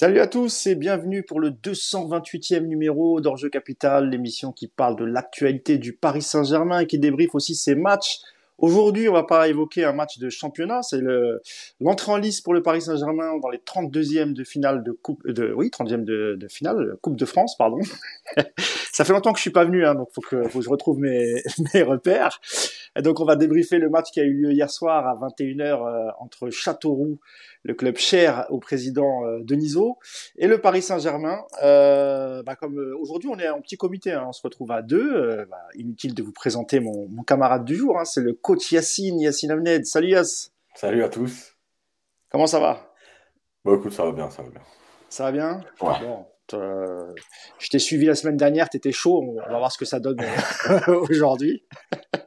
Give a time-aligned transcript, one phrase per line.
[0.00, 5.04] Salut à tous et bienvenue pour le 228e numéro d'Orjeu Capital, l'émission qui parle de
[5.04, 8.20] l'actualité du Paris Saint-Germain et qui débriefe aussi ses matchs.
[8.60, 11.00] Aujourd'hui, on va pas évoquer un match de championnat, c'est
[11.80, 15.52] l'entrée en lice pour le Paris Saint-Germain dans les 32e de finale de coupe de
[15.54, 17.78] oui, 30e de, finale Coupe de France, pardon.
[18.92, 20.68] Ça fait longtemps que je suis pas venu hein, donc faut que, faut que je
[20.68, 21.42] retrouve mes,
[21.74, 22.38] mes repères.
[23.02, 26.10] Donc on va débriefer le match qui a eu lieu hier soir à 21h euh,
[26.18, 27.18] entre Châteauroux
[27.62, 29.98] le club cher au président euh, Denisot,
[30.36, 31.40] et le Paris Saint-Germain.
[31.62, 34.82] Euh, bah comme euh, aujourd'hui on est en petit comité, hein, on se retrouve à
[34.82, 35.12] deux.
[35.14, 38.72] Euh, bah, inutile de vous présenter mon, mon camarade du jour, hein, c'est le coach
[38.72, 39.86] Yacine Yacine Amned.
[39.86, 40.50] Salut Yass.
[40.74, 41.56] Salut à tous.
[42.32, 42.92] Comment ça va?
[43.64, 44.60] Bon écoute, ça va bien, ça va bien.
[45.08, 45.60] Ça va bien?
[45.80, 45.94] Ouais.
[46.00, 47.14] Bon, euh,
[47.60, 49.22] je t'ai suivi la semaine dernière, t'étais chaud.
[49.22, 51.62] On va voir ce que ça donne euh, aujourd'hui.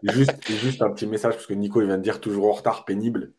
[0.04, 2.86] Juste, juste un petit message parce que Nico il vient de dire toujours en retard,
[2.86, 3.34] pénible.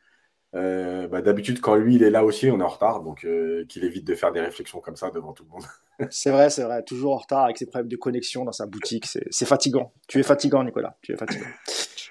[0.55, 3.65] Euh, bah, D'habitude, quand lui il est là aussi, on est en retard, donc euh,
[3.67, 5.65] qu'il évite de faire des réflexions comme ça devant tout le monde.
[6.11, 6.83] C'est vrai, c'est vrai.
[6.83, 9.07] Toujours en retard avec ses problèmes de connexion dans sa boutique.
[9.07, 9.93] C'est c'est fatigant.
[10.09, 10.99] Tu es fatigant, Nicolas.
[11.03, 11.47] Tu es fatigant.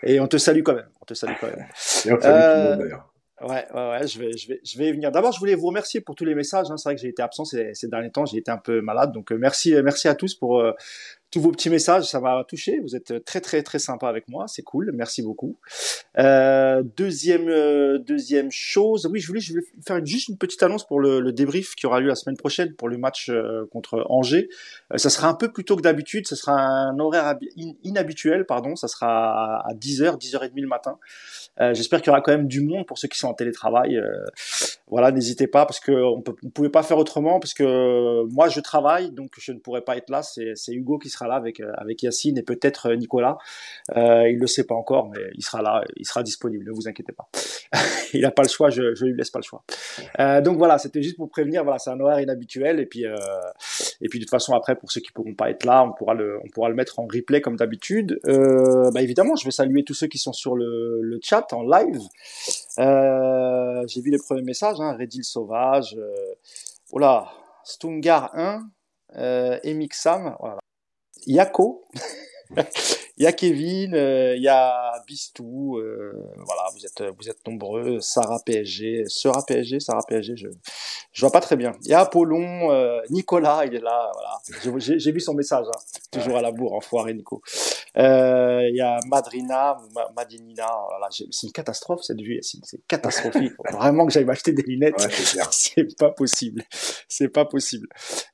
[0.05, 0.89] Et on te salue quand même.
[1.01, 1.65] On te salue quand même.
[2.05, 3.09] Et on salue tout Euh, le monde d'ailleurs.
[3.41, 5.11] Ouais, ouais, ouais, je vais, je vais, je vais y venir.
[5.11, 6.71] D'abord, je voulais vous remercier pour tous les messages.
[6.71, 6.77] hein.
[6.77, 8.25] C'est vrai que j'ai été absent ces, ces derniers temps.
[8.25, 9.11] J'ai été un peu malade.
[9.11, 10.71] Donc, euh, merci, euh, merci à tous pour euh,
[11.33, 12.05] tous vos petits messages.
[12.05, 12.79] Ça m'a touché.
[12.79, 14.45] Vous êtes très, très, très sympa avec moi.
[14.47, 14.91] C'est cool.
[14.93, 15.57] Merci beaucoup.
[16.19, 19.07] Euh, deuxième, euh, deuxième chose.
[19.11, 21.87] Oui, je voulais, je voulais faire juste une petite annonce pour le, le débrief qui
[21.87, 24.47] aura lieu la semaine prochaine pour le match euh, contre Angers.
[24.93, 26.27] Euh, ça sera un peu plus tôt que d'habitude.
[26.27, 28.75] Ça sera un horaire habi- in- inhabituel, pardon.
[28.75, 30.99] Ça sera à 10h, 10h30 le matin.
[31.61, 33.97] Euh, J'espère qu'il y aura quand même du monde pour ceux qui sont en télétravail.
[33.97, 34.25] Euh,
[34.93, 38.59] voilà, n'hésitez pas parce que on on pouvait pas faire autrement parce que moi je
[38.59, 40.21] travaille donc je ne pourrai pas être là.
[40.23, 43.37] C'est Hugo qui sera là avec euh, avec Yacine et peut-être euh, Nicolas.
[43.95, 46.65] Euh, il le sait pas encore, mais il sera là, il sera disponible.
[46.65, 47.27] Ne vous inquiétez pas.
[48.13, 49.63] il a pas le choix, je je lui laisse pas le choix.
[50.41, 51.63] Donc voilà, c'était juste pour prévenir.
[51.63, 55.01] Voilà, c'est un horaire inhabituel et puis et puis de toute façon après pour ceux
[55.01, 57.55] qui pourront pas être là, on pourra le on pourra le mettre en replay comme
[57.55, 58.19] d'habitude.
[58.25, 62.01] Bah évidemment, je vais saluer tous ceux qui sont sur le le chat en live.
[62.79, 66.35] Euh, j'ai vu les premiers messages, hein, Redil Sauvage, euh,
[66.91, 67.21] oh
[67.63, 68.63] Stungar 1,
[69.15, 70.59] euh, Emix Sam, voilà.
[71.25, 71.83] Yako,
[73.17, 77.45] il y a Kevin, euh, il y a Bistou, euh, voilà, vous êtes, vous êtes
[77.47, 80.47] nombreux, Sarah PSG, Sera PSG, Sarah PSG, je,
[81.11, 81.73] je vois pas très bien.
[81.83, 84.69] Il y a Apollon, euh, Nicolas, il est là, voilà.
[84.97, 85.79] J'ai vu son message, hein.
[86.11, 87.41] toujours à la bourre, enfoiré Nico.
[87.97, 92.19] Euh, Il y a Madrina, Ma- Madinina, oh là là, j'ai- c'est une catastrophe cette
[92.21, 93.53] vue, c'est catastrophique.
[93.55, 94.95] Faut vraiment que j'aille m'acheter des lunettes.
[94.99, 95.07] Ouais,
[95.51, 96.63] c'est pas possible.
[97.07, 97.87] C'est pas possible.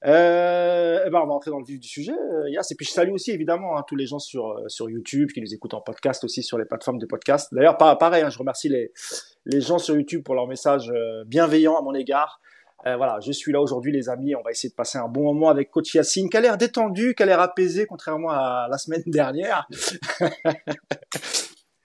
[0.05, 2.71] Euh, eh ben, on va entrer dans le vif du sujet, euh, Yass.
[2.71, 5.53] Et puis, je salue aussi, évidemment, hein, tous les gens sur, sur YouTube, qui nous
[5.53, 7.53] écoutent en podcast aussi sur les plateformes de podcast.
[7.53, 8.91] D'ailleurs, pareil, hein, je remercie les,
[9.45, 12.39] les gens sur YouTube pour leurs messages euh, bienveillants à mon égard.
[12.87, 14.35] Euh, voilà, je suis là aujourd'hui, les amis.
[14.35, 17.13] On va essayer de passer un bon moment avec Coach Yacine, qui a l'air détendu,
[17.13, 19.67] qui a l'air apaisé, contrairement à la semaine dernière.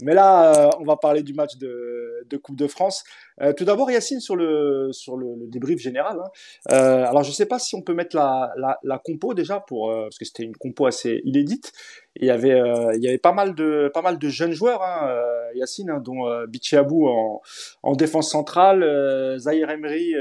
[0.03, 3.05] Mais là, euh, on va parler du match de, de Coupe de France.
[3.41, 6.19] Euh, tout d'abord, Yacine, sur le, sur le, le débrief général.
[6.19, 6.31] hein.
[6.73, 9.91] Euh, alors, je sais pas si on peut mettre la, la, la compo déjà, pour,
[9.91, 11.73] euh, parce que c'était une compo assez inédite.
[12.17, 14.83] Il y avait, euh, il y avait pas mal de, pas mal de jeunes joueurs,
[14.83, 17.41] hein, euh, Yacine, hein, dont Bichiabou en,
[17.83, 20.15] en défense centrale, Zahir Emery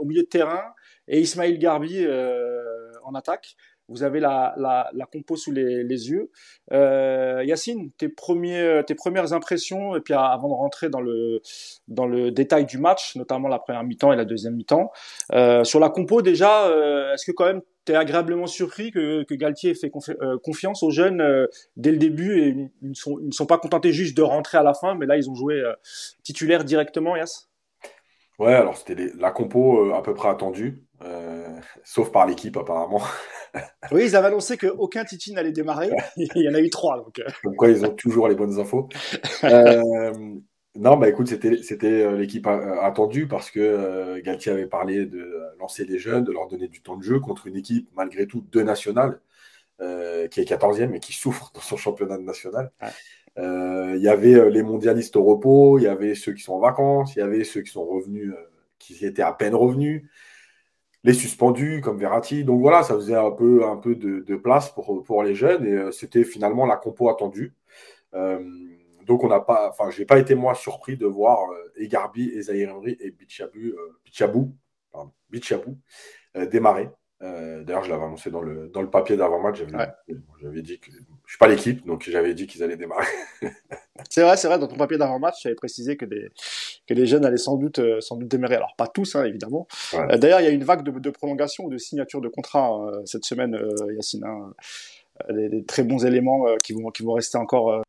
[0.00, 0.62] au milieu de terrain
[1.06, 2.04] et Ismail Garbi
[3.04, 3.56] en attaque.
[3.88, 4.54] Vous avez la,
[5.12, 6.30] compo sous les, yeux.
[6.72, 13.16] Euh, Yacine, tes, premières impressions, et puis avant de rentrer dans le, détail du match,
[13.16, 14.90] notamment la première mi-temps et la deuxième mi-temps,
[15.32, 19.26] euh, sur la compo déjà, euh, est-ce que quand même tu es agréablement surpris que,
[19.34, 19.92] Galtier ait fait
[20.22, 21.22] euh, confiance aux jeunes
[21.76, 24.72] dès le début et ils ne sont, sont pas contentés juste de rentrer à la
[24.72, 25.62] fin, mais là ils ont joué
[26.22, 27.50] titulaire directement, Yass
[28.38, 33.02] Ouais, alors c'était la compo à peu près attendue, euh, sauf par l'équipe apparemment.
[33.92, 36.96] Oui, ils avaient annoncé qu'aucun Titi n'allait démarrer, il y en a eu trois.
[36.96, 38.88] Donc, euh, quoi, ils ont toujours les bonnes infos.
[39.44, 40.12] Euh,
[40.74, 45.98] non, bah écoute, c'était l'équipe attendue parce que euh, Galtier avait parlé de lancer les
[46.00, 49.20] jeunes, de leur donner du temps de jeu contre une équipe, malgré tout, de nationale,
[49.78, 52.72] qui est 14e et qui souffre dans son championnat national.
[52.82, 52.88] Ouais.
[53.38, 56.60] Euh, Il y avait les mondialistes au repos, il y avait ceux qui sont en
[56.60, 58.32] vacances, il y avait ceux qui sont revenus,
[58.80, 60.02] qui étaient à peine revenus,
[61.04, 62.44] les suspendus comme Verratti.
[62.44, 65.90] Donc voilà, ça faisait un peu, un peu de, place pour, les jeunes et euh,
[65.92, 67.54] c'était finalement la compo attendue.
[68.14, 68.40] Euh,
[69.06, 69.72] donc on n'a pas,
[70.16, 74.56] été moi surpris de voir euh, Egarbi, Ezaïr Emery et Bichabou,
[75.30, 75.78] Bichabou
[76.36, 76.88] euh, démarrer.
[77.24, 79.58] Euh, D'ailleurs, je l'avais annoncé dans le, dans le papier d'avant-match.
[79.58, 80.62] J'avais Ouais.
[80.62, 83.06] dit que je suis pas l'équipe, donc j'avais dit qu'ils allaient démarrer.
[84.10, 84.58] c'est vrai, c'est vrai.
[84.58, 86.30] Dans ton papier d'avant-match, j'avais précisé que des
[86.86, 88.56] que les jeunes allaient sans doute euh, sans doute démarrer.
[88.56, 89.66] Alors pas tous, hein, évidemment.
[89.94, 92.78] Euh, d'ailleurs, il y a une vague de, de prolongation ou de signature de contrat
[92.88, 93.58] euh, cette semaine,
[93.94, 94.24] Yacine.
[94.24, 94.52] Hein.
[95.30, 97.82] Des, très bons éléments qui vont qui vont rester encore.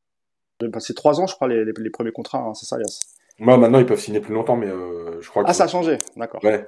[0.71, 2.37] passer trois ans, je crois, les, les, premiers contrats.
[2.37, 2.99] Hein, c'est ça, Yass.
[3.39, 5.49] Moi, maintenant, ils peuvent signer plus longtemps, mais je crois que.
[5.49, 6.41] Ah, ça a changé, d'accord.
[6.43, 6.67] Ouais.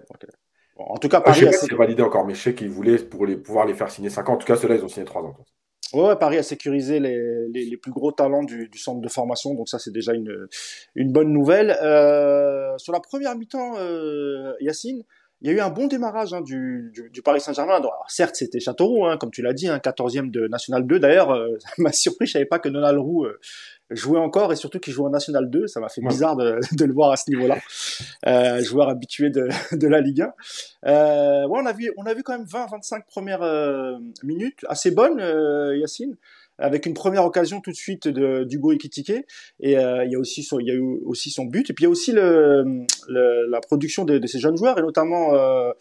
[0.77, 1.39] En tout cas, Paris.
[1.39, 3.73] je sais pas si validé encore, mais je sais qu'ils voulaient pour les, pouvoir les
[3.73, 4.33] faire signer 5 ans.
[4.33, 5.35] En tout cas, ceux-là, ils ont signé 3 ans.
[5.93, 9.53] Ouais, Paris a sécurisé les, les, les plus gros talents du, du, centre de formation,
[9.53, 10.47] donc ça c'est déjà une,
[10.95, 11.77] une bonne nouvelle.
[11.81, 15.03] Euh, sur la première mi-temps, euh, Yacine,
[15.41, 17.79] il y a eu un bon démarrage hein, du, du, du, Paris Saint-Germain.
[18.07, 20.99] Certes, c'était Châteauroux, hein, comme tu l'as dit, hein, 14e de National 2.
[20.99, 23.39] D'ailleurs, euh, ça m'a surpris, je savais pas que Donald Roux euh,
[23.91, 25.67] jouait encore et surtout qu'il joue en National 2.
[25.67, 27.57] Ça m'a fait bizarre de, de, le voir à ce niveau-là.
[28.25, 30.33] Euh, joueur habitué de, de la Ligue 1.
[30.87, 34.91] Euh, ouais, on a vu, on a vu quand même 20-25 premières euh, minutes assez
[34.91, 36.17] bonnes, euh, Yacine
[36.59, 39.25] avec une première occasion tout de suite de d'Hugo Ekitike
[39.59, 41.73] et euh, il y a aussi son, il y a eu aussi son but et
[41.73, 44.81] puis il y a aussi le, le la production de, de, ces jeunes joueurs et
[44.81, 45.71] notamment euh,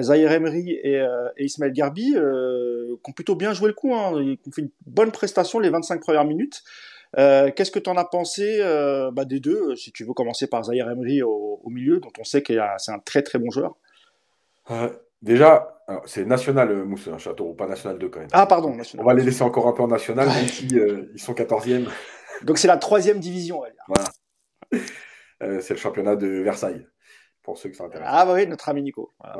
[0.00, 3.94] Zahir Emery et, euh, et Ismaël Garbi euh, qui ont plutôt bien joué le coup
[3.94, 6.64] hein, ils ont fait une bonne prestation les 25 premières minutes
[7.18, 10.46] euh, Qu'est-ce que tu en as pensé euh, bah, des deux Si tu veux commencer
[10.46, 13.50] par Zahir Emery au, au milieu, dont on sait que c'est un très très bon
[13.50, 13.76] joueur?
[14.70, 14.90] Euh,
[15.22, 18.28] déjà, c'est national, euh, Mousse, un château, pas national 2 quand même.
[18.32, 19.04] Ah, pardon, national.
[19.04, 21.88] On va les laisser encore un peu en national, même si euh, ils sont 14e.
[22.42, 23.84] Donc c'est la troisième division, on va dire.
[23.88, 24.10] Voilà.
[25.42, 26.86] Euh, c'est le championnat de Versailles,
[27.42, 28.12] pour ceux qui s'intéressent.
[28.12, 29.14] Ah, bah oui, notre ami Nico.
[29.20, 29.36] Voilà,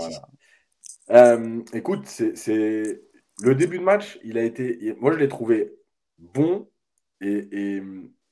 [1.09, 1.41] voilà.
[1.73, 3.01] écoute, c'est
[3.43, 4.95] le début de match, il a été.
[5.01, 5.75] Moi, je l'ai trouvé
[6.19, 6.69] bon
[7.21, 7.81] et,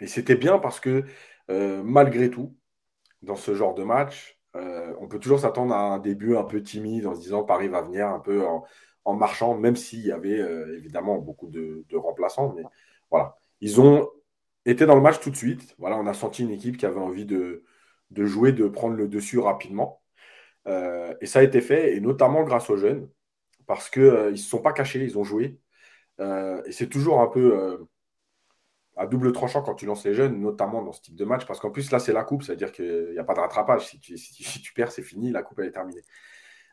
[0.00, 1.04] et, c'était bien parce que
[1.50, 2.56] euh, malgré tout,
[3.22, 6.62] dans ce genre de match, euh, on peut toujours s'attendre à un début un peu
[6.62, 10.38] timide en se disant Paris va venir un peu en, marchant, même s'il y avait
[10.40, 12.54] euh, évidemment beaucoup de, remplaçants.
[12.56, 12.62] Mais
[13.10, 14.10] voilà, ils ont
[14.66, 15.74] été dans le match tout de suite.
[15.78, 17.64] Voilà, on a senti une équipe qui avait envie de,
[18.10, 20.02] de jouer, de prendre le dessus rapidement.
[21.20, 23.08] Et ça a été fait, et notamment grâce aux jeunes,
[23.66, 25.60] parce qu'ils ne se sont pas cachés, ils ont joué.
[26.20, 27.86] et c'est toujours un peu
[28.96, 31.60] à double tranchant quand tu lances les jeunes, notamment dans ce type de match, parce
[31.60, 33.86] qu'en plus là c'est la coupe, c'est-à-dire qu'il n'y a pas de rattrapage.
[33.86, 36.02] Si tu, perds, c'est fini, la coupe elle est terminée.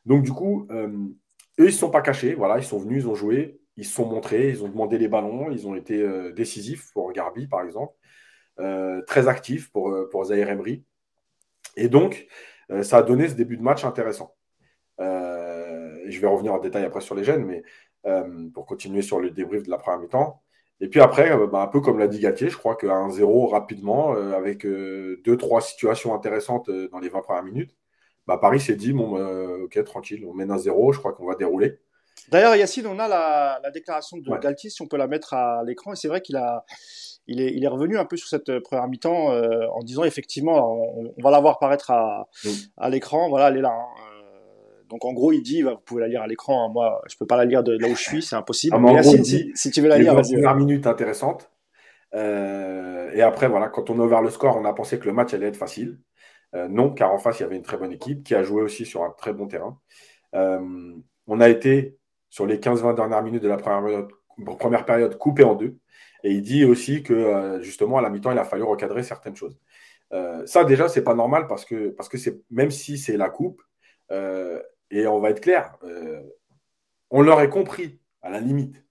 [0.05, 0.87] Donc du coup, euh,
[1.59, 3.93] eux ils ne sont pas cachés, voilà, ils sont venus, ils ont joué, ils se
[3.93, 7.63] sont montrés, ils ont demandé les ballons, ils ont été euh, décisifs pour Garbi par
[7.63, 7.93] exemple,
[8.59, 10.85] euh, très actifs pour, pour Zahir Emery.
[11.77, 12.27] Et donc,
[12.83, 14.35] ça a donné ce début de match intéressant.
[14.99, 17.63] je vais revenir en détail après sur les jeunes, mais
[18.53, 20.41] pour continuer sur le débrief de la première mi-temps.
[20.81, 23.49] Et puis après, euh, bah, un peu comme l'a dit Gatier, je crois qu'à 1-0
[23.51, 27.75] rapidement, euh, avec euh, deux, trois situations intéressantes euh, dans les 20 premières minutes,
[28.25, 31.35] bah, Paris s'est dit bon, euh, ok, tranquille, on mène 1-0, je crois qu'on va
[31.35, 31.77] dérouler.
[32.29, 34.39] D'ailleurs, Yacine, on a la, la déclaration de ouais.
[34.39, 36.65] Galtier, si on peut la mettre à l'écran, et c'est vrai qu'il a,
[37.27, 40.81] il est, il est revenu un peu sur cette première mi-temps euh, en disant effectivement,
[40.99, 42.27] on, on va la voir apparaître à,
[42.77, 43.71] à l'écran, voilà, elle est là.
[43.71, 44.10] Hein.
[44.91, 46.65] Donc en gros, il dit, vous pouvez la lire à l'écran.
[46.65, 46.71] Hein.
[46.71, 48.75] Moi, je peux pas la lire de là où je suis, c'est impossible.
[48.75, 50.33] Ah, mais gros, si, si, tu veux la lire, vas-y.
[50.33, 51.49] Première minute intéressante.
[52.13, 55.13] Euh, et après, voilà, quand on a ouvert le score, on a pensé que le
[55.13, 55.97] match allait être facile.
[56.55, 58.61] Euh, non, car en face, il y avait une très bonne équipe qui a joué
[58.61, 59.79] aussi sur un très bon terrain.
[60.35, 60.93] Euh,
[61.25, 61.97] on a été
[62.29, 64.11] sur les 15-20 dernières minutes de la première période,
[64.59, 65.77] première période coupé en deux.
[66.25, 69.57] Et il dit aussi que justement à la mi-temps, il a fallu recadrer certaines choses.
[70.45, 73.61] Ça déjà, c'est pas normal parce que parce que c'est même si c'est la coupe,
[74.91, 76.21] et on va être clair, euh,
[77.09, 78.85] on l'aurait compris, à la limite,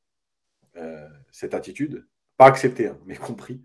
[0.76, 3.62] euh, cette attitude, pas accepté, hein, mais compris,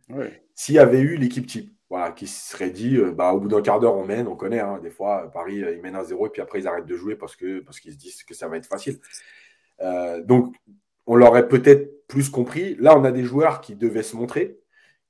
[0.53, 3.47] s'il y avait eu l'équipe type, voilà, qui se serait dit, euh, bah, au bout
[3.47, 6.27] d'un quart d'heure, on mène, on connaît, hein, des fois, Paris, ils mènent un 0
[6.27, 8.47] et puis après, ils arrêtent de jouer parce qu'ils parce qu'ils se disent que ça
[8.47, 8.99] va être facile.
[9.81, 10.55] Euh, donc,
[11.05, 12.75] on l'aurait peut-être plus compris.
[12.75, 14.59] Là, on a des joueurs qui devaient se montrer,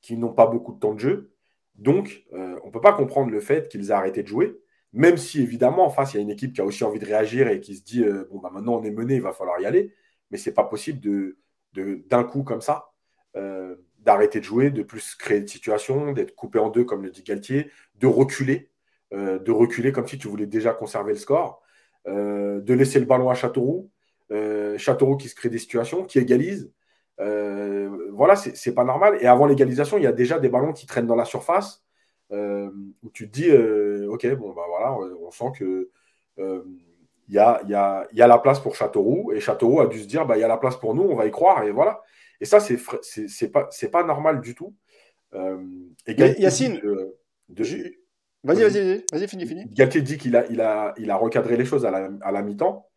[0.01, 1.31] qui n'ont pas beaucoup de temps de jeu.
[1.75, 4.59] Donc, euh, on ne peut pas comprendre le fait qu'ils aient arrêté de jouer.
[4.95, 7.05] Même si, évidemment, en face, il y a une équipe qui a aussi envie de
[7.05, 9.59] réagir et qui se dit euh, bon, bah, maintenant on est mené, il va falloir
[9.59, 9.93] y aller.
[10.31, 11.37] Mais ce n'est pas possible de,
[12.07, 12.91] d'un coup comme ça
[13.35, 17.09] euh, d'arrêter de jouer, de plus créer de situation, d'être coupé en deux, comme le
[17.09, 18.71] dit Galtier, de reculer,
[19.13, 21.61] euh, de reculer comme si tu voulais déjà conserver le score,
[22.07, 23.91] de laisser le ballon à Châteauroux,
[24.77, 26.71] Châteauroux qui se crée des situations, qui égalise.
[27.17, 29.17] Voilà, c'est pas normal.
[29.21, 31.83] Et avant l'égalisation, il y a déjà des ballons qui traînent dans la surface
[32.31, 33.49] où tu te dis,
[34.15, 35.89] ok, bon, bah voilà, on sent que
[36.37, 36.63] il euh,
[37.29, 40.07] y, a, y, a, y a la place pour Châteauroux et Châteauroux a dû se
[40.07, 42.01] dire, bah il y a la place pour nous, on va y croire et voilà.
[42.41, 44.75] Et ça, c'est pas pas normal du tout.
[45.33, 45.63] Euh,
[46.05, 47.17] et Galtier Yacine, de,
[47.49, 47.63] de...
[48.43, 49.65] vas-y, vas-y, vas-y, finis, finis.
[49.71, 52.41] Galtier dit qu'il a, il a, il a recadré les choses à la, à la
[52.41, 52.89] mi-temps.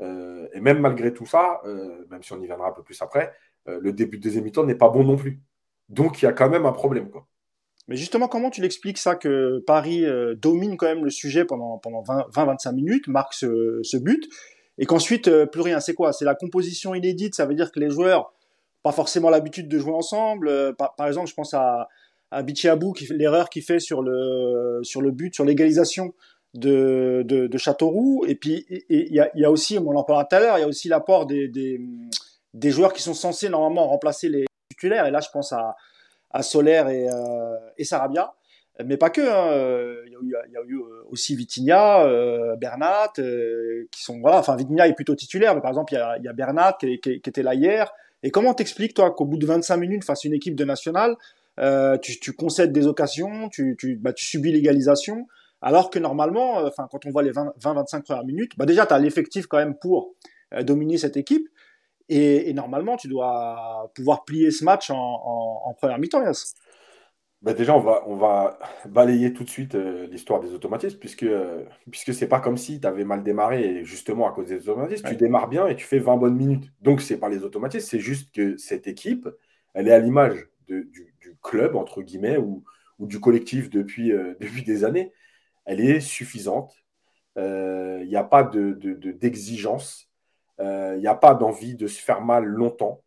[0.00, 3.00] Euh, et même malgré tout ça, euh, même si on y viendra un peu plus
[3.00, 3.32] après,
[3.66, 5.40] le début de deuxième mi-temps n'est pas bon non plus.
[5.88, 7.10] Donc il y a quand même un problème.
[7.10, 7.26] Quoi.
[7.88, 10.04] Mais justement, comment tu l'expliques ça que Paris
[10.36, 14.28] domine quand même le sujet pendant, pendant 20-25 minutes, marque ce, but,
[14.78, 15.80] et qu'ensuite plus rien?
[15.80, 16.12] C'est quoi?
[16.12, 18.32] C'est la composition inédite, ça veut dire que les joueurs
[18.82, 20.48] pas forcément l'habitude de jouer ensemble.
[20.48, 21.88] Euh, par, exemple, je pense à,
[22.30, 26.12] à Bichiabou, l'erreur qu'il fait sur le, sur le but, sur l'égalisation
[26.54, 28.24] de, Châteauroux.
[28.26, 30.68] Et puis, il y a, aussi, on en parlera tout à l'heure, il y a
[30.68, 35.06] aussi l'apport des, des, joueurs qui sont censés normalement remplacer les titulaires.
[35.06, 35.76] Et là, je pense à,
[36.32, 38.34] à Solaire et, euh, et Sarabia.
[38.84, 39.20] Mais pas que.
[39.20, 40.02] Hein.
[40.06, 44.38] Il, y a, il, y a, eu aussi Vitinha, euh, Bernat, euh, qui sont voilà.
[44.38, 46.98] Enfin, Vitinha est plutôt titulaire, mais par exemple, il y a, y a Bernat qui,
[47.00, 47.92] qui, qui, était là hier.
[48.22, 51.16] Et comment t'expliques, toi, qu'au bout de 25 minutes face à une équipe de nationale,
[51.60, 55.26] euh, tu, tu, concèdes des occasions, tu, tu, bah, tu subis l'égalisation,
[55.60, 58.98] alors que normalement, euh, enfin, quand on voit les 20-25 premières minutes, bah déjà, as
[58.98, 60.14] l'effectif quand même pour
[60.54, 61.48] euh, dominer cette équipe.
[62.08, 66.54] Et, et, normalement, tu dois pouvoir plier ce match en, en, en première mi-temps, yes.
[67.42, 68.56] Bah déjà, on va, on va
[68.86, 72.80] balayer tout de suite euh, l'histoire des automatismes, puisque, euh, puisque c'est pas comme si
[72.80, 75.84] tu avais mal démarré, et justement à cause des automatismes, tu démarres bien et tu
[75.84, 76.72] fais 20 bonnes minutes.
[76.82, 79.28] Donc, c'est pas les automatismes, c'est juste que cette équipe,
[79.74, 82.62] elle est à l'image du, du, club, entre guillemets, ou,
[83.00, 85.12] ou du collectif depuis, euh, depuis des années.
[85.64, 86.72] Elle est suffisante.
[87.36, 89.96] Il n'y a pas d'exigence.
[89.96, 90.11] De, de,
[90.62, 93.02] Il n'y a pas d'envie de se faire mal longtemps.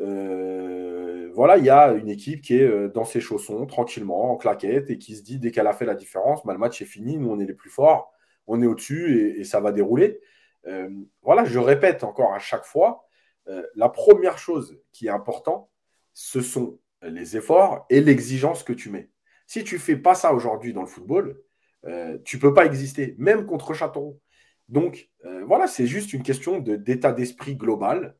[0.00, 4.36] Euh, voilà, il y a une équipe qui est euh, dans ses chaussons, tranquillement, en
[4.36, 6.86] claquette, et qui se dit, dès qu'elle a fait la différence, bah, le match est
[6.86, 8.12] fini, nous on est les plus forts,
[8.46, 10.20] on est au-dessus et, ça va dérouler.
[10.66, 10.90] Euh,
[11.22, 13.04] voilà, je répète encore à chaque fois,
[13.48, 15.68] euh, la première chose qui est importante,
[16.12, 19.08] ce sont les efforts et l'exigence que tu mets.
[19.46, 21.40] Si tu fais pas ça aujourd'hui dans le football,
[22.24, 24.18] tu ne peux pas exister, même contre Châteauroux.
[24.68, 25.08] Donc,
[25.46, 28.16] voilà, c'est juste une question d'état d'esprit global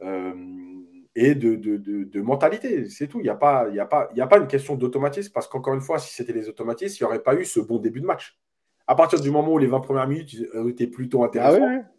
[0.00, 2.88] et de, de, de, mentalité.
[2.88, 3.18] C'est tout.
[3.20, 5.98] Il n'y a, pas, a, pas, a pas une question d'automatisme parce qu'encore une fois,
[5.98, 8.38] si c'était les automatismes, il n'y aurait pas eu ce bon début de match.
[8.86, 10.34] À partir du moment où les 20 premières minutes
[10.68, 11.90] étaient plutôt intéressantes, ah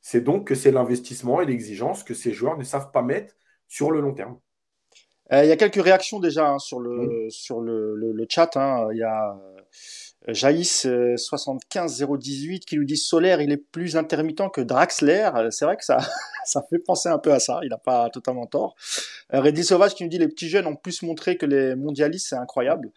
[0.00, 3.34] c'est donc que c'est l'investissement et l'exigence que ces joueurs ne savent pas mettre
[3.66, 4.38] sur le long terme.
[5.32, 8.56] Euh, il y a quelques réactions déjà hein, sur, le, sur le, le, chat.
[8.56, 8.88] Hein.
[8.92, 9.38] Il y a
[10.26, 15.30] Jaïs 75018 qui nous dit Solaire, il est plus intermittent que Draxler.
[15.50, 15.98] C'est vrai que ça,
[16.44, 17.60] ça fait penser un peu à ça.
[17.62, 18.74] Il n'a pas totalement tort.
[19.32, 22.28] Euh, Reddy Sauvage qui nous dit les petits jeunes ont plus montré que les mondialistes,
[22.28, 22.90] c'est incroyable.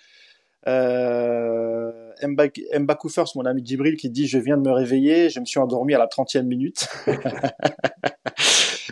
[0.67, 2.97] Euh, Mba
[3.35, 5.97] mon ami Djibril, qui dit Je viens de me réveiller, je me suis endormi à
[5.97, 6.87] la 30e minute.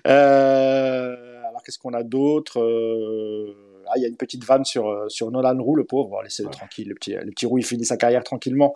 [0.07, 1.15] euh,
[1.48, 2.59] alors, qu'est-ce qu'on a d'autre?
[2.59, 6.22] Euh, ah, il y a une petite vanne sur, euh, sur Nolan Roux, le pauvre.
[6.22, 6.89] laissez-le tranquille.
[6.89, 8.74] Le petit, le petit Roux, il finit sa carrière tranquillement.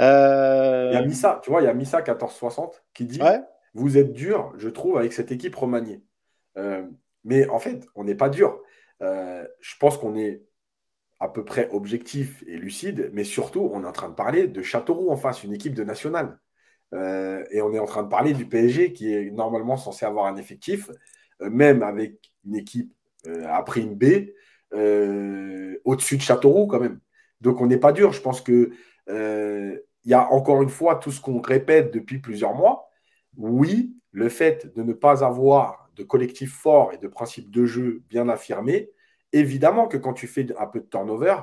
[0.00, 0.88] Euh...
[0.90, 3.20] Il y a Missa, tu vois, il y a Missa 1460 qui dit
[3.74, 6.02] Vous êtes dur, je trouve, avec cette équipe remaniée.
[6.58, 6.82] Euh,
[7.24, 8.60] mais en fait, on n'est pas dur.
[9.02, 10.42] Euh, je pense qu'on est
[11.20, 14.62] à peu près objectif et lucide, mais surtout, on est en train de parler de
[14.62, 16.38] Châteauroux en face, une équipe de nationale.
[16.92, 20.36] et on est en train de parler du PSG qui est normalement censé avoir un
[20.36, 20.90] effectif,
[21.40, 22.92] même avec une équipe
[23.26, 24.30] euh, à prime B,
[24.74, 27.00] euh, au-dessus de Châteauroux quand même.
[27.40, 28.12] Donc on n'est pas dur.
[28.12, 28.70] Je pense que
[29.08, 32.88] euh, il y a encore une fois tout ce qu'on répète depuis plusieurs mois.
[33.36, 38.02] Oui, le fait de ne pas avoir de collectif fort et de principe de jeu
[38.08, 38.90] bien affirmé,
[39.32, 41.36] évidemment que quand tu fais un peu de turnover,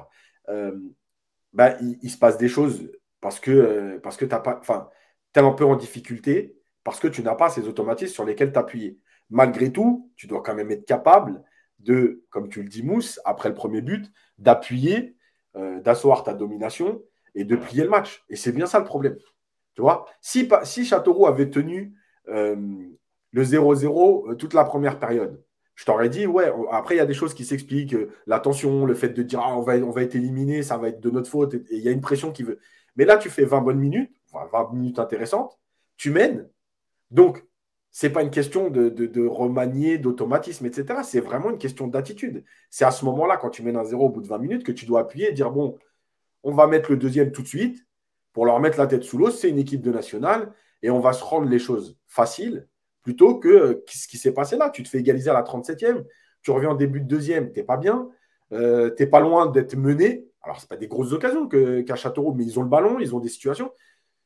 [1.53, 5.75] bah, il, se passe des choses parce que, parce que tu es un peu en
[5.75, 8.99] difficulté, parce que tu n'as pas ces automatismes sur lesquels t'appuyer.
[9.29, 11.43] Malgré tout, tu dois quand même être capable
[11.79, 15.15] de, comme tu le dis, Mousse, après le premier but, d'appuyer,
[15.55, 17.01] euh, d'asseoir ta domination
[17.35, 18.23] et de plier le match.
[18.29, 19.17] Et c'est bien ça le problème.
[19.75, 20.47] Tu vois si,
[20.85, 21.93] Châteauroux avait tenu
[22.27, 22.55] euh,
[23.31, 25.41] le 0-0 euh, toute la première période,
[25.75, 27.95] je t'aurais dit, ouais, après, il y a des choses qui s'expliquent.
[28.27, 30.89] la tension, le fait de dire, ah, on, va, on va être éliminé, ça va
[30.89, 31.53] être de notre faute.
[31.53, 32.59] Et il y a une pression qui veut.
[32.97, 35.57] Mais là, tu fais 20 bonnes minutes, 20 minutes intéressantes,
[35.95, 36.49] tu mènes.
[37.11, 37.45] Donc,
[37.91, 41.01] c'est pas une question de, remanier, d'automatisme, etc.
[41.03, 42.43] C'est vraiment une question d'attitude.
[42.69, 44.71] C'est à ce moment-là, quand tu mènes un zéro au bout de 20 minutes, que
[44.71, 45.77] tu dois appuyer et dire bon,
[46.43, 47.85] on va mettre le deuxième tout de suite
[48.33, 49.31] pour leur mettre la tête sous l'eau.
[49.31, 52.67] C'est une équipe de nationale et on va se rendre les choses faciles
[53.01, 54.69] plutôt que ce qui s'est passé là.
[54.69, 56.05] Tu te fais égaliser à la 37e,
[56.41, 58.09] tu reviens en début de deuxième, tu n'es pas bien,
[58.51, 60.25] euh, tu n'es pas loin d'être mené.
[60.41, 63.19] Alors, ce pas des grosses occasions qu'à Châteauroux, mais ils ont le ballon, ils ont
[63.19, 63.71] des situations.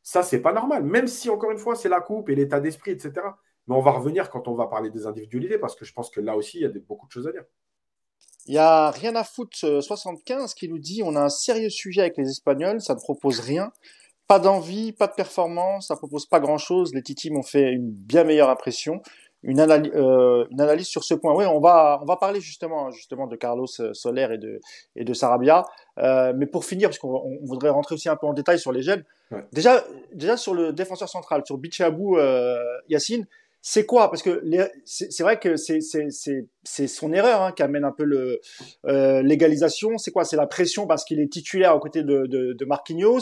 [0.03, 0.83] Ça, c'est pas normal.
[0.83, 3.13] Même si, encore une fois, c'est la coupe et l'état d'esprit, etc.
[3.67, 6.19] Mais on va revenir quand on va parler des individualités, parce que je pense que
[6.19, 7.43] là aussi, il y a beaucoup de choses à dire.
[8.45, 11.69] Il y a rien à foutre 75 euh, qui nous dit on a un sérieux
[11.69, 13.71] sujet avec les Espagnols, ça ne propose rien,
[14.27, 16.93] pas d'envie, pas de performance, ça propose pas grand chose.
[16.93, 19.01] Les Titi m'ont fait une bien meilleure impression.
[19.43, 21.33] une, analyse, euh, une analyse sur ce point.
[21.35, 24.59] Oui, on va, on va parler justement, justement de Carlos Soler et de,
[24.95, 25.65] et de Sarabia.
[25.99, 28.81] Euh, mais pour finir, parce qu'on voudrait rentrer aussi un peu en détail sur les
[28.81, 29.03] jeunes.
[29.51, 33.25] Déjà, déjà sur le défenseur central, sur Bichabou euh, Yacine,
[33.65, 34.11] c'est quoi?
[34.11, 34.43] Parce que
[34.85, 38.41] c'est vrai que c'est son erreur hein, qui amène un peu le
[38.85, 39.97] euh, l'égalisation.
[39.97, 40.25] C'est quoi?
[40.25, 43.21] C'est la pression parce qu'il est titulaire aux côtés de, de, de Marquinhos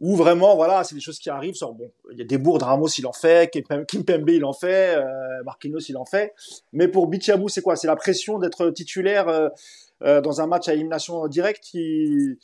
[0.00, 1.54] ou vraiment, voilà, c'est des choses qui arrivent.
[1.60, 5.42] bon, il y a des bourdes, Ramos il en fait, Kimpembe il en fait, euh,
[5.44, 6.34] Marquinhos il en fait.
[6.72, 7.76] Mais pour Bichabou, c'est quoi?
[7.76, 9.48] C'est la pression d'être titulaire euh,
[10.02, 12.38] euh, dans un match à élimination directe qui,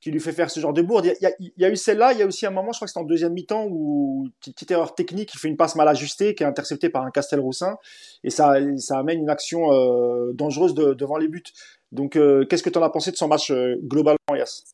[0.00, 1.06] qui lui fait faire ce genre de bourde.
[1.20, 3.00] Il y a, eu celle-là, il y a aussi un moment, je crois que c'était
[3.00, 6.44] en deuxième mi-temps, où petite, petite erreur technique, il fait une passe mal ajustée, qui
[6.44, 7.78] est interceptée par un Castelroussin,
[8.22, 11.42] et ça, ça amène une action euh, dangereuse de, devant les buts.
[11.90, 14.64] Donc, euh, qu'est-ce que tu en as pensé de son match euh, globalement, Yas?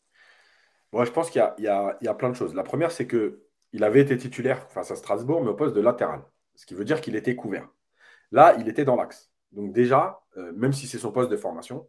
[0.93, 2.54] Je pense qu'il y, y, y a, plein de choses.
[2.54, 3.40] La première, c'est que
[3.73, 6.21] il avait été titulaire face à Strasbourg, mais au poste de latéral,
[6.54, 7.69] ce qui veut dire qu'il était couvert.
[8.31, 9.33] Là, il était dans l'axe.
[9.50, 10.21] Donc déjà,
[10.54, 11.88] même si c'est son poste de formation,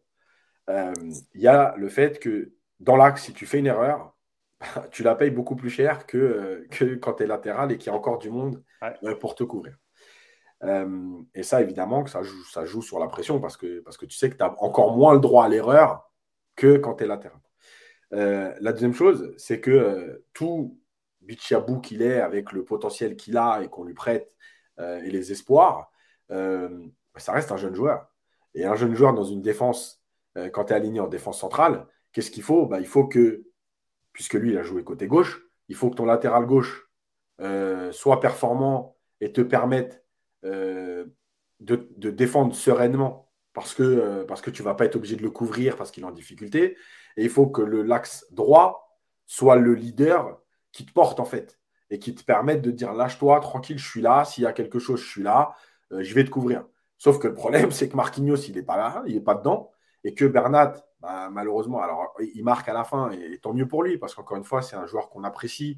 [0.67, 4.15] il y a le fait que dans l'axe, si tu fais une erreur,
[4.91, 7.91] tu la payes beaucoup plus cher que, euh, que quand tu es latéral et qu'il
[7.91, 8.63] y a encore du monde
[9.03, 9.75] euh, pour te couvrir.
[10.63, 13.97] Euh, et ça, évidemment, que ça joue, ça joue sur la pression parce que, parce
[13.97, 16.09] que tu sais que tu as encore moins le droit à l'erreur
[16.55, 17.39] que quand tu es latéral.
[18.11, 20.79] la deuxième chose, c'est que tout
[21.21, 24.33] Bichabou qu'il est, avec le potentiel qu'il a et qu'on lui prête
[24.79, 25.91] et les espoirs,
[26.29, 28.07] ça reste un jeune joueur.
[28.53, 30.01] Et un jeune joueur dans une défense,
[30.53, 32.65] quand tu es aligné en défense centrale, Qu'est-ce qu'il faut?
[32.65, 33.43] Bah, Il faut que,
[34.13, 36.89] puisque lui, il a joué côté gauche, il faut que ton latéral gauche
[37.41, 40.05] euh, soit performant et te permette
[40.45, 41.05] euh,
[41.59, 41.75] de,
[42.11, 45.29] défendre sereinement parce que, euh, parce que tu ne vas pas être obligé de le
[45.29, 46.77] couvrir parce qu'il est en difficulté.
[47.17, 50.39] Et il faut que le l'axe droit soit le leader
[50.71, 54.01] qui te porte en fait et qui te permette de dire lâche-toi, tranquille, je suis
[54.01, 55.53] là, s'il y a quelque chose, je suis là,
[55.91, 56.65] je vais te couvrir.
[56.97, 59.69] Sauf que le problème, c'est que Marquinhos, il n'est pas là, il n'est pas dedans,
[60.05, 63.83] et que Bernat, bah, malheureusement, alors il marque à la fin et, tant mieux pour
[63.83, 65.77] lui parce qu'encore une fois, c'est un joueur qu'on apprécie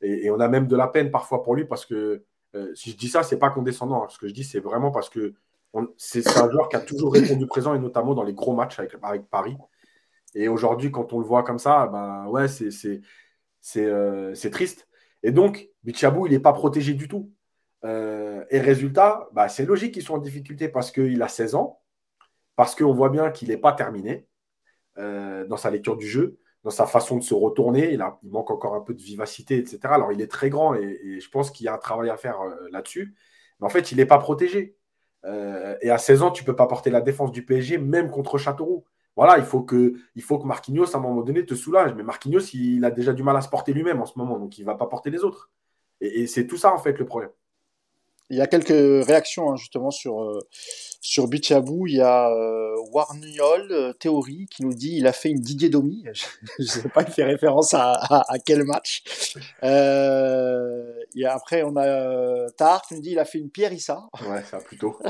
[0.00, 2.96] et, on a même de la peine parfois pour lui parce que euh, si je
[2.96, 4.04] dis ça, c'est pas condescendant.
[4.04, 4.08] Hein.
[4.08, 5.34] Ce que je dis, c'est vraiment parce que
[5.98, 9.28] c'est un joueur qui a toujours répondu présent et notamment dans les gros matchs avec,
[9.28, 9.58] Paris.
[10.34, 13.02] Et aujourd'hui, quand on le voit comme ça, ben ouais, c'est
[13.76, 14.88] euh, triste.
[15.22, 17.30] Et donc, Bichabou, il n'est pas protégé du tout.
[17.84, 21.82] Euh, et résultat, bah, c'est logique qu'ils soit en difficulté parce qu'il a 16 ans,
[22.56, 24.26] parce qu'on voit bien qu'il n'est pas terminé.
[24.98, 27.92] Euh, dans sa lecture du jeu, dans sa façon de se retourner.
[27.92, 29.80] Il, manque encore un peu de vivacité, etc.
[29.84, 32.40] Alors, il est très grand et, je pense qu'il y a un travail à faire
[32.40, 33.14] euh, là-dessus.
[33.58, 34.76] Mais en fait, il n'est pas protégé.
[35.24, 38.10] Euh, et à 16 ans, tu ne peux pas porter la défense du PSG, même
[38.10, 38.84] contre Châteauroux.
[39.16, 41.94] Voilà, il faut, que, il faut que Marquinhos, à un moment donné, te soulage.
[41.94, 44.58] Mais Marquinhos, il, a déjà du mal à se porter lui-même en ce moment, donc
[44.58, 45.50] il ne va pas porter les autres.
[46.00, 47.30] et c'est tout ça, en fait, le problème.
[48.30, 50.38] Il y a quelques réactions hein, justement sur euh,
[51.04, 51.86] sur Bichabou.
[51.86, 55.68] Il y a euh, Warniol euh, Théorie qui nous dit il a fait une Didier
[55.68, 56.02] Domi.
[56.58, 59.02] Je ne sais pas, il fait référence à, à, quel match.
[59.62, 63.72] Euh, et après on a euh, Tar qui nous dit il a fait une Pierre
[63.74, 64.08] Issa.
[64.26, 64.98] Ouais, ça plutôt.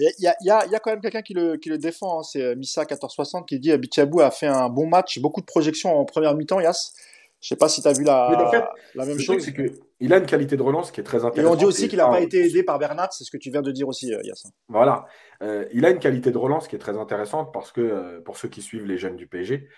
[0.00, 2.20] Il y, a, y, a, y a quand même quelqu'un qui le, qui le défend,
[2.20, 5.98] hein, c'est Missa 1460 qui dit Bichabou a fait un bon match, beaucoup de projections
[5.98, 6.92] en première mi-temps, Yas.
[7.40, 9.44] Je sais pas si tu as vu la, la même chose.
[9.44, 11.52] C'est qu'il a une qualité de relance qui est très intéressante.
[11.52, 13.50] Et on dit aussi qu'il n'a pas été aidé par Bernat, c'est ce que tu
[13.50, 14.50] viens de dire aussi, euh, Yassin.
[14.68, 15.06] Voilà.
[15.42, 18.36] Euh, il a une qualité de relance qui est très intéressante parce que, euh, pour
[18.36, 19.68] ceux qui suivent les jeunes du PSG,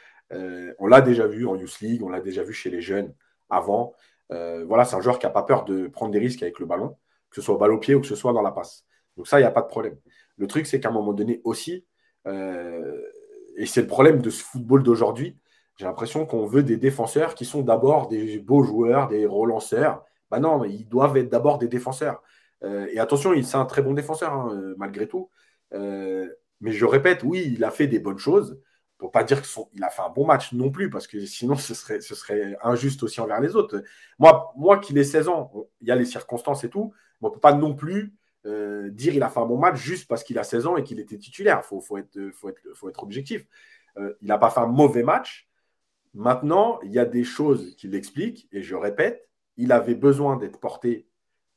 [0.79, 3.12] on l'a déjà vu en Youth League, on l'a déjà vu chez les jeunes
[3.51, 3.94] avant.
[4.31, 6.96] voilà, c'est un joueur qui n'a pas peur de prendre des risques avec le ballon,
[7.31, 8.85] que ce soit au ballon au pied ou que ce soit dans la passe.
[9.16, 9.96] Donc ça, il n'y a pas de problème.
[10.37, 11.85] Le truc, c'est qu'à un moment donné aussi,
[12.27, 15.37] et c'est le problème de ce football d'aujourd'hui,
[15.81, 20.05] j'ai l'impression qu'on veut des défenseurs qui sont d'abord des beaux joueurs, des relanceurs.
[20.31, 22.23] Bah non, ils doivent être d'abord des défenseurs.
[22.62, 25.31] Euh, et attention, c'est un très bon défenseur, hein, euh, malgré tout.
[25.73, 26.29] Euh,
[26.61, 28.61] mais je répète, oui, il a fait des bonnes choses.
[28.99, 31.73] Pour pas dire qu'il a fait un bon match non plus, parce que sinon ce
[31.73, 33.83] serait, injuste aussi envers les autres.
[34.19, 37.31] Moi, moi qu'il ait 16 ans, il y a les circonstances et tout, mais on
[37.31, 38.12] ne peut pas non plus
[38.45, 41.01] dire qu'il a fait un bon match juste parce qu'il a 16 ans et qu'il
[41.01, 41.62] était titulaire.
[41.64, 43.47] Il faut, faut être objectif.
[43.97, 45.50] il n'a pas fait un mauvais match,
[46.14, 50.59] Maintenant, il y a des choses qui l'expliquent, et je répète, il avait besoin d'être
[50.59, 51.07] porté,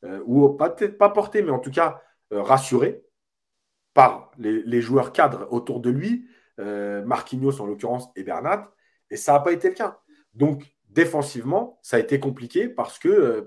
[0.03, 3.03] euh, ou peut-être pas porté, mais en tout cas euh, rassuré
[3.93, 6.27] par les, joueurs cadres autour de lui,
[6.59, 8.71] euh, Marquinhos en l'occurrence et Bernat,
[9.09, 9.99] et ça n'a pas été le cas.
[10.33, 13.45] Donc, défensivement, ça a été compliqué parce que,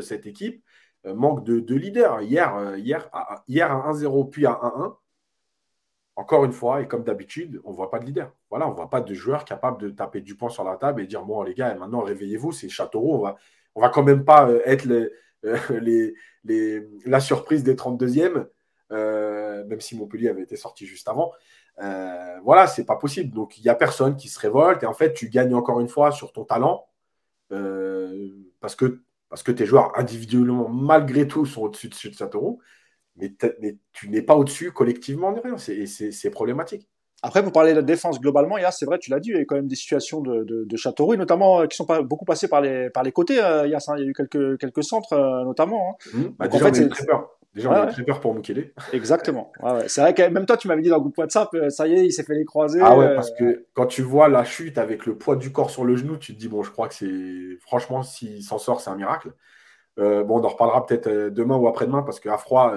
[0.00, 0.62] cette équipe
[1.04, 2.20] manque de, de leader.
[2.22, 3.08] Hier, hier,
[3.46, 4.96] hier à 1-0, puis à 1-1,
[6.16, 8.32] encore une fois, et comme d'habitude, on ne voit pas de leader.
[8.50, 11.02] Voilà, on ne voit pas de joueur capable de taper du poing sur la table
[11.02, 13.36] et dire Bon, les gars, maintenant réveillez-vous, c'est Châteauroux, on va,
[13.74, 14.86] on va quand même pas être
[15.70, 18.46] les, les, la surprise des 32e,
[18.90, 21.32] même si Montpellier avait été sorti juste avant.
[22.42, 23.34] voilà, c'est pas possible.
[23.34, 25.88] Donc il n'y a personne qui se révolte et en fait tu gagnes encore une
[25.88, 26.88] fois sur ton talent
[28.60, 32.60] parce que parce que tes joueurs individuellement, malgré tout, sont au-dessus de, de Châteauroux,
[33.16, 35.56] mais, mais tu n'es pas au-dessus collectivement de rien.
[35.58, 36.88] C'est problématique.
[37.22, 39.44] Après, pour parler de la défense globalement, c'est vrai, tu l'as dit, il y a
[39.44, 42.46] quand même des situations de, de, de Châteauroux, notamment euh, qui sont pas, beaucoup passées
[42.46, 43.42] par les, par les côtés.
[43.42, 45.90] Euh, il, y a, il y a eu quelques, quelques centres, euh, notamment.
[45.90, 46.10] Hein.
[46.12, 46.22] Mmh.
[46.38, 47.30] Bah, déjà, en fait, on très peur.
[47.54, 48.74] Déjà, on a très peur pour Mukele.
[48.92, 49.50] Exactement.
[49.86, 52.04] c'est vrai que même toi, tu m'avais dit dans le groupe WhatsApp, ça y est,
[52.04, 52.80] il s'est fait les croiser.
[52.82, 55.86] Ah ouais, parce que quand tu vois la chute avec le poids du corps sur
[55.86, 57.58] le genou, tu te dis, bon, je crois que c'est.
[57.62, 59.32] Franchement, s'il s'en sort, c'est un miracle.
[59.96, 62.74] Bon, on en reparlera peut-être demain ou après-demain parce qu'à froid,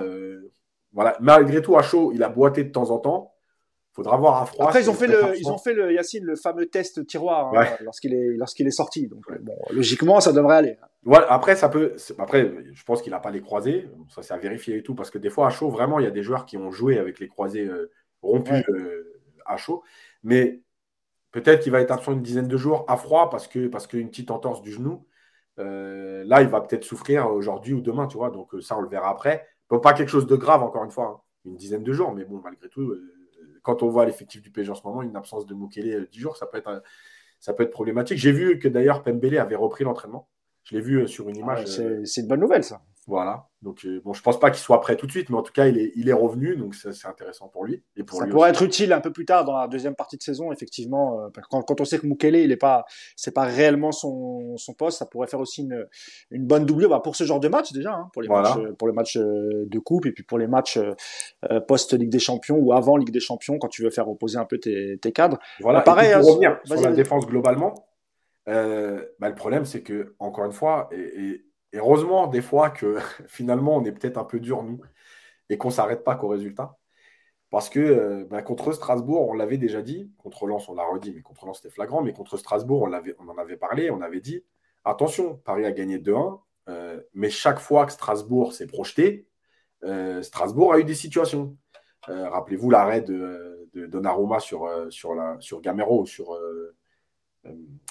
[0.93, 1.17] voilà.
[1.19, 3.33] Malgré tout, à chaud, il a boité de temps en temps
[3.99, 4.67] faudra voir à froid.
[4.67, 7.65] Après, ils ont fait le, ils ont fait le Yacine le fameux test tiroir hein,
[7.81, 9.07] lorsqu'il est lorsqu'il est sorti.
[9.07, 10.77] Donc bon, logiquement, ça devrait aller.
[11.05, 11.95] Ouais, après, ça peut.
[12.17, 13.89] Après, je pense qu'il n'a pas les croisés.
[14.09, 16.07] Ça, c'est à vérifier et tout, parce que des fois, à chaud, vraiment, il y
[16.07, 19.83] a des joueurs qui ont joué avec les croisés euh, rompus euh, à chaud.
[20.23, 20.61] Mais
[21.31, 24.09] peut-être qu'il va être absent une dizaine de jours à froid parce que parce qu'une
[24.09, 25.05] petite entorse du genou.
[25.59, 28.29] Euh, là, il va peut-être souffrir aujourd'hui ou demain, tu vois.
[28.29, 29.47] Donc ça, on le verra après.
[29.67, 31.05] pas quelque chose de grave, encore une fois.
[31.05, 31.21] Hein.
[31.45, 32.93] Une dizaine de jours, mais bon, malgré tout
[33.61, 36.21] quand on voit l'effectif du PSG en ce moment, une absence de Mukele 10 euh,
[36.21, 36.83] jours, ça peut être,
[37.39, 38.17] ça peut être problématique.
[38.17, 40.29] J'ai vu que d'ailleurs Pembele avait repris l'entraînement.
[40.63, 41.65] Je l'ai vu euh, sur une image.
[41.79, 42.81] Ah, c'est une bonne nouvelle, ça.
[43.09, 43.47] Voilà.
[43.63, 45.51] Donc, euh, bon, je pense pas qu'il soit prêt tout de suite, mais en tout
[45.51, 47.83] cas, il est, il est revenu, donc c'est intéressant pour lui.
[47.97, 50.21] Et pour ça pourrait être utile un peu plus tard dans la deuxième partie de
[50.21, 51.19] saison, effectivement.
[51.19, 54.73] Euh, quand, quand, on sait que Mukele, il est pas, c'est pas réellement son, son
[54.73, 55.87] poste, ça pourrait faire aussi une,
[56.29, 58.87] une bonne doublure bah, pour ce genre de match déjà, hein, pour les matchs, pour
[58.87, 60.79] les matchs euh, de coupe et puis pour les matchs
[61.67, 64.45] post Ligue des Champions ou avant Ligue des Champions quand tu veux faire reposer un
[64.45, 65.39] peu tes, tes cadres.
[65.59, 65.79] Voilà.
[65.79, 66.13] Bah, pareil.
[66.13, 67.73] Pour hein, revenir sur la défense globalement,
[68.45, 73.77] bah, le problème c'est que encore une fois et et heureusement, des fois, que finalement,
[73.77, 74.81] on est peut-être un peu dur, nous,
[75.49, 76.77] et qu'on ne s'arrête pas qu'au résultat.
[77.49, 81.13] Parce que euh, bah, contre Strasbourg, on l'avait déjà dit, contre Lens, on l'a redit,
[81.13, 84.21] mais contre Lens, c'était flagrant, mais contre Strasbourg, on, on en avait parlé, on avait
[84.21, 84.43] dit,
[84.85, 89.27] attention, Paris a gagné 2-1, euh, mais chaque fois que Strasbourg s'est projeté,
[89.83, 91.57] euh, Strasbourg a eu des situations.
[92.07, 96.35] Rappelez-vous l'arrêt de, de Donnarumma sur, sur Gamero, sur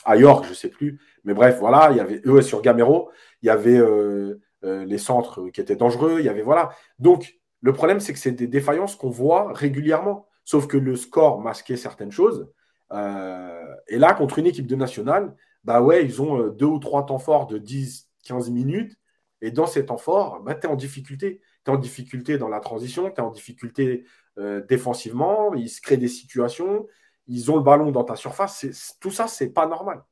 [0.05, 1.01] à York, je ne sais plus.
[1.25, 3.11] Mais bref, voilà, il y avait eux sur Gamero,
[3.43, 6.71] il y avait euh, euh, les centres qui étaient dangereux, il y avait voilà.
[6.99, 10.27] Donc le problème, c'est que c'est des défaillances qu'on voit régulièrement.
[10.45, 12.51] Sauf que le score masquait certaines choses.
[12.93, 17.05] Euh, et là, contre une équipe de nationale, bah ouais, ils ont deux ou trois
[17.05, 18.97] temps forts de 10, 15 minutes.
[19.43, 21.43] Et dans ces temps forts, bah, tu es en difficulté.
[21.65, 24.05] Tu es en difficulté dans la transition, tu es en difficulté
[24.69, 26.87] défensivement, il se crée des situations
[27.29, 28.97] ils ont le ballon dans ta surface.
[29.01, 30.03] Tout ça, c'est pas normal.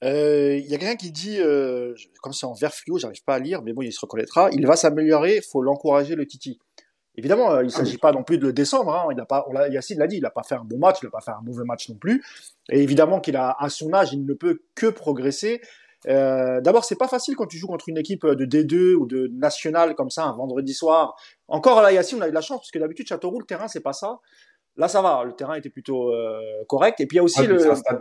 [0.00, 3.34] Il euh, y a quelqu'un qui dit, euh, comme c'est en vert fluo, j'arrive pas
[3.34, 4.48] à lire, mais bon, il se reconnaîtra.
[4.52, 6.60] Il va s'améliorer, il faut l'encourager, le Titi.
[7.16, 8.94] Évidemment, euh, il ne s'agit ah pas non plus de le descendre.
[8.94, 9.08] Hein.
[9.10, 11.06] Il a pas, on Yacine l'a dit, il n'a pas fait un bon match, il
[11.06, 12.24] n'a pas fait un mauvais match non plus.
[12.70, 15.60] Et évidemment qu'il a, à son âge, il ne peut que progresser.
[16.06, 19.26] Euh, D'abord, c'est pas facile quand tu joues contre une équipe de D2 ou de
[19.32, 21.16] nationale comme ça un vendredi soir.
[21.48, 23.66] Encore là, Yacine, on a eu de la chance parce que d'habitude Châteauroux, le terrain,
[23.66, 24.20] c'est pas ça.
[24.78, 27.00] Là, ça va, le terrain était plutôt euh, correct.
[27.00, 27.58] Et puis il y a aussi ah, le.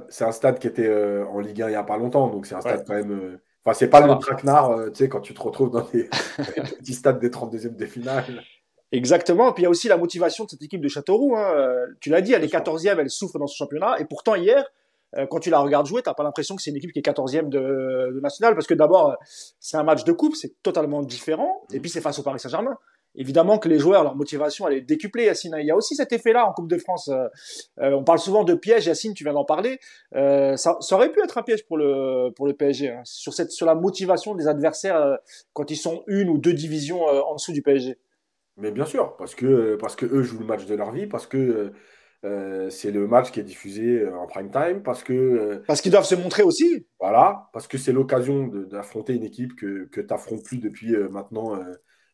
[0.10, 2.46] C'est un, stade qui était euh, en Ligue 1 il n'y a pas longtemps, donc
[2.46, 3.12] c'est un stade quand même.
[3.12, 6.04] Euh, enfin, c'est pas le traquenard, tu sais, quand tu te retrouves dans des
[6.78, 8.26] petits stades des 32e des finales.
[8.92, 9.50] Exactement.
[9.50, 11.36] Et puis il y a aussi la motivation de cette équipe de Châteauroux.
[11.36, 11.76] Hein.
[12.00, 14.00] Tu l'as dit, elle est 14e, elle souffre dans ce championnat.
[14.00, 14.63] Et pourtant, hier,
[15.32, 17.06] quand tu la regardes jouer, tu n'as pas l'impression que c'est une équipe qui est
[17.06, 19.18] 14e de, de national, parce que d'abord,
[19.60, 21.66] c'est un match de coupe, c'est totalement différent.
[21.74, 22.78] Et puis c'est face au Paris Saint-Germain
[23.17, 25.56] évidemment que les joueurs, leur motivation, elle est décuplée, Yacine.
[25.60, 27.10] Il y a aussi cet effet-là en Coupe de France.
[27.10, 27.27] Euh,
[27.80, 29.80] euh, on parle souvent de piège, Yacine, tu viens d'en parler.
[30.15, 33.34] Euh, ça, ça, aurait pu être un piège pour le, pour le PSG, hein, sur,
[33.34, 35.17] cette, sur la motivation des adversaires
[35.53, 37.97] quand ils sont une ou deux divisions en dessous du PSG.
[38.58, 41.27] Mais bien sûr, parce que, parce que eux jouent le match de leur vie, parce
[41.27, 41.71] que
[42.69, 45.62] c'est le match qui est diffusé en prime time, parce que...
[45.67, 46.86] parce qu'ils doivent se montrer aussi.
[46.99, 51.58] Voilà, parce que c'est l'occasion d'affronter une équipe que, que tu n'affrontes plus depuis maintenant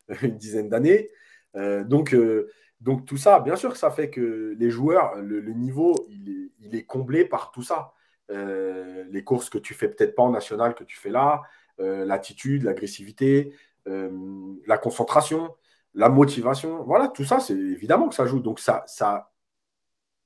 [0.21, 1.09] une dizaine d'années.
[1.55, 2.49] Euh, donc, euh,
[2.81, 6.85] donc tout ça, bien sûr que ça fait que les joueurs, le, niveau, il est,
[6.85, 7.93] comblé par tout ça.
[8.31, 11.41] Euh, les courses que tu fais peut-être pas en national, que tu fais là,
[11.77, 13.53] l'attitude, l'agressivité,
[13.85, 15.55] la concentration,
[15.93, 16.83] la motivation.
[16.83, 18.39] Voilà, tout ça, c'est évidemment que ça joue.
[18.39, 19.31] Donc ça, ça,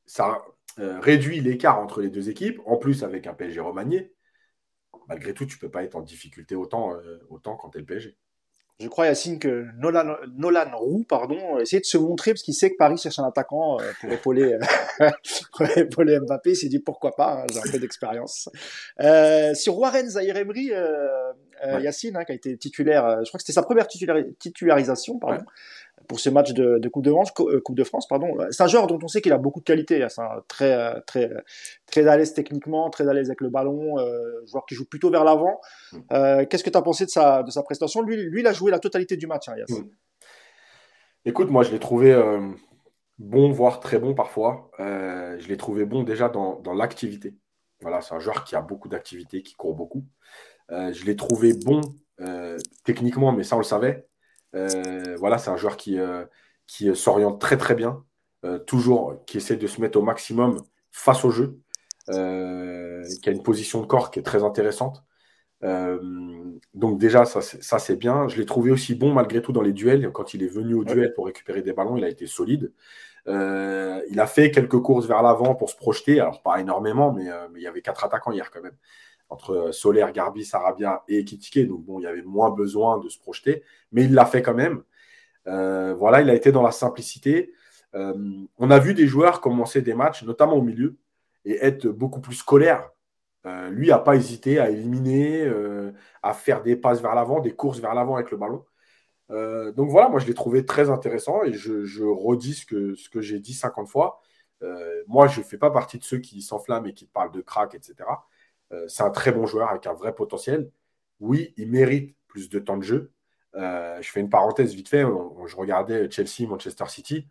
[0.06, 0.44] ça
[0.78, 2.60] réduit l'écart entre les deux équipes.
[2.66, 4.14] En plus, avec un PSG remanié,
[5.08, 6.94] malgré tout, tu ne peux pas être en difficulté autant,
[7.30, 8.18] autant quand tu es le PSG.
[8.80, 12.70] Je crois, Yacine, que Nolan, Nolan Roux, pardon, essayait de se montrer parce qu'il sait
[12.70, 14.56] que Paris cherche un attaquant euh, pour épauler,
[15.52, 16.52] pour épauler Mbappé.
[16.52, 18.50] Il s'est dit pourquoi pas, hein, j'ai un peu d'expérience.
[19.00, 21.08] Euh, sur Warren Zahir Emery, euh,
[21.66, 25.18] euh Yacine, hein, qui a été titulaire, euh, je crois que c'était sa première titularisation,
[25.18, 25.44] pardon
[26.08, 28.28] pour ce match de, de Coupe de France, euh, Coupe de France, pardon.
[28.52, 30.02] C'est un joueur dont on sait qu'il a beaucoup de qualité.
[30.02, 30.10] Hein.
[30.10, 31.30] C'est un très, euh, très,
[31.86, 35.10] très à l'aise techniquement, très à l'aise avec le ballon, euh, joueur qui joue plutôt
[35.10, 35.60] vers l'avant.
[35.92, 35.98] Mm.
[36.12, 38.02] Euh, Qu'est-ce que tu as pensé de sa, de sa prestation?
[38.02, 39.70] Lui, lui, il a joué la totalité du match, hein, Yass.
[39.70, 39.90] Mm.
[41.26, 42.40] Écoute, moi, je l'ai trouvé euh,
[43.20, 44.72] bon, voire très bon parfois.
[44.80, 47.36] Euh, je l'ai trouvé bon déjà dans, dans l'activité.
[47.82, 50.04] Voilà, c'est un joueur qui a beaucoup d'activité, qui court beaucoup.
[50.70, 51.82] je l'ai trouvé bon
[52.84, 54.08] techniquement, mais ça, on le savait.
[54.56, 56.26] Euh, voilà, c'est un joueur qui, euh,
[56.68, 58.04] qui s'oriente très très bien,
[58.46, 61.60] euh, toujours qui essaie de se mettre au maximum face au jeu,
[62.08, 65.04] qui a une position de corps qui est très intéressante.
[66.74, 68.28] donc déjà, ça, ça c'est bien.
[68.28, 70.12] Je l'ai trouvé aussi bon malgré tout dans les duels.
[70.12, 72.74] Quand il est venu au duel pour récupérer des ballons, il a été solide.
[73.28, 76.20] il a fait quelques courses vers l'avant pour se projeter.
[76.20, 78.78] Alors pas énormément, mais, mais, il y avait quatre attaquants hier quand même
[79.30, 81.68] entre Solaire, Garbi, Sarabia et Kitike.
[81.68, 84.54] Donc bon, il y avait moins besoin de se projeter, mais il l'a fait quand
[84.54, 84.84] même.
[85.48, 87.54] Euh, voilà, il a été dans la simplicité.
[87.96, 88.14] Euh,
[88.58, 90.98] on a vu des joueurs commencer des matchs, notamment au milieu,
[91.46, 92.90] et être beaucoup plus scolaires.
[93.46, 95.50] Euh, lui n'a pas hésité à éliminer,
[96.24, 98.66] à faire des passes vers l'avant, des courses vers l'avant avec le ballon.
[99.76, 103.22] donc voilà, moi je l'ai trouvé très intéressant et je, redis ce que, ce que
[103.22, 104.22] j'ai dit 50 fois.
[105.08, 107.76] moi, je ne fais pas partie de ceux qui s'enflamment et qui parlent de crack,
[107.76, 107.96] etc.
[108.72, 110.72] Euh, c'est un très bon joueur avec un vrai potentiel.
[111.20, 113.12] Oui, il mérite plus de temps de jeu.
[113.56, 115.04] Euh, je fais une parenthèse vite fait.
[115.04, 117.28] je regardais Chelsea, Manchester City.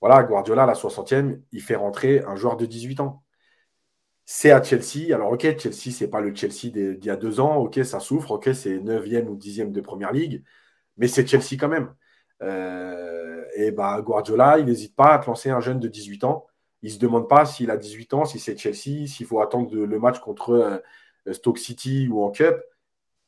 [0.00, 3.24] Voilà, Guardiola, la 60e, il fait rentrer un joueur de 18 ans.
[4.26, 5.14] C'est à Chelsea.
[5.14, 7.56] Alors, OK, Chelsea, c'est pas le Chelsea d'il y a deux ans.
[7.56, 8.32] OK, ça souffre.
[8.32, 10.44] OK, c'est 9e ou 10e de première ligue.
[10.96, 11.94] Mais c'est Chelsea quand même.
[12.42, 16.46] Euh, et bah, Guardiola, il n'hésite pas à te lancer un jeune de 18 ans
[16.84, 19.74] il ne se demande pas s'il a 18 ans, si c'est Chelsea, s'il faut attendre
[19.74, 20.82] le match contre
[21.26, 22.62] euh, Stoke City ou en Cup.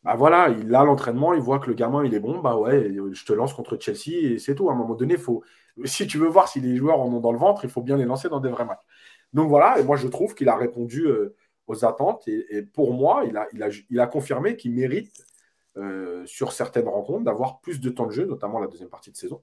[0.04, 3.24] Bah voilà, il a l'entraînement, il voit que le gamin est bon, bah ouais, je
[3.24, 4.68] te lance contre Chelsea et c'est tout.
[4.68, 5.16] À un moment donné,
[5.86, 7.96] si tu veux voir si les joueurs en ont dans le ventre, il faut bien
[7.96, 8.84] les lancer dans des vrais matchs.
[9.32, 11.34] Donc voilà, et moi je trouve qu'il a répondu euh,
[11.66, 15.24] aux attentes et, pour moi, il a, confirmé qu'il mérite
[15.78, 19.16] euh, sur certaines rencontres d'avoir plus de temps de jeu, notamment la deuxième partie de
[19.16, 19.42] saison.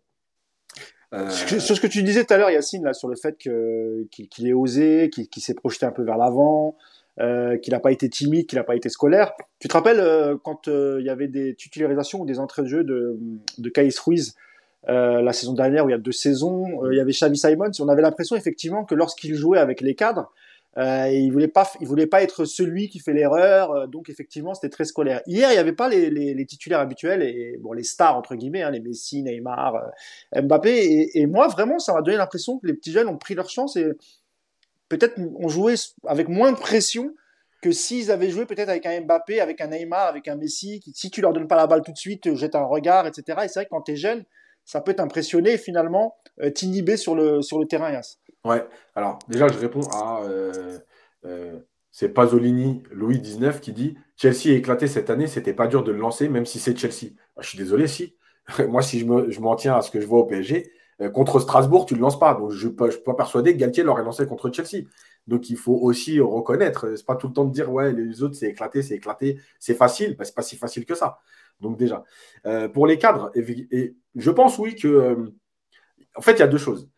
[1.13, 4.47] Euh, sur ce que tu disais tout à l'heure, Yacine, là, sur le fait qu'il,
[4.47, 6.75] ait osé, qu'il, s'est projeté un peu vers l'avant,
[7.19, 9.33] euh, qu'il n'a pas été timide, qu'il n'a pas été scolaire.
[9.59, 12.67] Tu te rappelles euh, quand euh, il y avait des titularisations ou des entrées de
[12.67, 13.19] jeu de,
[13.59, 14.35] de Caïs Ruiz
[14.85, 17.87] la saison dernière, où il y a deux saisons, il y avait Xavi Simons, on
[17.87, 20.29] avait l'impression effectivement que lorsqu'il jouait avec les cadres,
[20.77, 24.55] euh, il voulait pas, il voulait pas être celui qui fait l'erreur, euh, donc effectivement
[24.55, 25.21] c'était très scolaire.
[25.27, 28.71] Hier il n'y avait pas les, titulaires habituels et bon les stars entre guillemets, hein,
[28.71, 29.75] les Messi, Neymar,
[30.35, 33.17] euh, Mbappé et, et, moi vraiment ça m'a donné l'impression que les petits jeunes ont
[33.17, 33.85] pris leur chance et
[34.89, 35.75] peut-être ont joué
[36.07, 37.13] avec moins de pression
[37.61, 41.11] que s'ils avaient joué peut-être avec un Mbappé, avec un Neymar, avec un Messi, si
[41.11, 43.41] tu leur donnes pas la balle tout de suite, jette un regard, etc.
[43.43, 44.25] Et c'est vrai que quand tu es jeune,
[44.65, 48.01] ça peut t'impressionner finalement euh, t'inhiber sur le sur le terrain.
[48.45, 50.21] Ouais, alors déjà, je réponds à.
[50.23, 50.79] Euh,
[51.25, 51.59] euh,
[51.91, 55.91] c'est Pasolini, Louis XIX, qui dit Chelsea a éclaté cette année, c'était pas dur de
[55.91, 57.13] le lancer, même si c'est Chelsea.
[57.37, 58.17] Ah, je suis désolé, si.
[58.67, 61.85] Moi, si je m'en tiens à ce que je vois au PSG, euh, contre Strasbourg,
[61.85, 62.33] tu ne le lances pas.
[62.33, 64.85] Donc, je ne suis pas persuadé que Galtier l'aurait lancé contre Chelsea.
[65.27, 66.97] Donc, il faut aussi reconnaître.
[66.97, 69.75] C'est pas tout le temps de dire ouais, les autres, c'est éclaté, c'est éclaté, c'est
[69.75, 70.17] facile.
[70.17, 71.19] Ben, c'est pas si facile que ça.
[71.61, 72.03] Donc, déjà.
[72.73, 75.31] pour les cadres, et, je pense, oui, que.
[76.15, 76.89] en fait, il y a deux choses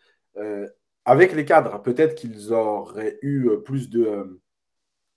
[1.06, 4.42] avec les cadres, peut-être qu'ils auraient eu euh, plus de, euh,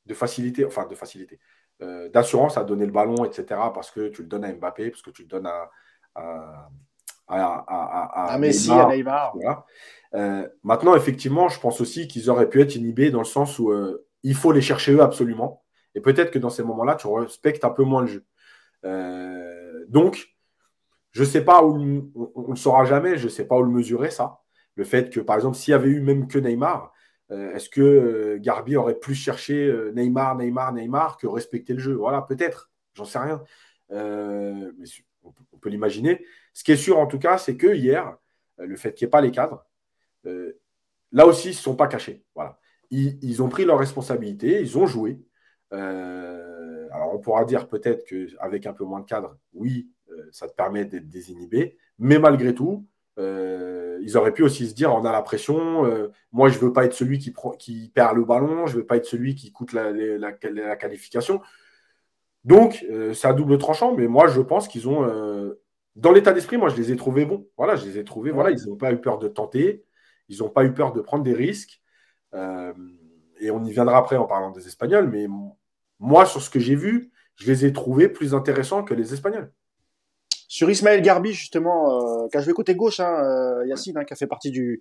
[0.07, 1.41] de facilité, enfin de facilité,
[1.83, 3.61] euh, d'assurance à donner le ballon, etc.
[3.75, 5.71] Parce que tu le donnes à Mbappé, parce que tu le donnes à,
[6.15, 6.85] à,
[7.27, 9.35] à, à Messi, à Neymar.
[10.63, 13.73] maintenant, effectivement, je pense aussi qu'ils auraient pu être inhibés dans le sens où
[14.23, 15.63] il faut les chercher eux absolument.
[15.95, 18.25] Et peut-être que dans ces moments-là, tu respectes un peu moins le jeu.
[19.89, 20.35] donc,
[21.13, 21.75] je ne sais pas où,
[22.35, 24.41] on ne le saura jamais, je ne sais pas où le mesurer ça.
[24.79, 26.95] Le fait que, par exemple, s'il y avait eu même que Neymar,
[27.33, 31.81] euh, est-ce que euh, Garbi aurait plus cherché euh, Neymar, Neymar, Neymar que respecter le
[31.81, 31.95] jeu?
[31.95, 33.43] Voilà, peut-être, j'en sais rien.
[33.91, 34.87] mais
[35.25, 36.25] on peut, l'imaginer.
[36.55, 38.17] Ce qui est sûr, en tout cas, c'est que hier,
[38.59, 39.67] le fait qu'il n'y ait pas les cadres,
[41.11, 42.25] là aussi, ils ne se sont pas cachés.
[42.37, 42.61] Voilà.
[42.93, 45.21] Ils, ont pris leurs responsabilités, ils ont joué.
[45.73, 49.91] alors, on pourra dire peut-être qu'avec un peu moins de cadres, oui,
[50.31, 52.87] ça te permet d'être désinhibé, mais malgré tout,
[53.19, 56.73] euh, ils auraient pu aussi se dire on a la pression, euh, moi je veux
[56.73, 57.33] pas être celui qui,
[57.95, 61.41] perd le ballon, je veux pas être celui qui coûte la, qualification.
[62.45, 65.05] Donc, euh, c'est à double tranchant, mais moi je pense qu'ils ont
[65.97, 67.49] dans l'état d'esprit, moi, je les ai trouvés bons.
[67.57, 68.31] Voilà, je les ai trouvés.
[68.31, 69.85] Voilà, ils n'ont pas eu peur de tenter.
[70.29, 71.83] Ils n'ont pas eu peur de prendre des risques.
[72.33, 75.09] Et on y viendra après en parlant des Espagnols.
[75.09, 75.27] Mais
[75.99, 79.53] moi, sur ce que j'ai vu, je les ai trouvés plus intéressants que les Espagnols.
[80.49, 84.15] Sur Ismaël Garbi, justement, euh, qui a joué côté gauche, hein, euh, Yacine, hein, qui
[84.15, 84.81] a fait partie du,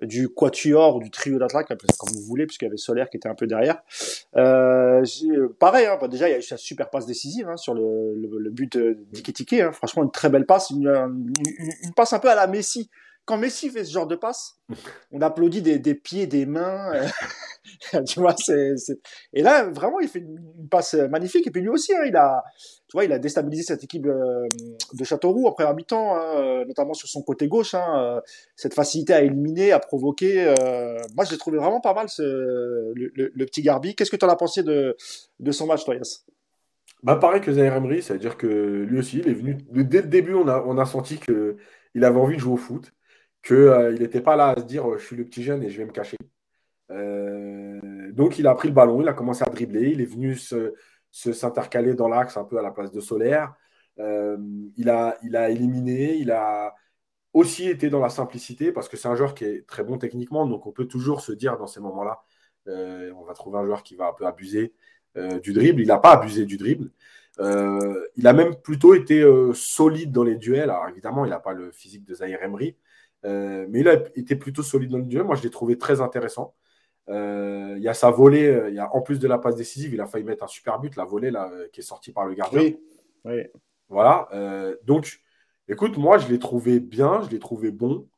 [0.00, 3.34] du quatuor, du trio d'attaque, comme vous voulez, puisqu'il y avait Solaire qui était un
[3.34, 3.82] peu derrière.
[4.36, 5.04] Euh,
[5.58, 8.14] pareil, hein, bah, déjà, il y a eu sa super passe décisive hein, sur le,
[8.38, 9.54] le, but d'Iketike.
[9.54, 12.88] Hein, franchement, une très belle passe, une, une, passe un peu à la Messi
[13.24, 14.58] quand Messi fait ce genre de passe,
[15.12, 16.90] on applaudit des, pieds, des mains.
[18.06, 18.74] tu vois, c'est,
[19.32, 21.46] Et là, vraiment, il fait une, passe magnifique.
[21.46, 22.42] Et puis lui aussi, hein, il a,
[22.88, 24.48] tu vois, il a déstabilisé cette équipe euh,
[24.92, 27.74] de Châteauroux après un mi-temps, hein, euh, notamment sur son côté gauche.
[27.74, 28.20] Hein, euh,
[28.56, 30.52] cette facilité à éliminer, à provoquer.
[31.14, 32.22] moi, je l'ai trouvé vraiment pas mal, ce,
[32.94, 33.94] le, petit Garbi.
[33.94, 34.96] Qu'est-ce que tu en as pensé de,
[35.38, 35.94] de son match, toi,
[37.02, 39.58] bah, pareil que Zaire Emery, c'est-à-dire que lui aussi, il est venu.
[39.72, 42.92] Dès le début, on a, on a senti qu'il avait envie de jouer au foot
[43.42, 45.78] qu'il euh, n'était pas là à se dire je suis le petit jeune et je
[45.78, 46.16] vais me cacher.
[46.90, 50.36] Euh, donc il a pris le ballon, il a commencé à dribbler, il est venu
[50.36, 50.74] se,
[51.10, 53.54] s'intercaler dans l'axe un peu à la place de Solaire.
[53.98, 54.38] Euh,
[54.76, 56.74] il, a, il a éliminé, il a
[57.32, 60.46] aussi été dans la simplicité parce que c'est un joueur qui est très bon techniquement,
[60.46, 62.22] donc on peut toujours se dire dans ces moments-là,
[62.66, 64.74] on va trouver un joueur qui va un peu abuser
[65.42, 65.80] du dribble.
[65.82, 66.90] Il n'a pas abusé du dribble.
[67.38, 69.24] il a même plutôt été
[69.54, 70.70] solide dans les duels.
[70.70, 72.76] Alors évidemment, il n'a pas le physique de Zahir Emery,
[73.24, 75.24] euh, mais il a été plutôt solide dans le duel.
[75.24, 76.54] Moi, je l'ai trouvé très intéressant.
[77.08, 79.56] Euh, il y a sa volée, euh, il y a, en plus de la passe
[79.56, 82.26] décisive, il a failli mettre un super but, la volée là, qui est sortie par
[82.26, 82.60] le gardien.
[82.60, 82.78] Oui.
[83.24, 83.42] oui.
[83.88, 84.28] Voilà.
[84.84, 85.20] donc,
[85.68, 88.08] écoute, moi, je l'ai trouvé bien, je l'ai trouvé bon.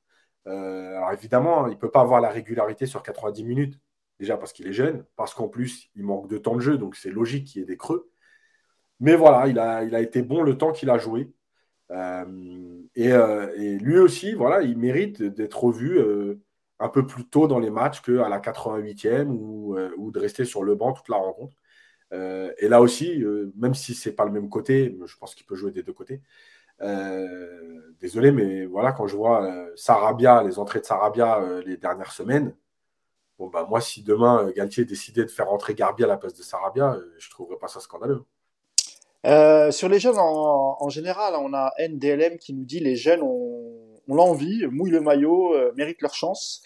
[0.47, 3.81] alors, évidemment, il ne peut pas avoir la régularité sur 90 minutes.
[4.21, 6.95] Déjà parce qu'il est jeune, parce qu'en plus, il manque de temps de jeu, donc
[6.95, 8.09] c'est logique qu'il y ait des creux.
[9.01, 11.33] Mais voilà, il a, il a été bon le temps qu'il a joué.
[11.91, 16.41] Euh, euh, et, lui aussi, voilà, il mérite d'être revu euh,
[16.79, 20.75] un peu plus tôt dans les matchs qu'à la 88e ou, de rester sur le
[20.75, 21.57] banc toute la rencontre.
[22.13, 23.25] et là aussi,
[23.57, 26.23] même si c'est pas le même côté, je pense qu'il peut jouer des deux côtés.
[28.01, 32.55] désolé, mais voilà, quand je vois Sarabia, les entrées de Sarabia les dernières semaines,
[33.39, 36.43] bon bah moi, si demain Galtier décidait de faire rentrer Garbi à la place de
[36.43, 38.25] Sarabia, je trouverais pas ça scandaleux.
[39.27, 44.01] Euh, sur les jeunes en, général, on a NDLM qui nous dit les jeunes ont,
[44.09, 46.63] l'envie, mouillent le maillot, euh, méritent leur chance.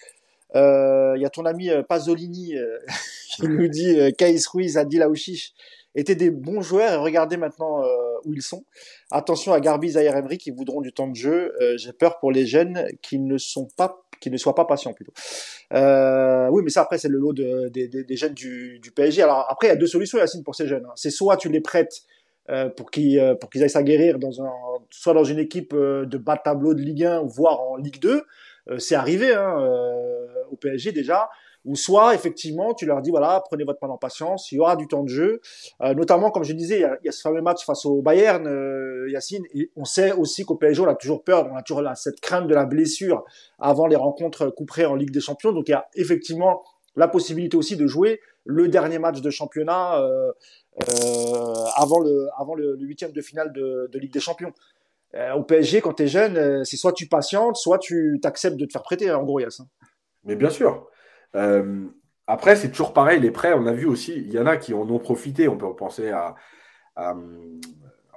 [0.56, 2.54] Euh, il y a ton ami Pasolini
[3.36, 5.06] qui nous dit Kais Ruiz, Adil
[5.94, 7.82] étaient des bons joueurs et regardez maintenant
[8.24, 8.64] où ils sont.
[9.10, 11.52] Attention à Garbi, Zahir Emery qui voudront du temps de jeu.
[11.76, 15.12] J'ai peur pour les jeunes qui ne sont pas qui ne soient pas patients plutôt.
[15.70, 19.22] oui, mais ça après c'est le lot des jeunes du, PSG.
[19.22, 20.86] Alors après il y a deux solutions Yacine pour ces jeunes.
[20.86, 20.94] Hein.
[20.96, 22.02] C'est soit tu les prêtes
[22.50, 24.50] euh, pour qu'ils euh, pour qu'ils aillent s'aguerrir dans un
[24.90, 28.22] soit dans une équipe euh, de bas tableau de Ligue 1 voire en Ligue 2
[28.76, 29.56] c'est arrivé hein,
[30.50, 31.30] au PSG déjà.
[31.64, 34.76] Ou soit effectivement tu leur dis voilà prenez votre temps en patience il y aura
[34.76, 35.40] du temps de jeu.
[35.80, 38.02] Notamment comme je disais il y, a, il y a, ce fameux match face au
[38.02, 38.46] Bayern
[39.08, 42.20] Yacine et on sait aussi qu'au PSG on a toujours peur on a toujours cette
[42.20, 43.24] crainte de la blessure
[43.58, 45.52] avant les rencontres couperées en Ligue des Champions.
[45.52, 46.62] Donc il y a effectivement
[46.94, 50.32] la possibilité aussi de jouer le dernier match de championnat euh,
[51.76, 54.52] avant le avant le huitième de finale de, Ligue des Champions.
[55.14, 58.66] Euh, au PSG, quand tu es jeune, c'est soit tu patientes, soit tu t'acceptes de
[58.66, 59.60] te faire prêter, en gros, Yass.
[59.60, 59.68] Hein.
[60.24, 60.86] Mais bien sûr.
[62.26, 64.74] après, c'est toujours pareil, les prêts, on a vu aussi, il y en a qui
[64.74, 65.48] en ont profité.
[65.48, 66.34] On peut penser à,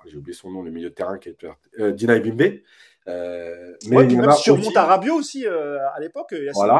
[0.05, 1.45] j'ai oublié son nom, le milieu de terrain qui est
[1.79, 2.59] euh, Dina Bimbe.
[3.07, 6.35] Euh, mais même sur Montarabio aussi euh, à l'époque,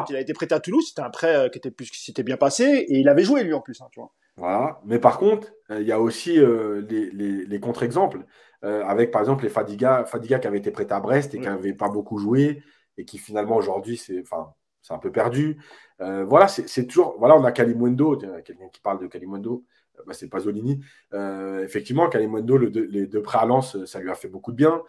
[0.09, 2.37] il a été prêté à Toulouse, c'était un prêt euh, qui était plus s'était bien
[2.37, 4.11] passé et il avait joué lui en plus, hein, tu vois.
[4.37, 4.79] Voilà.
[4.85, 8.25] Mais par contre, il y a aussi les, contre-exemples
[8.61, 11.73] avec par exemple les Fadiga, Fadiga qui avait été prêté à Brest et qui n'avait
[11.73, 12.63] pas beaucoup joué
[12.97, 14.53] et qui finalement aujourd'hui c'est enfin
[14.89, 15.61] un peu perdu.
[15.99, 19.65] voilà, c'est toujours voilà on a Kalimundo, quelqu'un qui parle de Kalimundo.
[20.07, 20.79] Bah, c'est Pasolini.
[21.63, 24.81] effectivement, Kalimundo, les deux prêts à Lens, ça lui a fait beaucoup de bien.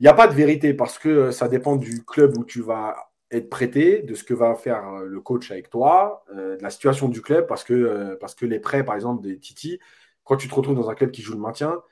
[0.00, 2.60] Il n'y a pas de vérité parce que euh, ça dépend du club où tu
[2.60, 6.62] vas être prêté, de ce que va faire euh, le coach avec toi, euh, de
[6.62, 9.78] la situation du club, parce que, parce que les prêts, par exemple, des Titi,
[10.24, 11.82] quand tu te retrouves dans un club qui joue le maintien,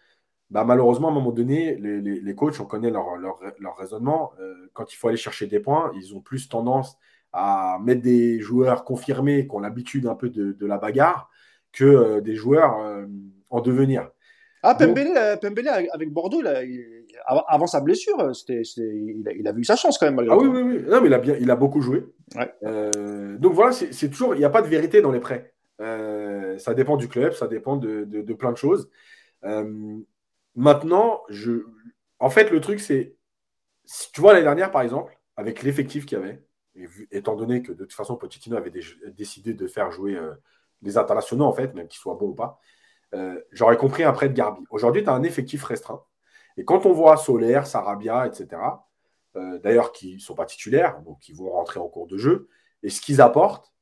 [0.50, 4.32] bah, malheureusement, à un moment donné, les, coachs, on connaît leur, leur, raisonnement.
[4.74, 6.98] quand il faut aller chercher des points, ils ont plus tendance
[7.32, 11.30] à mettre des joueurs confirmés qui ont l'habitude un peu de, la bagarre
[11.72, 13.06] que des joueurs
[13.48, 14.10] en devenir.
[14.62, 16.42] Ah, Pembele, avec Bordeaux,
[17.26, 20.26] avant sa blessure, c'était, il, a, vu sa chance quand même.
[20.30, 20.82] Ah oui, oui, oui.
[20.86, 22.04] Non, mais il a, bien, il a beaucoup joué.
[22.64, 25.54] Euh, donc voilà, c'est, toujours, il n'y a pas de vérité dans les prêts.
[25.80, 28.90] Euh, ça dépend du club, ça dépend de, plein de choses.
[29.44, 29.98] Euh,
[30.54, 31.64] maintenant, je,
[32.18, 33.16] En fait, le truc, c'est.
[34.12, 36.42] Tu vois, l'année dernière, par exemple, avec l'effectif qu'il y avait,
[37.10, 38.72] étant donné que de toute façon, Pochettino avait
[39.14, 40.32] décidé de faire jouer euh,
[40.82, 42.60] les internationaux, en fait, même qu'ils soient bons ou pas,
[43.14, 44.64] euh, j'aurais compris après de Garbi.
[44.70, 46.02] Aujourd'hui, tu as un effectif restreint.
[46.56, 48.60] Et quand on voit Solaire, Sarabia, etc.,
[49.36, 52.48] euh, d'ailleurs qui ne sont pas titulaires, donc qui vont rentrer en cours de jeu,
[52.82, 53.72] et ce qu'ils apportent,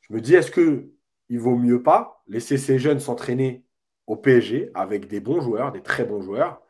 [0.00, 3.64] je me dis, est-ce qu'il vaut mieux pas laisser ces jeunes s'entraîner
[4.06, 6.60] au PSG avec des bons joueurs, des très bons joueurs,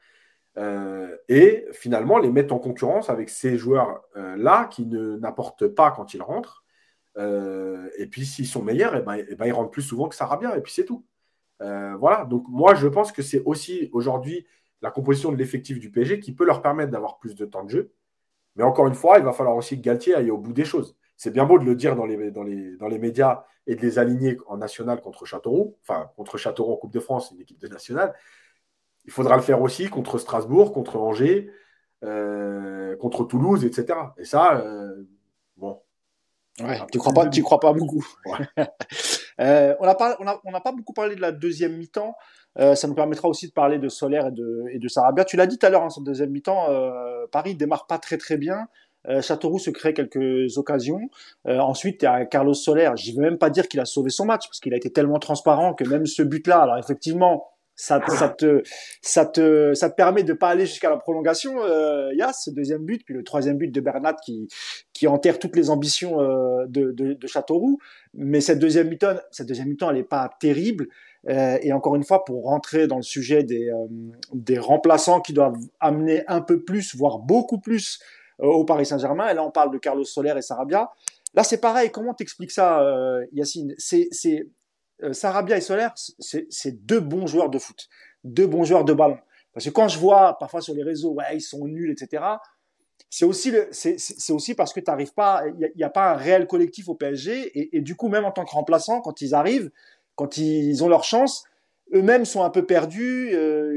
[0.58, 6.22] euh, et finalement les mettre en concurrence avec ces joueurs-là qui n'apportent pas quand ils
[6.22, 6.64] rentrent.
[7.16, 10.08] et puis s'ils sont meilleurs, et eh ben, et eh ben, ils rentrent plus souvent
[10.08, 11.06] que Sarabia, et puis c'est tout.
[11.62, 14.46] Euh, voilà, donc moi je pense que c'est aussi aujourd'hui
[14.82, 17.70] la composition de l'effectif du PSG qui peut leur permettre d'avoir plus de temps de
[17.70, 17.92] jeu.
[18.56, 20.96] Mais encore une fois, il va falloir aussi que Galtier aille au bout des choses.
[21.16, 23.80] C'est bien beau de le dire dans les, dans, les, dans les médias et de
[23.80, 27.60] les aligner en national contre Châteauroux, enfin contre Châteauroux en Coupe de France, une équipe
[27.60, 28.12] de nationale.
[29.04, 31.50] Il faudra le faire aussi contre Strasbourg, contre Angers,
[32.04, 33.98] euh, contre Toulouse, etc.
[34.18, 35.04] Et ça, euh,
[35.56, 35.80] bon.
[36.60, 38.04] Ouais, tu crois pas, tu crois pas beaucoup.
[39.40, 42.14] Euh, on n'a pas, on pas beaucoup parlé de la deuxième mi-temps.
[42.58, 45.24] Euh, ça nous permettra aussi de parler de Solaire et de, et de Sarabia.
[45.24, 48.18] Tu l'as dit tout à l'heure, hein, sur deuxième mi-temps, euh, Paris démarre pas très
[48.18, 48.68] très bien.
[49.20, 51.00] Châteauroux se crée quelques occasions.
[51.44, 52.88] ensuite, il Carlos Soler.
[52.94, 54.92] Je ne veux même pas dire qu'il a sauvé son match parce qu'il a été
[54.92, 58.62] tellement transparent que même ce but-là, alors effectivement, ça, ça, te,
[59.00, 61.62] ça, te, ça te permet de pas aller jusqu'à la prolongation.
[61.62, 64.48] Euh, Yas, ce deuxième but, puis le troisième but de Bernat qui,
[64.92, 67.78] qui enterre toutes les ambitions euh, de, de, de, Châteauroux.
[68.14, 70.88] Mais cette deuxième mi-temps, cette deuxième mi-temps, elle est pas terrible.
[71.28, 73.86] Euh, et encore une fois, pour rentrer dans le sujet des, euh,
[74.32, 78.00] des remplaçants qui doivent amener un peu plus, voire beaucoup plus
[78.40, 79.28] euh, au Paris Saint-Germain.
[79.28, 80.90] Et là, on parle de Carlos Soler et Sarabia.
[81.34, 81.90] Là, c'est pareil.
[81.90, 82.84] Comment t'expliques ça,
[83.32, 83.74] Yacine?
[83.78, 84.44] C'est euh,
[85.12, 87.88] Sarabia et Solaire, c'est deux bons joueurs de foot,
[88.24, 89.18] deux bons joueurs de ballon.
[89.52, 92.24] Parce que quand je vois parfois sur les réseaux, ils sont nuls, etc.
[93.10, 93.52] C'est aussi,
[94.54, 97.80] parce que tu n'arrives pas, il n'y a, pas un réel collectif au PSG et,
[97.80, 99.70] du coup même en tant que remplaçant, quand ils arrivent,
[100.14, 101.44] quand ils ont leur chance,
[101.92, 103.30] eux-mêmes sont un peu perdus.
[103.34, 103.76] Euh,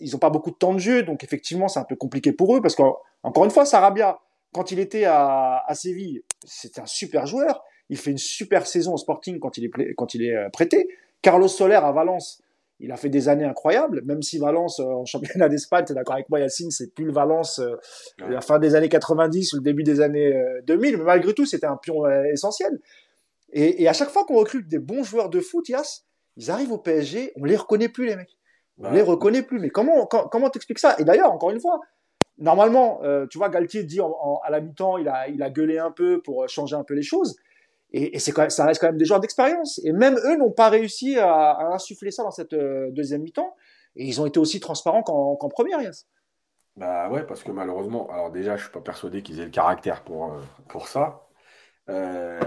[0.00, 2.56] ils n'ont pas beaucoup de temps de jeu, donc effectivement c'est un peu compliqué pour
[2.56, 4.18] eux parce qu'encore une fois, Sarabia,
[4.52, 7.62] quand il était à Séville, c'était un super joueur.
[7.90, 10.88] Il fait une super saison au Sporting quand il est, quand il est euh, prêté.
[11.22, 12.42] Carlos Soler à Valence,
[12.80, 15.94] il a fait des années incroyables, même si Valence, euh, en championnat d'Espagne, tu es
[15.94, 17.76] d'accord avec moi, Yacine, c'est plus le Valence euh,
[18.28, 20.32] la fin des années 90 ou le début des années
[20.66, 22.78] 2000, mais malgré tout, c'était un pion essentiel.
[23.52, 26.04] Et, à chaque fois qu'on recrute des bons joueurs de foot, Yass,
[26.36, 28.36] ils arrivent au PSG, on les reconnaît plus, les mecs.
[28.76, 29.58] On les reconnaît plus.
[29.58, 30.94] Mais comment, comment t'expliques ça?
[30.98, 31.80] Et d'ailleurs, encore une fois,
[32.36, 36.20] normalement, tu vois, Galtier dit à la mi-temps, il a, il a gueulé un peu
[36.20, 37.36] pour changer un peu les choses.
[37.92, 39.80] Et, ça reste quand même des joueurs d'expérience.
[39.84, 43.54] Et même eux n'ont pas réussi à, insuffler ça dans cette euh, deuxième mi-temps.
[43.96, 46.06] Et ils ont été aussi transparents qu'en première, Yes.
[46.76, 50.04] Bah ouais, parce que malheureusement, alors déjà, je suis pas persuadé qu'ils aient le caractère
[50.04, 51.26] pour, euh, pour ça.
[51.88, 52.38] Euh,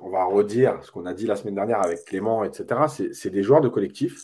[0.00, 3.08] on va redire ce qu'on a dit la semaine dernière avec Clément, etc.
[3.12, 4.22] C'est des joueurs de collectif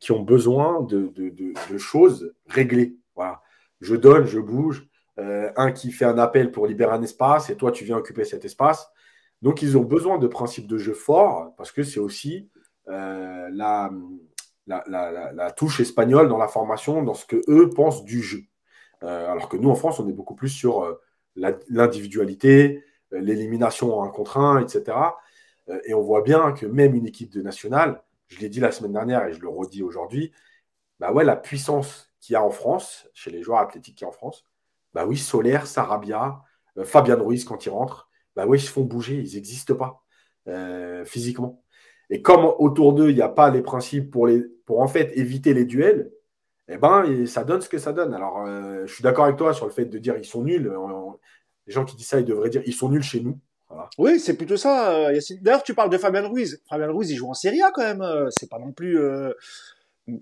[0.00, 2.96] qui ont besoin de, de, de, choses réglées.
[3.14, 3.40] Voilà.
[3.80, 4.87] Je donne, je bouge,
[5.18, 8.24] euh, un qui fait un appel pour libérer un espace et toi tu viens occuper
[8.24, 8.90] cet espace.
[9.42, 12.48] Donc ils ont besoin de principes de jeu forts parce que c'est aussi
[12.88, 13.90] euh, la,
[14.66, 18.42] la, touche espagnole dans la formation, dans ce que eux pensent du jeu.
[19.02, 20.98] Euh, alors que nous en France on est beaucoup plus sur
[21.34, 24.96] l'individualité, l'élimination en un contre un, etc.
[25.84, 28.92] et on voit bien que même une équipe de nationale, je l'ai dit la semaine
[28.92, 30.32] dernière et je le redis aujourd'hui,
[31.00, 34.06] bah ouais, la puissance qu'il y a en France, chez les joueurs athlétiques qui y
[34.06, 34.44] a en France,
[34.98, 36.42] bah oui, Solaire, Sarabia,
[36.76, 40.02] euh, Fabian Ruiz quand il rentre, bah oui, ils se font bouger, ils n'existent pas
[40.48, 41.62] euh, physiquement.
[42.10, 44.28] Et comme autour d'eux, il n'y a pas les principes pour,
[44.66, 46.10] pour en fait éviter les duels,
[46.66, 48.12] eh ben, ça donne ce que ça donne.
[48.12, 50.68] Alors, euh, je suis d'accord avec toi sur le fait de dire ils sont nuls.
[51.68, 53.38] Les gens qui disent ça, ils devraient dire ils sont nuls chez nous.
[53.98, 55.12] Oui, c'est plutôt ça.
[55.42, 56.60] D'ailleurs, tu parles de Fabian Ruiz.
[56.68, 58.04] Fabian Ruiz, il joue en Serie A quand même.
[58.30, 58.98] C'est pas non plus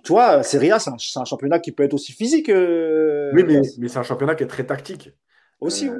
[0.03, 2.49] tu vois, Serie A, c'est un, championnat qui peut être aussi physique.
[2.49, 5.13] Euh, oui, mais, c'est un championnat qui est très tactique.
[5.61, 5.97] Aussi, oui.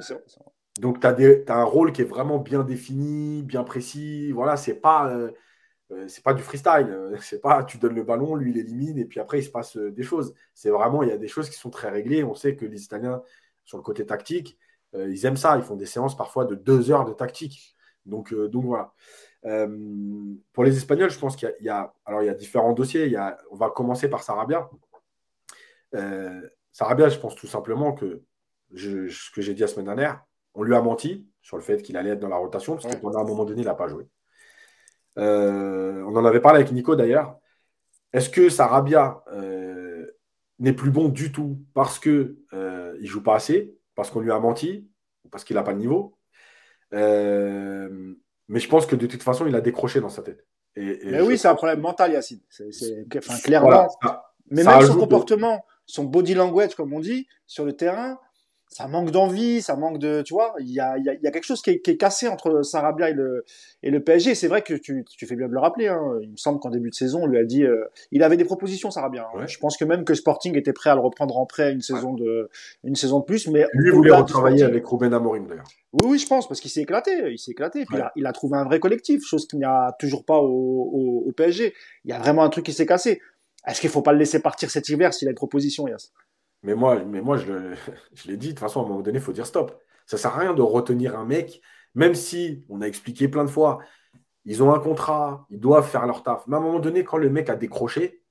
[0.81, 4.33] Donc, tu as, un rôle qui est vraiment bien défini, bien précis.
[4.33, 5.31] Voilà, c'est pas, euh,
[5.93, 7.17] euh, c'est pas du freestyle.
[7.21, 9.77] C'est pas tu donnes le ballon, lui il élimine, et puis après il se passe
[9.77, 10.35] des choses.
[10.53, 12.25] C'est vraiment, il y a des choses qui sont très réglées.
[12.25, 13.23] On sait que les Italiens,
[13.65, 14.59] sur le côté tactique,
[14.95, 15.57] ils aiment ça.
[15.57, 17.75] Ils font des séances parfois de deux heures de tactique.
[18.05, 18.93] Donc, donc voilà.
[19.45, 23.07] Euh, pour les Espagnols, je pense qu'il y, a, alors il y a différents dossiers.
[23.07, 24.69] Il y a, on va commencer par Sarabia.
[25.95, 26.41] Euh,
[26.73, 28.23] Sarabia, je pense tout simplement que
[28.75, 30.25] ce que j'ai dit la semaine dernière,
[30.55, 32.97] on lui a menti sur le fait qu'il allait être dans la rotation, parce qu'à
[32.97, 34.09] un moment donné, il n'a pas joué.
[35.19, 37.39] Euh, on en avait parlé avec Nico d'ailleurs.
[38.13, 39.23] Est-ce que Sarabia
[40.59, 44.33] n'est plus bon du tout parce qu'il euh, ne joue pas assez, parce qu'on lui
[44.33, 44.89] a menti,
[45.31, 46.19] parce qu'il n'a pas le niveau?
[48.49, 50.47] Mais je pense que de toute façon, il a décroché dans sa tête.
[50.77, 52.41] mais oui, c'est un problème mental, Yacine.
[52.49, 53.89] C'est, enfin, clairement.
[54.51, 58.19] mais même son comportement, son body language, comme on dit, sur le terrain,
[58.69, 61.31] ça manque d'envie, ça manque de, tu vois, il y a, y, a, y a,
[61.31, 63.45] quelque chose qui est, qui est, cassé entre Sarabia et le,
[63.83, 64.35] et le PSG.
[64.35, 65.87] C'est vrai que tu, tu, fais bien de le rappeler.
[65.89, 66.19] Hein.
[66.23, 68.45] Il me semble qu'en début de saison, on lui a dit, euh, il avait des
[68.45, 69.29] propositions, Sarabia.
[69.35, 69.47] Hein.
[69.47, 72.15] Je pense que même que Sporting était prêt à le reprendre en prêt une saison
[72.15, 72.51] de,
[72.83, 73.47] une saison de plus.
[73.49, 75.69] Mais lui voulait retravailler avec Ruben Amorim d'ailleurs.
[75.93, 77.85] Oui, oui, je pense parce qu'il s'est éclaté, il s'est éclaté.
[77.87, 80.39] Puis il, a, il, a, trouvé un vrai collectif, chose qu'il n'y a toujours pas
[80.39, 81.73] au, au, au, PSG.
[82.05, 83.23] Il y a vraiment un truc qui s'est cassé.
[83.67, 86.13] Est-ce qu'il faut pas le laisser partir cet hiver s'il a une proposition, Yass
[86.63, 87.75] mais moi, mais moi je,
[88.27, 89.81] l'ai dit, de toute façon, à un moment donné, il faut dire stop.
[90.07, 91.61] Ça ne sert à rien de retenir un mec,
[91.95, 93.79] même si, on a expliqué plein de fois,
[94.45, 96.47] ils ont un contrat, ils doivent faire leur taf.
[96.47, 98.23] Mais à un moment donné, quand le mec a décroché,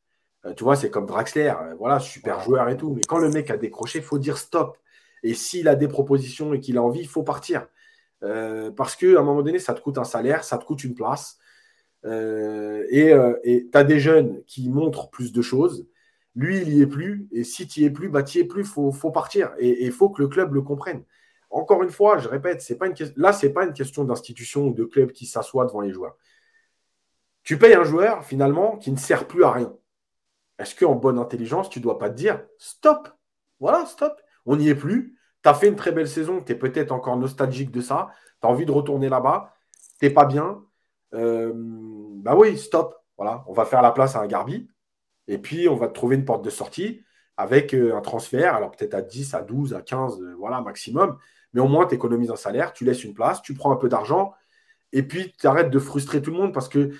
[0.46, 2.94] euh, tu vois, c'est comme Draxler, euh, voilà, super joueur et tout.
[2.94, 4.78] Mais quand le mec a décroché, il faut dire stop.
[5.24, 7.68] Et s'il a des propositions et qu'il a envie, il faut partir.
[8.24, 10.96] Euh, parce qu'à un moment donné, ça te coûte un salaire, ça te coûte une
[10.96, 11.38] place.
[12.04, 13.12] et
[13.72, 15.88] tu as des jeunes qui montrent plus de choses.
[16.36, 17.28] Lui, il n'y est plus.
[17.32, 19.54] Et si tu n'y es plus, bah, tu n'y es plus, il faut, partir.
[19.58, 21.04] Et il faut que le club le comprenne.
[21.50, 24.68] Encore une fois, je répète, c'est pas une là, ce n'est pas une question d'institution
[24.68, 26.18] ou de club qui s'assoit devant les joueurs.
[27.44, 29.74] Tu payes un joueur, finalement, qui ne sert plus à rien.
[30.60, 33.10] Est-ce qu'en bonne intelligence, tu ne dois pas te dire stop
[33.60, 34.20] Voilà, stop.
[34.46, 35.18] On n'y est plus.
[35.44, 36.42] Tu as fait une très belle saison.
[36.42, 38.10] Tu es peut-être encore nostalgique de ça.
[38.42, 39.54] Tu as envie de retourner là-bas.
[40.00, 40.64] Tu n'es pas bien.
[41.14, 42.96] Euh, bah oui, stop.
[43.18, 44.68] Voilà, on va faire la place à un Garbi.
[45.28, 47.04] Et puis, on va trouver une porte de sortie
[47.38, 51.18] avec euh, un transfert, alors peut-être à 10, à 12, à 15, euh, voilà, maximum.
[51.54, 53.90] Mais au moins, tu économises un salaire, tu laisses une place, tu prends un peu
[53.90, 54.34] d'argent,
[54.94, 56.92] et puis tu arrêtes de frustrer tout le monde parce que,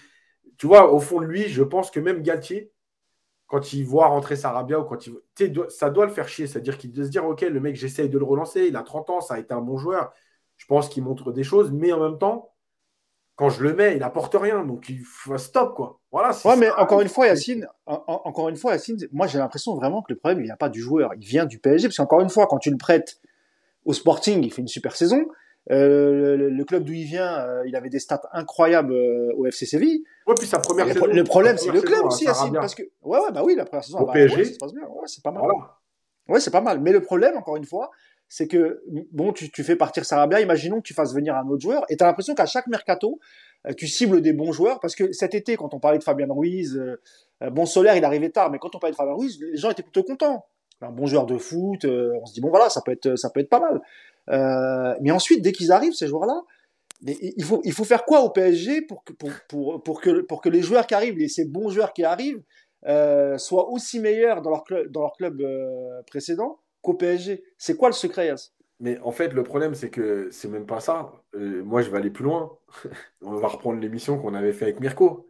[0.58, 2.72] tu vois, au fond de lui, je pense que même Galtier,
[3.48, 5.14] quand il voit rentrer Sarabia ou quand il.
[5.70, 6.48] Ça doit le faire chier.
[6.48, 9.10] C'est-à-dire qu'il doit se dire Ok, le mec, j'essaye de le relancer, il a 30
[9.10, 10.14] ans, ça a été un bon joueur.
[10.58, 12.55] Je pense qu'il montre des choses, mais en même temps,
[13.36, 14.64] quand je le mets, il n'apporte rien.
[14.64, 16.00] Donc il faut stop, quoi.
[16.12, 16.32] Voilà.
[16.46, 20.14] Ouais, mais encore une fois, Yacine, encore une fois, Yacine, moi j'ai l'impression vraiment que
[20.14, 21.88] le problème, il vient pas du joueur, il vient du PSG.
[21.88, 23.20] Parce qu'encore une fois, quand tu le prêtes
[23.86, 25.26] au Sporting, il fait une super saison.
[25.72, 29.66] Euh, le, club d'où il vient, euh, il avait des stats incroyables euh, au FC
[29.66, 30.04] Séville.
[30.28, 31.08] Ouais, puis sa première saison.
[31.08, 32.54] Le problème, c'est le club aussi, Yacine.
[32.54, 34.46] Parce que, ouais, ouais, bah oui, la première saison, au PSG.
[34.46, 34.84] ça se passe bien.
[34.84, 35.44] Ouais, c'est pas mal.
[36.28, 36.80] Ouais, c'est pas mal.
[36.82, 37.92] Mais le problème, encore une fois,
[38.28, 41.86] c'est que bon, tu, fais partir Sarabia, imaginons que tu fasses venir un autre joueur,
[41.90, 43.20] et tu as l'impression qu'à chaque mercato,
[43.68, 46.28] euh, tu cibles des bons joueurs, parce que cet été, quand on parlait de Fabien
[46.30, 47.02] Ruiz, euh,
[47.44, 49.70] euh, bon, Solaire, il arrivait tard, mais quand on parlait de Fabien Ruiz, les gens
[49.70, 50.46] étaient plutôt contents.
[50.82, 53.40] Un bon joueur de foot, on se dit, bon voilà, ça peut être, ça peut
[53.40, 54.98] être pas mal.
[55.02, 56.42] mais ensuite, dès qu'ils arrivent, ces joueurs-là,
[57.02, 60.42] il faut, il faut faire quoi au PSG pour que, pour, pour, pour, que, pour
[60.42, 62.44] que les joueurs qui arrivent, les, ces bons joueurs qui arrivent,
[63.38, 65.42] soient aussi meilleurs dans leur dans leur club
[66.08, 66.60] précédent?
[66.86, 67.44] Qu'au PSG.
[67.58, 70.80] C'est quoi le secret, Yass Mais en fait, le problème, c'est que c'est même pas
[70.80, 71.12] ça.
[71.36, 72.58] Euh, moi, je vais aller plus loin.
[73.22, 75.30] On va reprendre l'émission qu'on avait fait avec Mirko.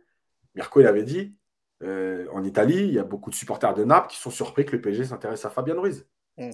[0.53, 1.35] Mirko, il avait dit
[1.83, 4.75] euh, en Italie, il y a beaucoup de supporters de Naples qui sont surpris que
[4.75, 6.05] le PSG s'intéresse à Fabien Ruiz.
[6.37, 6.51] Mm.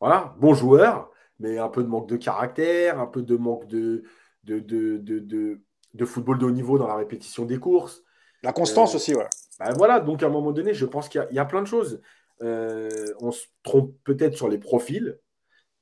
[0.00, 4.04] Voilà, bon joueur, mais un peu de manque de caractère, un peu de manque de,
[4.44, 8.02] de, de, de, football de haut niveau dans la répétition des courses.
[8.42, 9.28] La constance euh, aussi, ouais.
[9.58, 11.66] Ben voilà, donc à un moment donné, je pense qu'il y, y, a plein de
[11.66, 12.02] choses.
[12.42, 12.88] Euh,
[13.20, 15.18] on se trompe peut-être sur les profils,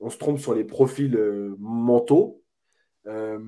[0.00, 2.42] on se trompe sur les profils euh, mentaux.
[3.07, 3.38] Euh,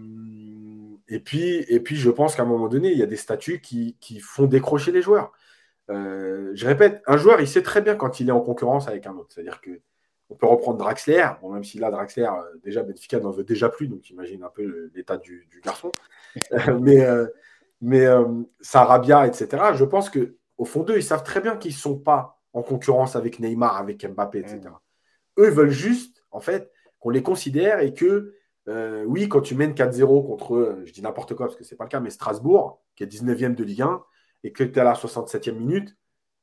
[1.08, 3.60] et, puis, et puis, je pense qu'à un moment donné, il y a des statuts
[3.60, 5.32] qui, font décrocher les joueurs.
[5.88, 9.14] je répète, un joueur, il sait très bien quand il est en concurrence avec un
[9.16, 9.32] autre.
[9.34, 9.80] C'est-à-dire que
[10.30, 12.28] on peut reprendre Draxler, bon, même si là, Draxler,
[12.64, 15.92] déjà, Benfica n'en veut déjà plus, donc imagine un peu l'état du, garçon.
[16.80, 17.06] mais
[17.80, 18.06] mais
[18.60, 22.33] Sarabia, etc., je pense qu'au fond d'eux, ils savent très bien qu'ils ne sont pas
[22.54, 24.60] en concurrence avec Neymar, avec Mbappé, etc.
[24.60, 25.42] Mm.
[25.42, 28.32] Eux veulent juste, en fait, qu'on les considère et que,
[28.68, 31.74] euh, oui, quand tu mènes 4-0 contre, euh, je dis n'importe quoi parce que ce
[31.74, 34.02] n'est pas le cas, mais Strasbourg, qui est 19e de Ligue 1,
[34.44, 35.96] et que tu es à la 67e minute,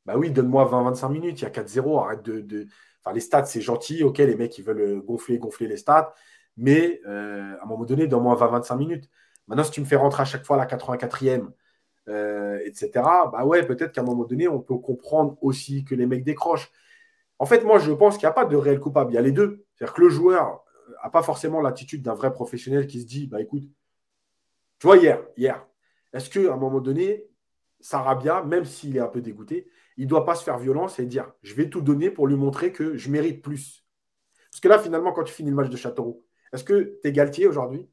[0.05, 2.67] bah oui, donne-moi 20-25 minutes, il y a 4-0, arrête de,
[3.03, 6.13] Enfin, les stats, c'est gentil, ok, les mecs, ils veulent euh, gonfler, gonfler les stats,
[6.55, 9.09] mais à un moment donné, donne-moi 20-25 minutes.
[9.47, 11.49] Maintenant, si tu me fais rentrer à chaque fois à la 84e,
[12.11, 12.91] euh, etc.
[13.31, 16.71] Bah ouais, peut-être qu'à un moment donné, on peut comprendre aussi que les mecs décrochent.
[17.39, 19.11] En fait, moi, je pense qu'il n'y a pas de réel coupable.
[19.11, 19.65] Il y a les deux.
[19.75, 20.63] C'est-à-dire que le joueur
[21.03, 23.63] n'a pas forcément l'attitude d'un vrai professionnel qui se dit, bah écoute,
[24.79, 25.65] tu vois, hier, hier,
[26.13, 27.27] est-ce qu'à un moment donné,
[27.79, 31.05] Sarabia, même s'il est un peu dégoûté, il ne doit pas se faire violence et
[31.05, 33.85] dire, je vais tout donner pour lui montrer que je mérite plus.
[34.51, 37.11] Parce que là, finalement, quand tu finis le match de Châteauroux, est-ce que tu es
[37.11, 37.89] Galtier aujourd'hui?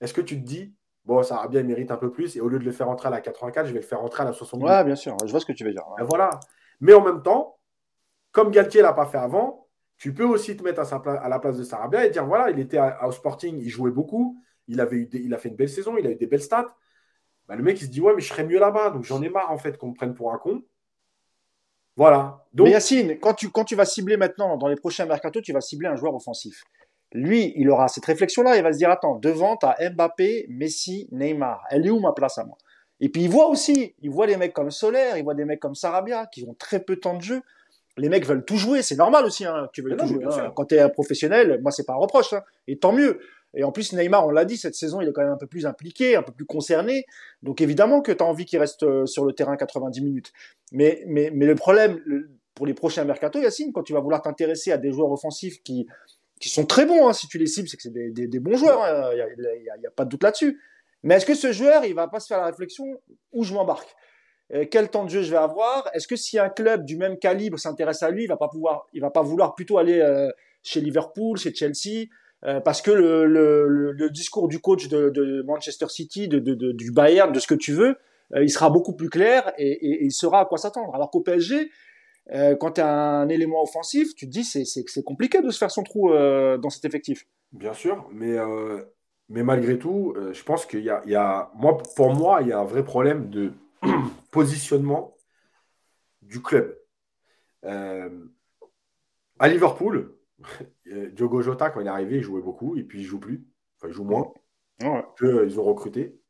[0.00, 0.75] Est-ce que tu te dis,
[1.06, 2.36] bon, ça a bien mérite un peu plus.
[2.36, 4.22] Et au lieu de le faire rentrer à la 84, je vais le faire rentrer
[4.22, 4.64] à la 70.
[4.64, 5.84] Ouais, bien sûr, je vois ce que tu veux dire.
[6.00, 6.30] voilà.
[6.80, 7.58] Mais en même temps,
[8.32, 11.38] comme Galtier l'a pas fait avant, tu peux aussi te mettre à, sa à la
[11.38, 14.96] place de Sarabia et dire voilà, il était au Sporting, il jouait beaucoup, il, avait
[14.96, 16.74] eu il a fait une belle saison, il a eu des belles stats.
[17.48, 19.30] Bah, le mec, il se dit ouais, mais je serais mieux là-bas, donc j'en ai
[19.30, 20.62] marre en fait qu'on me prenne pour un con.
[21.96, 22.44] Voilà.
[22.52, 22.66] Donc...
[22.66, 25.62] Mais Yacine, quand tu, quand tu vas cibler maintenant, dans les prochains mercato, tu vas
[25.62, 26.62] cibler un joueur offensif.
[27.16, 31.08] Lui, il aura cette réflexion-là, il va se dire attends, devant, tu as Mbappé, Messi,
[31.12, 31.64] Neymar.
[31.70, 32.58] Elle est où ma place à moi?
[33.00, 35.60] Et puis il voit aussi, il voit des mecs comme Solaire, il voit des mecs
[35.60, 37.42] comme Sarabia qui ont très peu de temps de jeu.
[37.98, 39.44] Les mecs veulent tout jouer, c'est normal aussi.
[39.44, 40.24] Hein, tu veux tout jouer.
[40.24, 40.52] Hein.
[40.54, 43.20] Quand tu es un professionnel, moi c'est pas un reproche, hein, et tant mieux.
[43.54, 45.46] Et en plus, Neymar, on l'a dit, cette saison, il est quand même un peu
[45.46, 47.06] plus impliqué, un peu plus concerné.
[47.42, 50.32] Donc évidemment que tu as envie qu'il reste euh, sur le terrain 90 minutes.
[50.72, 51.98] Mais, mais, mais le problème
[52.54, 55.86] pour les prochains mercato, Yacine, quand tu vas vouloir t'intéresser à des joueurs offensifs qui,
[56.40, 58.80] qui sont très bons, hein, si tu les cibles, c'est que c'est des, bons joueurs,
[59.14, 60.60] il hein, n'y a, pas de doute là-dessus.
[61.02, 62.84] Mais est-ce que ce joueur, il va pas se faire la réflexion
[63.32, 63.94] où je m'embarque?
[64.52, 65.88] Euh, Quel temps de jeu je vais avoir?
[65.94, 68.86] Est-ce que si un club du même calibre s'intéresse à lui, il va pas pouvoir,
[68.92, 70.30] il va pas vouloir plutôt aller euh,
[70.62, 72.06] chez Liverpool, chez Chelsea
[72.44, 77.46] euh, parce que le, discours du coach de, Manchester City, de, du Bayern, de ce
[77.46, 77.96] que tu veux,
[78.34, 80.94] il sera beaucoup plus clair et, il saura à quoi s'attendre.
[80.94, 81.70] Alors qu'au PSG,
[82.32, 85.58] euh, quand tu as un élément offensif, tu te dis c'est c'est compliqué de se
[85.58, 87.26] faire son trou euh, dans cet effectif.
[87.52, 88.36] Bien sûr, mais
[89.28, 92.48] mais malgré tout, je pense qu'il y a, il y a moi pour moi il
[92.48, 93.52] y a un vrai problème de
[94.30, 95.16] positionnement
[96.22, 96.76] du club.
[97.62, 98.08] à
[99.48, 100.16] Liverpool,
[100.92, 103.44] euh, Diogo Jota, quand il est arrivé, il jouait beaucoup, et puis il joue plus.
[103.76, 104.32] Enfin, il joue moins.
[104.82, 106.20] Euh, ils ont recruté.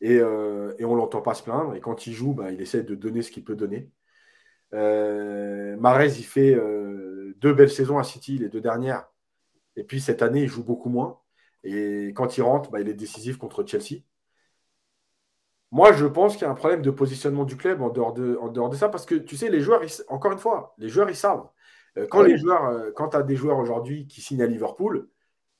[0.00, 1.74] Et, euh, et on l'entend pas se plaindre.
[1.74, 3.90] Et quand il joue, bah, il essaie de donner ce qu'il peut donner.
[4.74, 6.54] Euh, Marez, il fait
[7.36, 9.08] deux belles saisons à City, les deux dernières.
[9.76, 11.20] Et puis cette année, il joue beaucoup moins.
[11.64, 14.02] Et quand il rentre, bah, il est décisif contre Chelsea.
[15.70, 18.36] Moi, je pense qu'il y a un problème de positionnement du club en dehors de,
[18.40, 21.08] en dehors de ça, parce que tu sais, les joueurs, encore une fois, les joueurs,
[21.08, 21.48] ils savent.
[21.96, 25.08] Euh, quand les joueurs, euh, quand tu as des joueurs aujourd'hui qui signent à Liverpool,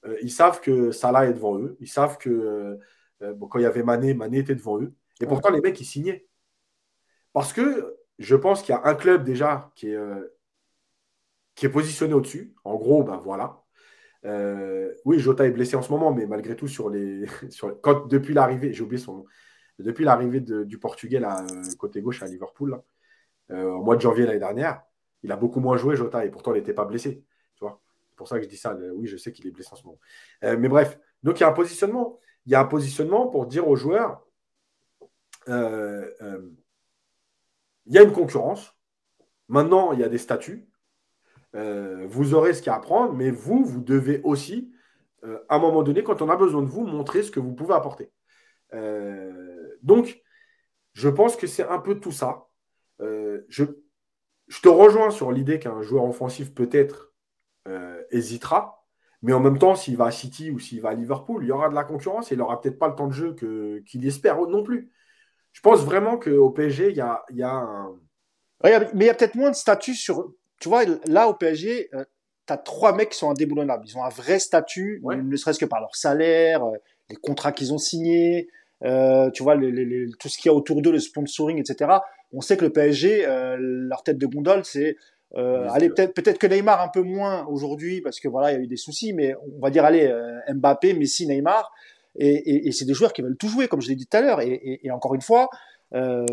[0.04, 1.76] euh, ils savent que Salah est devant eux.
[1.80, 2.78] Ils savent que
[3.20, 4.92] quand il y avait Mané, Mané était devant eux.
[5.20, 6.26] Et pourtant, les mecs, ils signaient.
[7.32, 9.98] Parce que je pense qu'il y a un club déjà qui est,
[11.62, 12.54] est positionné au-dessus.
[12.64, 13.62] En gros, ben voilà.
[15.04, 16.66] oui, Jota est blessé en ce moment, mais malgré tout,
[18.08, 19.24] depuis l'arrivée, j'ai oublié son nom,
[19.78, 21.44] depuis l'arrivée du Portugais là,
[21.78, 22.80] côté gauche à Liverpool,
[23.50, 24.82] au mois de janvier l'année dernière,
[25.22, 27.24] il a beaucoup moins joué, Jota, et pourtant il n'était pas blessé.
[28.12, 28.76] C'est pour ça que je dis ça.
[28.94, 29.98] Oui, je sais qu'il est blessé en ce moment.
[30.44, 32.18] Euh, mais bref, donc il y a un positionnement.
[32.44, 34.26] Il y a un positionnement pour dire aux joueurs
[35.48, 36.50] euh, euh,
[37.87, 38.76] il y a une concurrence.
[39.49, 40.68] Maintenant, il y a des statuts.
[41.55, 44.72] vous aurez ce qu'il y a à apprendre, mais vous, vous devez aussi,
[45.49, 47.74] à un moment donné, quand on a besoin de vous, montrer ce que vous pouvez
[47.74, 48.11] apporter.
[49.83, 50.22] donc,
[50.95, 52.47] je pense que c'est un peu tout ça.
[53.01, 53.64] je,
[54.62, 57.12] te rejoins sur l'idée qu'un joueur offensif peut-être
[57.68, 58.85] euh, hésitera,
[59.22, 61.53] mais en même temps, s'il va à City ou s'il va à Liverpool, il y
[61.53, 63.35] aura de la concurrence et il n'aura peut-être pas le temps de jeu
[63.87, 64.91] qu'il espère non plus.
[65.53, 67.94] Je pense vraiment qu'au PSG, il y a, y a un.
[68.62, 70.32] mais il y a peut-être moins de statut sur.
[70.61, 73.84] Tu vois, là, au PSG, tu as trois mecs qui sont indéboulonnables.
[73.86, 76.76] Ils ont un vrai statut, ne serait-ce que par leur salaire, euh,
[77.11, 78.48] les contrats qu'ils ont signés,
[78.84, 81.98] euh, tu vois, tout ce qu'il y a autour d'eux, le sponsoring, etc
[82.32, 84.96] on sait que le PSG, euh, leur tête de gondole, c'est
[85.34, 88.61] euh, allez, peut-être que Neymar un peu moins aujourd'hui parce que voilà, il y a
[88.61, 91.72] eu des soucis, mais on va dire allez euh, Mbappé, Messi, Neymar,
[92.16, 94.40] et, c'est des joueurs qui veulent tout jouer, comme je l'ai dit tout à l'heure.
[94.40, 95.48] Et, encore une fois,
[95.94, 96.26] euh,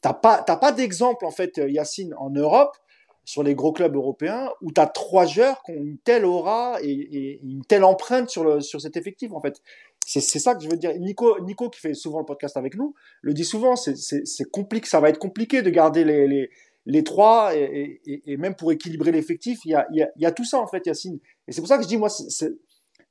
[0.00, 2.76] t'as pas pas d'exemple en fait, Yacine, en Europe
[3.24, 6.78] sur les gros clubs européens où tu as trois joueurs qui ont une telle aura
[6.82, 9.60] et, une telle empreinte sur, sur cet effectif en fait.
[10.04, 10.92] C'est ça que je veux dire.
[10.98, 14.98] Nico, Nico, qui fait souvent le podcast avec nous, le dit souvent, c'est compliqué, ça
[14.98, 16.50] va être compliqué de garder les, les,
[16.86, 20.44] les trois, et, et, même pour équilibrer l'effectif, il y a, y, y a, tout
[20.44, 21.20] ça en fait, Yacine.
[21.46, 22.08] Et c'est pour ça que je dis, moi,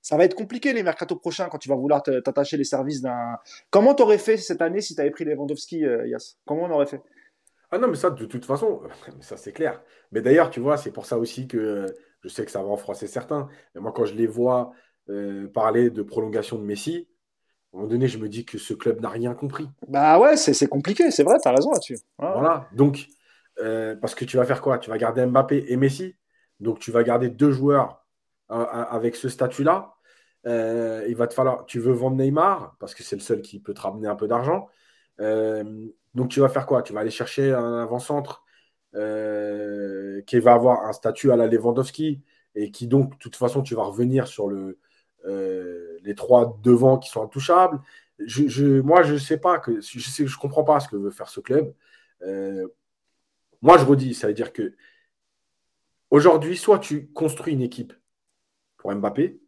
[0.02, 3.38] ça va être compliqué les mercato prochains quand tu vas vouloir t'attacher les services d'un.
[3.70, 6.88] Comment t'aurais fait cette année si tu avais pris Lewandowski, euh, Yass Comment on aurait
[6.88, 7.02] fait?
[7.70, 8.82] Ah non, mais ça, de toute façon,
[9.22, 9.82] ça c'est clair.
[10.12, 11.86] Mais d'ailleurs, tu vois, c'est pour ça aussi que
[12.22, 13.47] je sais que ça va en froisser certains.
[13.76, 14.72] Mais moi, quand je les vois
[15.10, 17.08] euh, parler de prolongation de Messi,
[17.74, 19.70] à un moment donné, je me dis que ce club n'a rien compris.
[19.88, 21.97] Bah ouais, c'est compliqué, c'est vrai, tu as raison là-dessus.
[22.18, 23.08] Voilà, donc,
[23.62, 24.78] euh, parce que tu vas faire quoi?
[24.78, 26.16] Tu vas garder Mbappé et Messi.
[26.60, 28.01] Donc, tu vas garder deux joueurs
[28.52, 29.95] avec ce statut-là.
[30.45, 33.74] il va te falloir, tu veux vendre Neymar, parce que c'est le seul qui peut
[33.74, 34.68] te ramener un peu d'argent.
[35.20, 36.84] donc, tu vas faire quoi?
[36.84, 38.43] Tu vas aller chercher un avant-centre
[38.93, 42.22] qui va avoir un statut à la Lewandowski
[42.56, 44.78] et qui donc, de toute façon, tu vas revenir sur le,
[45.26, 47.80] euh, les trois devant qui sont intouchables.
[48.20, 51.30] Je, moi, je sais pas, que, je ne je comprends pas ce que veut faire
[51.30, 51.74] ce club.
[52.24, 52.68] Euh,
[53.62, 54.76] moi, je redis, ça veut dire que
[56.10, 57.93] aujourd'hui, soit tu construis une équipe
[58.82, 59.40] pour Mbappé,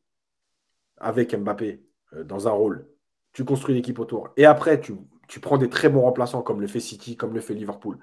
[0.98, 2.88] avec Mbappé euh, dans un rôle,
[3.34, 4.96] tu construis une équipe autour, et après, tu,
[5.42, 7.98] prends des très bons remplaçants comme le fait City, comme le fait Liverpool.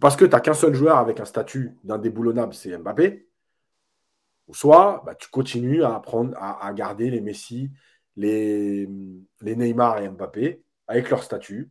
[0.00, 3.28] Parce que tu n'as qu'un seul joueur avec un statut d'indéboulonnable, c'est Mbappé.
[4.48, 7.70] Ou soit bah, tu continues à, apprendre, à, garder les Messi,
[8.16, 8.88] les,
[9.42, 11.70] les Neymar et Mbappé avec leur statut.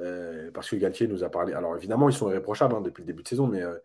[0.00, 1.54] Euh, parce que Galtier nous a parlé.
[1.54, 3.78] Alors évidemment, ils sont irréprochables hein, depuis le début de saison, mais euh,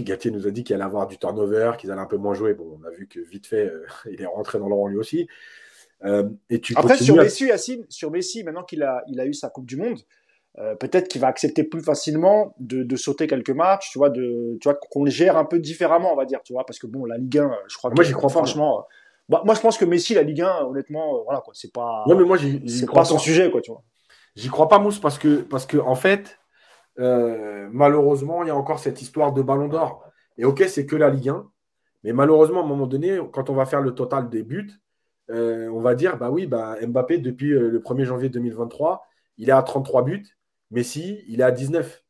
[0.00, 2.54] Galtier nous a dit qu'il allait avoir du turnover, qu'ils allaient un peu moins jouer.
[2.54, 4.98] Bon, on a vu que vite fait, euh, il est rentré dans le rang lui
[4.98, 5.28] aussi.
[6.50, 9.48] et tu Après, sur Messi, Yacine, sur Messi, maintenant qu'il a, il a eu sa
[9.48, 9.98] Coupe du Monde,
[10.80, 14.74] peut-être qu'il va accepter plus facilement de, sauter quelques matchs, tu vois, de, tu vois,
[14.74, 17.16] qu'on le gère un peu différemment, on va dire, tu vois, parce que bon, la
[17.16, 17.90] Ligue 1, je crois.
[17.90, 18.86] Moi, j'y crois franchement.
[19.28, 22.04] Bah, moi, je pense que Messi, la Ligue 1, honnêtement, voilà, quoi, c'est pas.
[22.06, 23.82] Non, mais moi, c'est pas son sujet, quoi, tu vois.
[24.36, 26.37] J'y crois pas, Mousse, parce que, parce que en fait,
[26.98, 30.04] euh, malheureusement, il y a encore cette histoire de ballon d'or.
[30.36, 31.50] Et ok, c'est que la Ligue 1.
[32.04, 34.70] Mais malheureusement, à un moment donné, quand on va faire le total des buts,
[35.30, 39.48] euh, on va dire, bah oui, bah, Mbappé, depuis euh, le 1er janvier 2023, il
[39.48, 40.26] est à 33 buts.
[40.70, 42.04] Messi, il est à 19.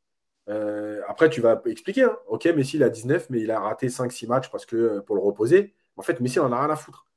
[1.09, 2.16] après, tu vas expliquer, hein.
[2.26, 5.22] ok, Messi, il a 19, mais il a raté 5-6 matchs parce que, pour le
[5.22, 5.74] reposer.
[5.97, 7.09] En fait, Messi, on en a rien à foutre.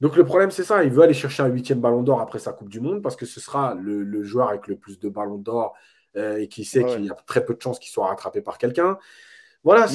[0.00, 0.84] Donc le problème, c'est ça.
[0.84, 3.24] Il veut aller chercher un huitième ballon d'or après sa Coupe du Monde parce que
[3.24, 5.74] ce sera le, joueur avec le plus de ballons d'or
[6.16, 8.58] euh, et qui sait qu'il y a très peu de chances qu'il soit rattrapé par
[8.58, 8.98] quelqu'un.
[9.64, 9.86] Voilà,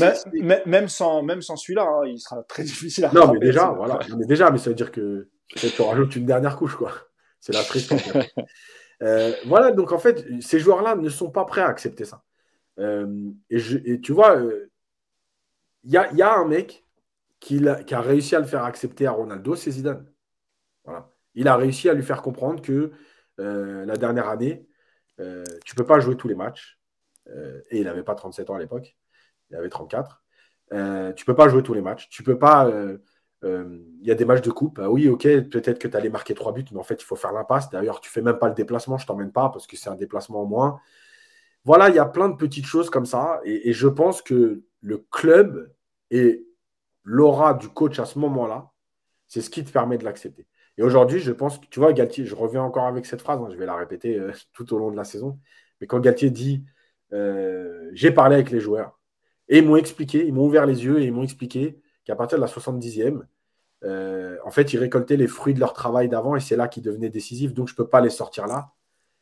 [0.66, 3.28] même sans, même sans celui-là, hein, il sera très difficile à rattraper.
[3.28, 4.00] Non, mais déjà, voilà.
[4.18, 6.92] mais déjà, mais ça veut dire que tu rajoutes une dernière couche, quoi.
[7.40, 7.94] C'est la triste.
[9.02, 12.24] euh, voilà, donc en fait, ces joueurs-là ne sont pas prêts à accepter ça.
[12.80, 14.72] Euh, et, tu vois, euh,
[15.84, 16.86] il y, a, y, a, un mec
[17.40, 20.06] qui a, réussi à le faire accepter à Ronaldo, c'est Zidane.
[20.86, 21.12] Voilà.
[21.36, 22.92] Il a réussi à lui faire comprendre que
[23.40, 24.68] euh, la dernière année,
[25.22, 26.80] euh, tu peux pas jouer tous les matchs.
[27.28, 28.98] Euh, et il n'avait pas 37 ans à l'époque,
[29.50, 30.24] il avait 34.
[30.70, 32.10] tu ne peux pas jouer tous les matchs.
[32.10, 32.70] Tu peux pas.
[33.44, 34.80] Il y a des matchs de coupe.
[34.82, 37.16] Ah oui, ok, peut-être que tu allais marquer trois buts, mais en fait, il faut
[37.16, 37.70] faire l'impasse.
[37.70, 39.96] D'ailleurs, tu fais même pas le déplacement, je ne t'emmène pas parce que c'est un
[39.96, 40.80] déplacement en moins.
[41.64, 43.40] Voilà, il y a plein de petites choses comme ça.
[43.46, 45.72] Et, et je pense que le club
[46.10, 46.44] est
[47.04, 48.72] l'aura du coach à ce moment-là,
[49.28, 50.48] c'est ce qui te permet de l'accepter.
[50.78, 53.50] Et aujourd'hui, je pense que, tu vois, Galtier, je reviens encore avec cette phrase, hein,
[53.52, 55.40] je vais la répéter euh, tout au long de la saison,
[55.80, 56.64] mais quand Galtier dit
[57.14, 59.00] euh, J'ai parlé avec les joueurs,
[59.50, 62.38] et ils m'ont expliqué, ils m'ont ouvert les yeux et ils m'ont expliqué qu'à partir
[62.38, 63.22] de la 70e,
[63.84, 66.84] euh, en fait, ils récoltaient les fruits de leur travail d'avant et c'est là qu'ils
[66.84, 68.72] devenaient décisifs, donc je ne peux pas les sortir là.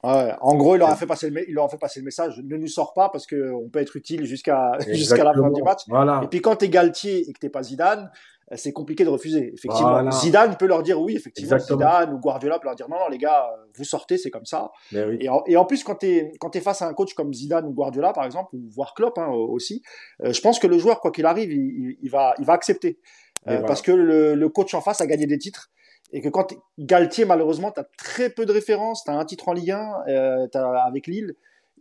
[0.02, 2.40] En gros, il leur, a fait passer le, il leur a fait passer le message
[2.42, 5.82] ne nous sors pas parce qu'on peut être utile jusqu'à jusqu'à la fin du match.
[6.24, 8.10] Et puis quand tu es Galtier et que tu pas Zidane,
[8.56, 9.54] c'est compliqué de refuser.
[9.54, 13.10] Effectivement, Zidane peut leur dire oui, effectivement, Zidane ou Guardiola peut leur dire non, non
[13.10, 14.72] les gars, euh, vous sortez, c'est comme ça.
[14.92, 17.72] Et, en, plus, quand tu es, quand es face à un coach comme Zidane ou
[17.72, 19.82] Guardiola, par exemple, ou voire Klopp hein, aussi,
[20.24, 23.00] euh, je pense que le joueur, quoi qu'il arrive, il, va, il va accepter.
[23.46, 25.72] Parce que le, le coach en face a gagné des titres
[26.12, 29.48] et que quand Galtier, malheureusement, tu as très peu de références, tu as un titre
[29.48, 30.48] en Ligue 1 euh,
[30.88, 31.36] avec Lille,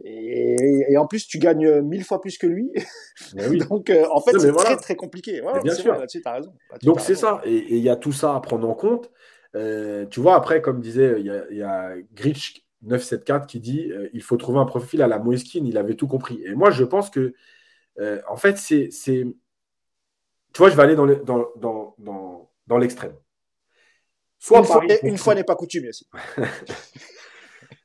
[0.05, 2.73] et, en plus, tu gagnes mille fois plus que lui.
[3.69, 5.43] Donc, euh, en fait, c'est très, très compliqué.
[5.63, 5.95] bien sûr.
[5.95, 6.53] Là-dessus, tu as raison.
[6.83, 7.41] Donc, c'est ça.
[7.45, 9.11] Et il y a tout ça à prendre en compte.
[9.57, 13.91] Euh, tu vois, après, comme disait, il y a, y a Gritch 974 qui dit
[14.13, 16.43] il faut trouver un profil à la Moeskin, il avait tout compris.
[16.45, 17.35] Et moi, je pense que,
[18.29, 18.89] en fait, c'est.
[20.53, 21.27] Tu vois, je vais aller dans l'extrême.
[21.57, 22.79] Dans, dans, dans,
[24.41, 24.63] Soit
[25.03, 26.09] une, fois, n'est pas coutume, aussi.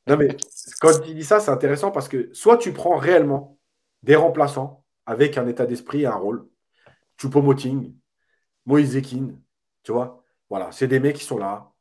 [0.07, 0.35] non, mais
[0.81, 3.57] quand tu dis ça, c'est intéressant parce que soit tu prends réellement
[4.01, 6.45] des remplaçants avec un état d'esprit et un rôle.
[7.17, 7.93] Choupo-Moting,
[8.65, 9.29] Moïse Ekin,
[9.83, 10.23] tu vois.
[10.49, 11.71] Voilà, c'est des mecs qui sont là.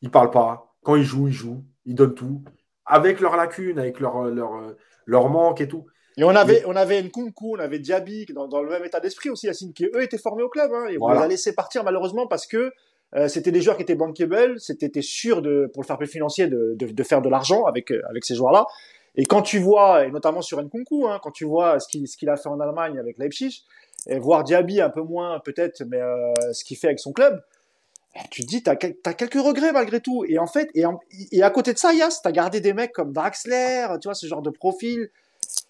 [0.00, 0.74] Ils parlent pas.
[0.82, 1.64] Quand ils jouent, ils jouent.
[1.84, 2.42] Ils donnent tout.
[2.84, 4.74] Avec leurs lacunes, avec leur, leur,
[5.06, 5.86] leur manque et tout.
[6.16, 9.30] Et on avait, on avait Nkunku, on avait Diaby dans, dans le même état d'esprit
[9.30, 10.70] aussi, Yacine, qui eux étaient formés au club.
[10.72, 12.72] Hein, et on les a laissés partir malheureusement parce que
[13.14, 16.46] euh, c'était des joueurs qui étaient bankable, c'était sûr de, pour le faire plus financier
[16.46, 18.66] de, de, de faire de l'argent avec, euh, avec ces joueurs-là.
[19.14, 22.16] Et quand tu vois, et notamment sur Nkunku, hein, quand tu vois ce qu'il ce
[22.16, 23.64] qu'il a fait en Allemagne avec Leipzig,
[24.06, 27.42] et voir Diaby un peu moins peut-être, mais euh, ce qu'il fait avec son club,
[28.16, 30.24] eh, tu te dis, t'as as quelques regrets malgré tout.
[30.26, 30.84] Et en fait, et,
[31.30, 34.26] et à côté de ça, Yas, t'as gardé des mecs comme Draxler, tu vois, ce
[34.26, 35.10] genre de profil.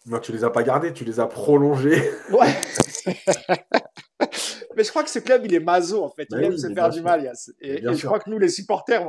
[0.07, 2.01] Non, tu les as pas gardés, tu les as prolongés.
[2.31, 2.55] Ouais.
[4.77, 6.27] Mais je crois que ce club, il est maso, en fait.
[6.31, 9.05] Il aime se faire du mal, Et, je crois que nous, les supporters,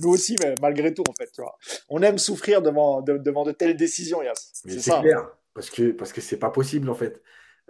[0.00, 1.56] nous aussi, mais malgré tout, en fait, tu vois.
[1.88, 4.50] On aime souffrir devant, devant de telles décisions, Yas.
[4.52, 5.28] C'est clair.
[5.54, 7.20] Parce que parce que c'est pas possible, en fait.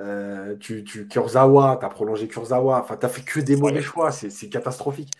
[0.00, 3.82] Euh, tu, tu Kurzawa, tu as prolongé Kurzawa, enfin, tu as fait que des mauvais
[3.82, 5.12] choix, c'est catastrophique.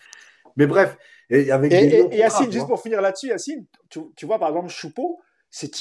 [0.55, 0.97] Mais bref.
[1.29, 5.19] Et, avec et, Yacine, juste pour finir là-dessus, Yacine, tu, tu, vois, par exemple, Choupeau,
[5.49, 5.71] c'est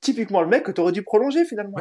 [0.00, 1.76] typiquement le mec que tu aurais dû prolonger finalement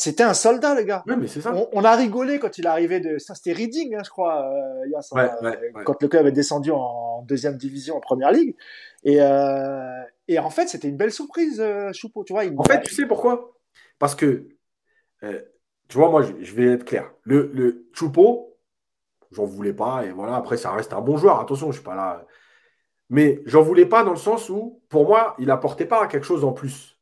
[0.00, 1.02] c'était un soldat, le gars.
[1.06, 1.52] Ouais, mais c'est ça.
[1.72, 3.18] On, a rigolé quand il arrivait de.
[3.18, 5.38] Ça, c'était Reading, hein, je crois, euh, il y a ça,
[5.84, 8.56] quand le club avait descendu en deuxième division en première ligue.
[9.04, 12.24] Et, euh, et en fait, c'était une belle surprise, euh, Choupo.
[12.24, 13.52] Tu vois, en fait, tu sais pourquoi?
[13.98, 14.48] Parce que,
[15.22, 15.42] euh,
[15.88, 17.12] tu vois, moi, je, vais être clair.
[17.24, 18.56] Le, le Choupo,
[19.32, 20.06] j'en voulais pas.
[20.06, 21.40] Et voilà, après, ça reste un bon joueur.
[21.40, 22.24] Attention, je suis pas là.
[23.10, 26.42] Mais j'en voulais pas dans le sens où, pour moi, il apportait pas quelque chose
[26.42, 26.99] en plus.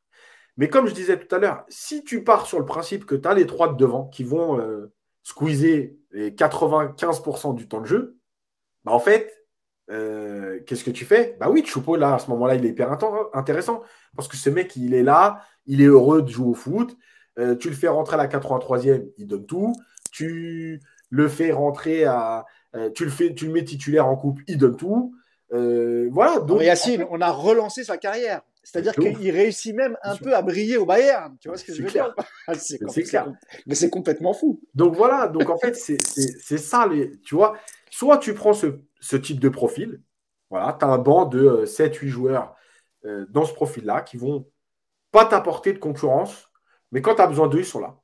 [0.58, 3.26] Mais comme je disais tout à l'heure, si tu pars sur le principe que tu
[3.26, 4.92] as les trois de devant qui vont euh,
[5.22, 8.18] squeezer les 95% du temps de jeu,
[8.84, 9.32] bah en fait,
[9.88, 11.36] euh, qu'est-ce que tu fais?
[11.38, 12.90] Bah oui, Choupo, là, à ce moment-là, il est hyper
[13.34, 13.82] intéressant.
[14.16, 16.96] Parce que ce mec, il est là, il est heureux de jouer au foot.
[17.38, 19.72] Euh, tu le fais rentrer à la 83e, il donne tout.
[20.10, 22.46] Tu le fais rentrer à.
[22.96, 25.14] tu, le fais, tu le mets titulaire en coupe, il donne tout.
[25.50, 26.40] voilà.
[26.40, 28.42] Donc, Yacine, on a relancé sa carrière.
[28.70, 31.38] C'est-à-dire qu'il réussit même un peu à briller au Bayern.
[31.40, 32.14] Tu vois ce que je veux dire?
[32.54, 33.32] C'est clair.
[33.66, 34.60] Mais c'est complètement fou.
[34.74, 36.86] Donc voilà, donc en fait, c'est ça.
[36.86, 37.56] Les, tu vois,
[37.90, 40.02] soit tu prends ce, type de profil,
[40.50, 42.56] voilà, tu as un banc de 7-8 euh, joueurs
[43.06, 44.50] euh, dans ce profil-là qui vont
[45.12, 46.50] pas t'apporter de concurrence,
[46.92, 47.98] mais quand tu as besoin d'eux, ils sont là.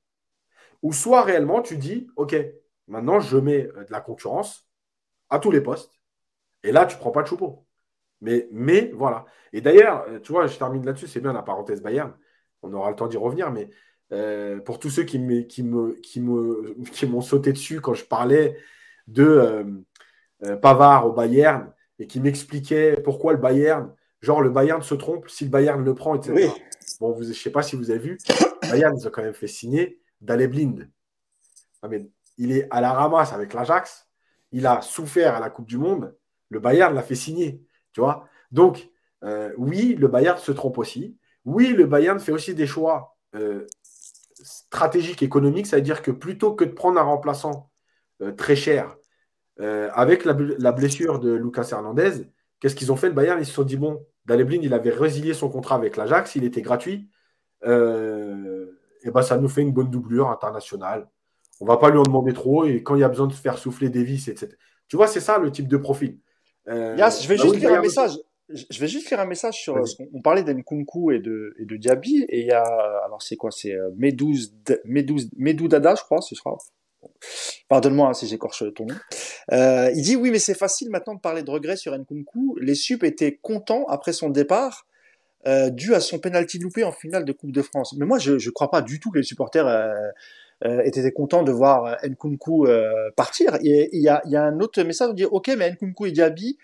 [0.81, 2.35] Ou soit réellement, tu dis, OK,
[2.89, 4.67] maintenant je mets euh, de la concurrence
[5.29, 5.93] à tous les postes,
[6.63, 7.67] et là, tu prends pas de choupeau.
[8.21, 9.27] Mais, mais voilà.
[9.53, 12.13] Et d'ailleurs, euh, tu vois, je termine là-dessus, c'est bien la parenthèse Bayern.
[12.63, 13.69] On aura le temps d'y revenir, mais
[14.13, 17.95] euh, pour tous ceux qui me, qui me, qui me, qui m'ont sauté dessus quand
[17.95, 18.57] je parlais
[19.07, 19.75] de
[20.43, 25.29] euh, Pavard au Bayern et qui m'expliquaient pourquoi le Bayern, genre le Bayern se trompe
[25.29, 26.51] si le Bayern le prend, etc.
[27.01, 28.19] Bon, vous, je ne sais pas si vous avez vu,
[28.63, 30.89] Bayern, ils ont quand même fait signer Daley Blind.
[31.83, 32.09] Ah, mais
[32.39, 34.09] il est à la ramasse avec l'Ajax.
[34.53, 36.17] Il a souffert à la Coupe du Monde.
[36.49, 37.63] Le Bayern l'a fait signer.
[37.95, 38.29] Tu vois?
[38.53, 38.91] Donc,
[39.23, 41.17] euh, oui, le Bayern se trompe aussi.
[41.45, 43.67] Oui, le Bayern fait aussi des choix euh,
[44.35, 45.67] stratégiques, économiques.
[45.67, 47.71] Ça veut dire que plutôt que de prendre un remplaçant
[48.21, 48.97] euh, très cher,
[49.59, 52.29] avec la, blessure de Lucas Hernandez,
[52.59, 53.07] qu'est-ce qu'ils ont fait?
[53.07, 56.35] Le Bayern Ils se sont dit, bon, Daleblin, il avait résilié son contrat avec l'Ajax,
[56.35, 57.09] il était gratuit.
[57.63, 61.09] et ben, ça nous fait une bonne doublure internationale.
[61.61, 62.65] On ne va pas lui en demander trop.
[62.65, 64.53] Et quand il y a besoin de faire souffler des vis, etc.
[64.89, 66.19] Tu vois, c'est ça le type de profil.
[66.69, 68.19] Euh, je vais bah juste lire un message.
[68.49, 69.83] Je vais juste faire un message sur.
[70.13, 72.65] On parlait d'Enkunku et de, et de Diaby, et il y a.
[73.05, 76.57] Alors, c'est quoi C'est euh, Medou Dada, je crois, ce sera.
[77.69, 78.95] Pardonne-moi hein, si j'écorche ton nom.
[79.53, 82.59] Euh, il dit oui, mais c'est facile maintenant de parler de regret sur Nkunku.
[82.61, 84.87] Les Sup étaient contents après son départ,
[85.47, 87.95] euh, dû à son penalty loupé en finale de Coupe de France.
[87.99, 89.67] Mais moi, je ne crois pas du tout que les supporters
[90.65, 93.57] euh, euh, étaient contents de voir euh, Nkunku euh, partir.
[93.63, 96.13] Et il y a, y a, un autre message qui dit OK, mais Nkunku et
[96.13, 96.59] Diaby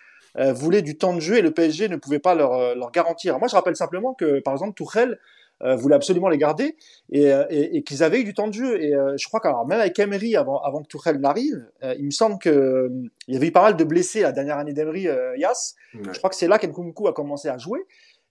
[0.55, 3.41] voulaient du temps de jeu et le PSG ne pouvait pas leur, leur garantir.
[3.41, 5.19] Moi, je rappelle simplement que, par exemple, Tourelle
[5.61, 6.77] voulait absolument les garder
[7.11, 8.81] et, et, et qu'ils avaient eu du temps de jeu.
[8.81, 12.39] Et je crois qu'alors même avec Emery, avant, avant que Tourelle n'arrive, il me semble
[12.39, 12.89] que
[13.27, 15.75] il y avait eu pas mal de blessés la dernière année d'Emery, Yas.
[15.95, 17.81] Je crois que c'est là qu'Nkunku a commencé à jouer.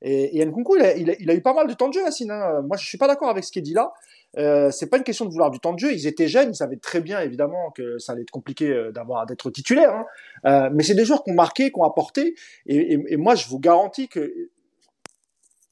[0.01, 2.31] Et, et Nkunku, il a, il, a, eu pas mal de temps de jeu, Yacine.
[2.31, 2.61] Hein.
[2.61, 3.91] Moi, je suis pas d'accord avec ce qui est dit là.
[4.37, 5.91] Euh, c'est pas une question de vouloir du temps de jeu.
[5.91, 9.25] Ils étaient jeunes, ils savaient très bien évidemment que ça allait être compliqué euh, d'avoir
[9.25, 9.93] d'être titulaire.
[9.93, 10.05] Hein.
[10.45, 12.35] Euh, mais c'est des joueurs qui ont marqué, qui ont apporté.
[12.67, 14.49] Et, moi, je vous garantis que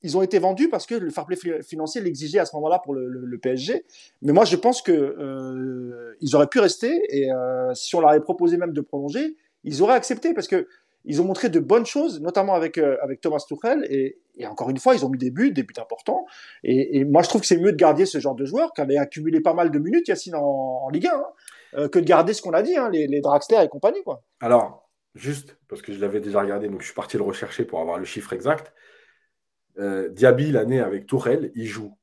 [0.03, 2.93] ils ont été vendus parce que le fair play financier l'exigeait à ce moment-là pour
[2.93, 3.83] le, PSG.
[4.21, 7.01] Mais moi, je pense que ils auraient pu rester.
[7.09, 7.29] Et
[7.73, 10.67] si on leur avait proposé même de prolonger, ils auraient accepté parce que
[11.05, 13.85] ils ont montré de bonnes choses, notamment avec, euh, avec Thomas Tuchel.
[13.89, 16.25] Et, et, encore une fois, ils ont mis des buts, des buts importants.
[16.63, 18.81] Et, et moi, je trouve que c'est mieux de garder ce genre de joueurs qui
[18.81, 20.41] avaient accumulé pas mal de minutes, Yacine, en,
[20.85, 21.25] en Ligue 1, hein,
[21.75, 24.03] euh, que de garder ce qu'on a dit, hein, les, les, Draxler et compagnie.
[24.03, 24.23] Quoi.
[24.41, 27.79] Alors, juste, parce que je l'avais déjà regardé, donc je suis parti le rechercher pour
[27.79, 28.73] avoir le chiffre exact.
[29.79, 31.97] Euh, Diaby, l'année avec Tourelle, il joue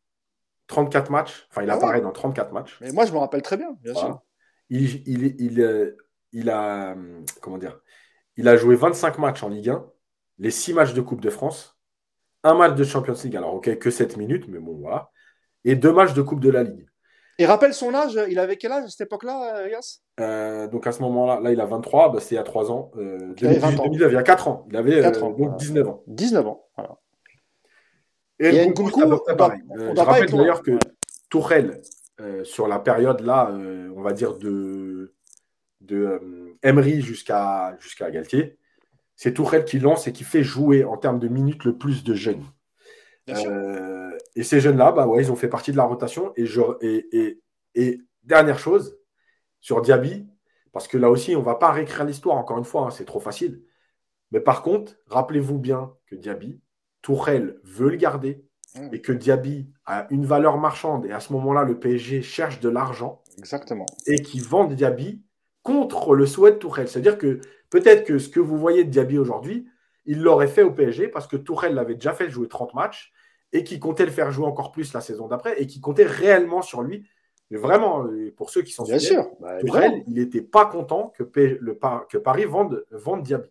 [0.68, 1.47] 34 matchs.
[1.51, 2.78] Enfin, il ah apparaît dans 34 matchs.
[2.80, 4.22] Mais moi, je me rappelle très bien, bien sûr.
[4.70, 5.97] Il, il, il, euh,
[6.32, 6.97] il a.
[7.42, 7.80] Comment dire
[8.37, 9.85] il a joué 25 matchs en Ligue 1,
[10.39, 11.78] les 6 matchs de Coupe de France,
[12.43, 15.11] un match de Champions League, alors ok, que 7 minutes, mais bon, voilà,
[15.64, 16.87] et deux matchs de Coupe de la Ligue.
[17.39, 20.87] Et rappelle son âge, il avait quel âge à cette époque-là, euh, Yas euh, Donc
[20.87, 22.93] à ce moment-là, là il a 23, bah, c'est il y a 3 ans.
[22.97, 23.91] Euh, il, 20 ans.
[23.91, 24.66] il y a 4 ans.
[24.70, 26.03] Il avait 4 euh, ans, donc 19 ans.
[26.07, 26.97] 19 ans, voilà.
[28.39, 29.61] Et, et Nkunku, on pareil.
[29.76, 30.78] je rappelle d'ailleurs que
[31.28, 31.82] Tourelle,
[32.45, 33.51] sur la période là,
[33.97, 34.93] on va dire de
[35.85, 38.59] de euh, Emery jusqu'à jusqu'à Galtier,
[39.16, 42.14] c'est Tourelle qui lance et qui fait jouer en termes de minutes le plus de
[42.14, 42.45] jeunes.
[43.30, 46.32] Euh, et ces jeunes-là, bah ouais, ils ont fait partie de la rotation.
[46.37, 47.41] Et, je, et,
[47.74, 48.99] et, dernière chose,
[49.61, 50.26] sur Diaby,
[50.72, 53.05] parce que là aussi, on ne va pas réécrire l'histoire, encore une fois, hein, c'est
[53.05, 53.62] trop facile.
[54.30, 56.61] Mais par contre, rappelez-vous bien que Diaby,
[57.03, 58.45] Tourelle veut le garder.
[58.74, 58.89] mmh.
[58.93, 62.68] et que Diaby a une valeur marchande et à ce moment-là, le PSG cherche de
[62.68, 63.22] l'argent.
[63.39, 63.87] Exactement.
[64.07, 65.22] Et qui vendent Diaby
[65.64, 66.86] contre le souhait de Tourelle.
[66.86, 67.40] C'est-à-dire que
[67.70, 69.66] peut-être que ce que vous voyez de Diaby aujourd'hui,
[70.06, 73.12] il l'aurait fait au PSG parce que Tourelle l'avait déjà fait jouer 30 matchs
[73.52, 76.62] et qui comptait le faire jouer encore plus la saison d'après et qui comptait réellement
[76.62, 77.08] sur lui.
[77.50, 78.06] Mais vraiment,
[78.36, 79.28] pour ceux qui sont Bien sûr.
[79.40, 83.48] Bah, Tourelle, il n'était pas content que, le, que Paris vende, vende Diaby.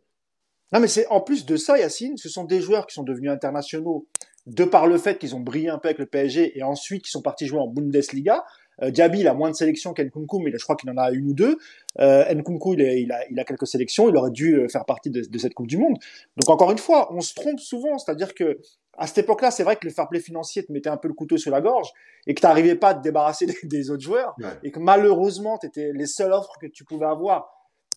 [0.72, 3.32] Non, mais c'est en plus de ça, Yacine, ce sont des joueurs qui sont devenus
[3.32, 4.08] internationaux
[4.46, 7.12] de par le fait qu'ils ont brillé un peu avec le PSG et ensuite qu'ils
[7.12, 8.44] sont partis jouer en Bundesliga.
[8.82, 11.28] Euh, Diaby, il a moins de sélections qu'Nkunku, mais je crois qu'il en a une
[11.28, 11.58] ou deux.
[12.00, 15.38] Euh, Nkunku, il, a, il, a, quelques sélections, il aurait dû euh, faire partie de,
[15.38, 15.98] cette Coupe du Monde.
[16.38, 18.60] Donc encore une fois, on se trompe souvent, c'est-à-dire que
[18.96, 21.16] à cette époque-là, c'est vrai que le fair play financier te mettait un peu le
[21.16, 21.90] couteau sur la gorge
[22.28, 25.68] et que tu n'arrivais pas à te débarrasser des, autres joueurs et que malheureusement, tu
[25.68, 27.50] étais les seules offres que tu pouvais avoir.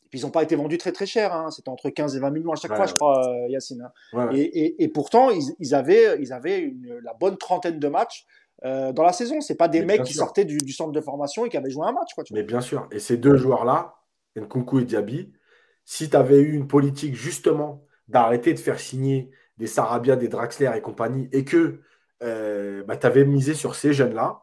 [0.06, 1.50] Et puis ils n'ont pas été vendus très très cher, hein.
[1.50, 3.90] c'était entre 15 et 20 millions à chaque fois, je crois, euh, Yacine.
[4.14, 4.30] Hein.
[4.32, 8.24] Et, et, pourtant, ils, ils, avaient, ils avaient une, la bonne trentaine de matchs
[8.64, 9.40] euh, dans la saison.
[9.40, 11.92] C'est pas des mecs qui sortaient du, centre de formation et qui avaient joué un
[11.92, 12.14] match.
[12.14, 12.88] Quoi, Mais bien sûr.
[12.90, 13.96] Et ces deux joueurs-là,
[14.36, 15.32] Nkunku et Diaby,
[15.84, 20.70] si tu avais eu une politique justement d'arrêter de faire signer des Sarabia, des Draxler
[20.74, 21.80] et compagnie, et que
[22.22, 24.42] euh, bah, tu avais misé sur ces jeunes-là,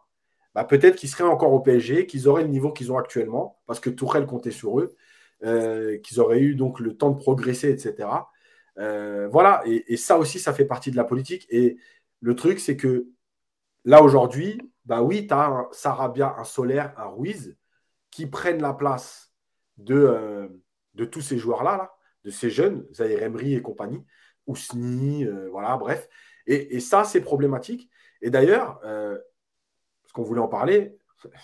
[0.55, 3.79] bah, peut-être qu'ils seraient encore au PSG, qu'ils auraient le niveau qu'ils ont actuellement, parce
[3.79, 4.95] que Tourelle comptait sur eux,
[5.43, 8.07] euh, qu'ils auraient eu donc le temps de progresser, etc.
[9.31, 11.47] voilà, et, et, ça aussi, ça fait partie de la politique.
[11.49, 11.77] Et
[12.21, 13.07] le truc, c'est que
[13.85, 17.57] Là, aujourd'hui, bah oui, tu as un Sarabia, un Solaire, un Ruiz
[18.11, 19.33] qui prennent la place
[19.77, 20.47] de, euh,
[20.93, 24.05] de tous ces joueurs-là, là, de ces jeunes, Zahir Emery et compagnie,
[24.47, 26.07] Ousni, euh, voilà, bref.
[26.45, 27.89] Et, ça, c'est problématique.
[28.21, 29.17] Et d'ailleurs, euh,
[30.05, 30.97] ce qu'on voulait en parler,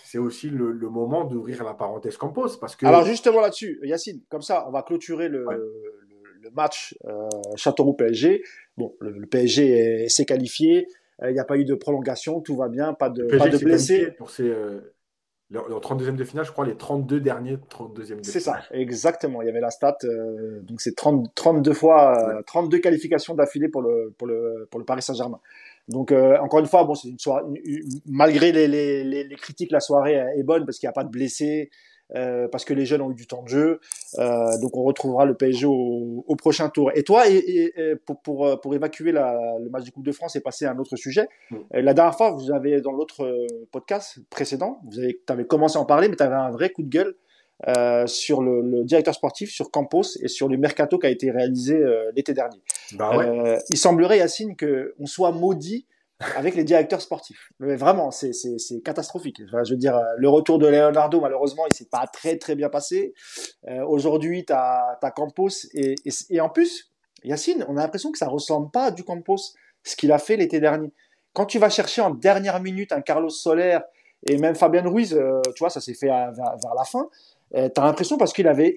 [0.04, 2.58] c'est aussi le, moment d'ouvrir la parenthèse Campos.
[2.60, 2.84] Parce que...
[2.84, 5.46] Alors, justement là-dessus, Yacine, comme ça, on va clôturer le,
[6.52, 6.94] match
[7.56, 8.42] Châteauroux-PSG.
[8.76, 10.86] Bon, le, PSG s'est qualifié.
[11.22, 13.58] Euh, il n'y a pas eu de prolongation, tout va bien, pas de, pas de
[13.58, 14.12] blessés.
[14.12, 14.94] Pour ces, euh,
[15.50, 19.42] le, 32e de finale, je crois, les 32 derniers 32e de C'est ça, exactement.
[19.42, 19.98] Il y avait la stat.
[20.04, 25.02] Euh, donc, c'est 32 fois, 32 qualifications d'affilée pour le, pour, le, pour le Paris
[25.02, 25.40] Saint-Germain.
[25.88, 27.42] Donc, encore une fois, bon, c'est une soirée,
[28.06, 31.10] malgré les, les, les, critiques, la soirée est bonne parce qu'il n'y a pas de
[31.10, 31.70] blessés.
[32.16, 33.80] Euh, parce que les jeunes ont eu du temps de jeu.
[34.18, 36.90] Euh, donc on retrouvera le PSG au, au prochain tour.
[36.94, 40.12] Et toi, et, et, pour, pour, euh, pour, évacuer la, le match du Coupe de
[40.12, 41.56] France et passer à un autre sujet, mm.
[41.72, 45.84] la dernière fois, vous avez dans l'autre podcast précédent, vous avez, avais commencé à en
[45.84, 47.14] parler, mais tu avais un vrai coup de gueule
[47.68, 51.30] euh, sur le, le, directeur sportif, sur Campos et sur le mercato qui a été
[51.30, 51.78] réalisé
[52.16, 52.60] l'été dernier.
[52.94, 53.58] Bah ouais.
[53.70, 55.86] il semblerait, Yacine, qu'on soit maudit
[56.36, 57.50] avec les directeurs sportifs.
[57.58, 58.32] Vraiment, c'est
[58.84, 59.40] catastrophique.
[59.46, 63.14] Je veux dire, le retour de Leonardo, malheureusement, il s'est pas très très bien passé.
[63.68, 66.90] Euh, Aujourd'hui, tu as, Campos et, en plus,
[67.24, 70.36] Yacine, on a l'impression que ça ressemble pas à du Campos, ce qu'il a fait
[70.36, 70.92] l'été dernier.
[71.32, 73.78] Quand tu vas chercher en dernière minute un Carlos Soler
[74.28, 76.32] et même Fabien Ruiz, euh, tu vois, ça s'est fait vers,
[76.76, 77.08] la fin.
[77.54, 78.76] Euh, tu as l'impression parce qu'il avait,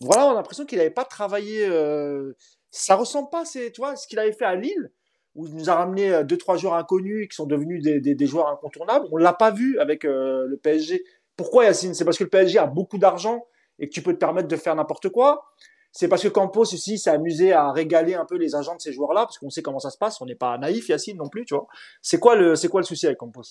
[0.00, 1.66] voilà, on a l'impression qu'il n'avait pas travaillé.
[1.66, 2.36] Euh,
[2.70, 4.90] ça ressemble pas, c'est, tu vois, ce qu'il avait fait à Lille
[5.34, 8.14] où il nous a ramené euh, deux trois joueurs inconnus qui sont devenus des, des,
[8.14, 9.06] des joueurs incontournables.
[9.12, 11.04] On l'a pas vu avec euh, le PSG.
[11.36, 11.94] Pourquoi Yacine?
[11.94, 13.46] C'est parce que le PSG a beaucoup d'argent
[13.78, 15.44] et que tu peux te permettre de faire n'importe quoi.
[15.90, 18.92] C'est parce que Campos aussi s'est amusé à régaler un peu les agents de ces
[18.92, 20.20] joueurs-là parce qu'on sait comment ça se passe.
[20.20, 21.66] On n'est pas naïf Yacine non plus, tu vois.
[22.02, 23.42] C'est quoi le c'est quoi le souci avec Campos?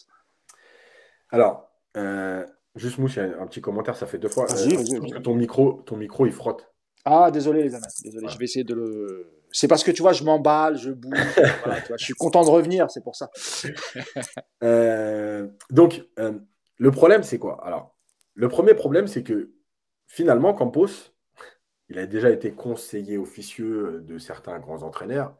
[1.29, 1.69] Alors.
[1.95, 2.43] Euh,
[2.75, 4.47] juste Mouche, un petit commentaire, ça fait deux fois.
[5.23, 6.67] ton micro, ton micro, il frotte.
[7.05, 8.27] Ah, désolé les amis, désolé.
[8.29, 11.13] Je vais essayer de le, c'est parce que tu vois, je m'emballe, je bouge.
[11.97, 13.29] je suis content de revenir, c'est pour ça.
[14.63, 16.33] Euh, donc, euh,
[16.77, 17.63] le problème, c'est quoi?
[17.65, 17.95] Alors,
[18.33, 19.51] le premier problème, c'est que
[20.07, 20.87] finalement, Campos,
[21.89, 25.35] il a déjà été conseiller officieux de certains grands entraîneurs,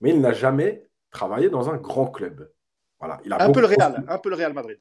[0.00, 2.50] mais il n'a jamais travaillé dans un grand club.
[2.98, 4.78] Voilà, il a un peu le Real, un peu le Real Madrid.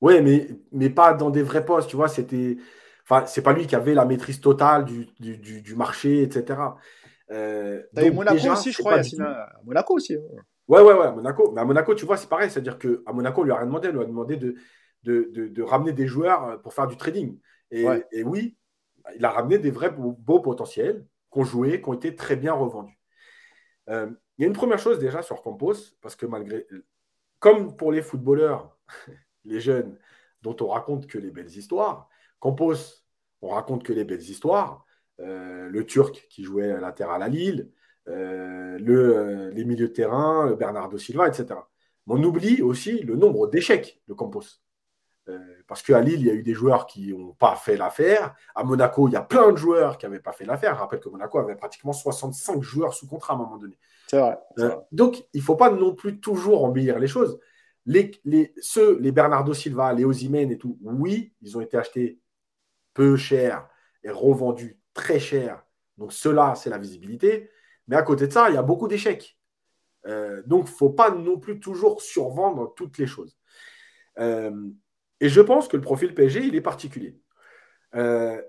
[0.00, 2.08] Oui, mais, mais pas dans des vrais postes, tu vois.
[2.08, 2.56] C'était,
[3.04, 6.58] enfin, c'est pas lui qui avait la maîtrise totale du, du, du marché, etc.
[7.30, 9.00] Euh, Monaco aussi, je crois.
[9.00, 10.14] À Monaco aussi.
[10.14, 10.42] Hein.
[10.68, 11.52] Ouais, ouais, ouais, à Monaco.
[11.52, 12.50] Mais à Monaco, tu vois, c'est pareil.
[12.50, 13.88] C'est-à-dire qu'à Monaco, on lui a rien demandé.
[13.88, 14.54] On lui a demandé de,
[15.02, 17.38] de, de, ramener des joueurs euh, pour faire du trading.
[17.70, 18.56] Et, et, oui,
[19.16, 22.52] il a ramené des vrais beaux, potentiels qui ont joué, qui ont été très bien
[22.52, 22.98] revendus.
[23.88, 26.66] Euh, il y a une première chose déjà sur Campos, parce que malgré.
[27.38, 28.76] Comme pour les footballeurs,
[29.44, 29.98] les jeunes,
[30.42, 32.08] dont on raconte que les belles histoires,
[32.38, 32.74] Campos,
[33.42, 34.84] on raconte que les belles histoires.
[35.20, 37.70] Euh, le Turc qui jouait latéral à Lille,
[38.08, 41.46] euh, le, euh, les milieux de terrain, Bernardo Silva, etc.
[42.06, 44.44] Mais on oublie aussi le nombre d'échecs de Campos.
[45.68, 48.34] parce qu'à Lille, il y a eu des joueurs qui n'ont pas fait l'affaire.
[48.56, 50.74] À Monaco, il y a plein de joueurs qui n'avaient pas fait l'affaire.
[50.74, 53.78] Je rappelle que Monaco avait pratiquement 65 joueurs sous contrat à un moment donné.
[54.08, 54.38] C'est vrai,
[54.90, 57.38] donc, il ne faut pas non plus toujours embellir les choses.
[57.86, 62.18] Les, les, ceux, les Bernardo Silva, les Ozimène et tout, oui, ils ont été achetés
[62.92, 63.68] peu cher
[64.02, 65.64] et revendus très cher.
[65.98, 67.50] Donc, cela, c'est la visibilité.
[67.88, 69.38] Mais à côté de ça, il y a beaucoup d'échecs.
[70.06, 73.36] Euh, donc, il ne faut pas non plus toujours survendre toutes les choses.
[74.18, 74.68] Euh,
[75.20, 77.18] et je pense que le profil PSG, il est particulier.
[77.94, 78.40] Euh,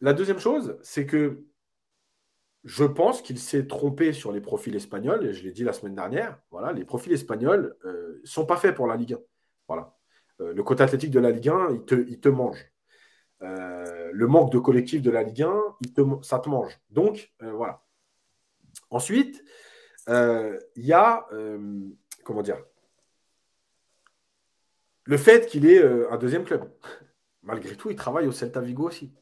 [0.00, 1.44] la deuxième chose, c'est que
[2.64, 5.94] je pense qu'il s'est trompé sur les profils espagnols, et je l'ai dit la semaine
[5.94, 6.38] dernière.
[6.50, 9.18] Voilà, les profils espagnols ne sont pas faits pour la Ligue 1.
[9.68, 9.94] Voilà.
[10.38, 12.58] le côté athlétique de la Ligue 1, il te, il te mange.
[13.40, 16.78] Le manque de collectif de la Ligue 1, il te, ça te mange.
[16.90, 17.82] Donc, voilà.
[18.90, 19.44] Ensuite,
[20.08, 21.88] euh, il y a, euh,
[22.24, 22.58] comment dire,
[25.04, 26.70] le fait qu'il ait euh, un deuxième club.
[27.42, 29.14] Malgré tout, il travaille au Celta Vigo aussi.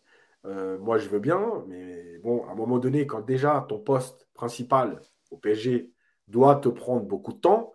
[0.45, 5.01] moi, je veux bien, mais bon, à un moment donné, quand déjà ton poste principal
[5.31, 5.93] au PSG
[6.29, 7.75] doit te prendre beaucoup de temps,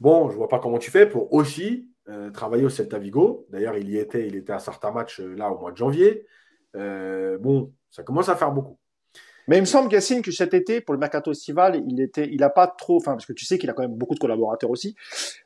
[0.00, 1.90] bon, je vois pas comment tu fais pour aussi
[2.32, 3.46] travailler au Celta Vigo.
[3.50, 6.26] D'ailleurs, il y était, il était à certains matchs là au mois de janvier.
[6.74, 8.78] bon, ça commence à faire beaucoup.
[9.48, 12.42] Mais il me semble, Gassine, que cet été, pour le mercato estival, il était, il
[12.42, 14.68] a pas trop, enfin, parce que tu sais qu'il a quand même beaucoup de collaborateurs
[14.68, 14.94] aussi.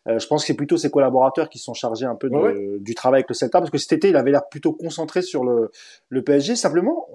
[0.08, 2.28] Euh, je pense que c'est plutôt ses collaborateurs qui sont chargés un peu
[2.80, 5.44] du travail avec le Celta, parce que cet été, il avait l'air plutôt concentré sur
[5.44, 5.70] le,
[6.08, 6.56] le PSG.
[6.56, 7.06] Simplement,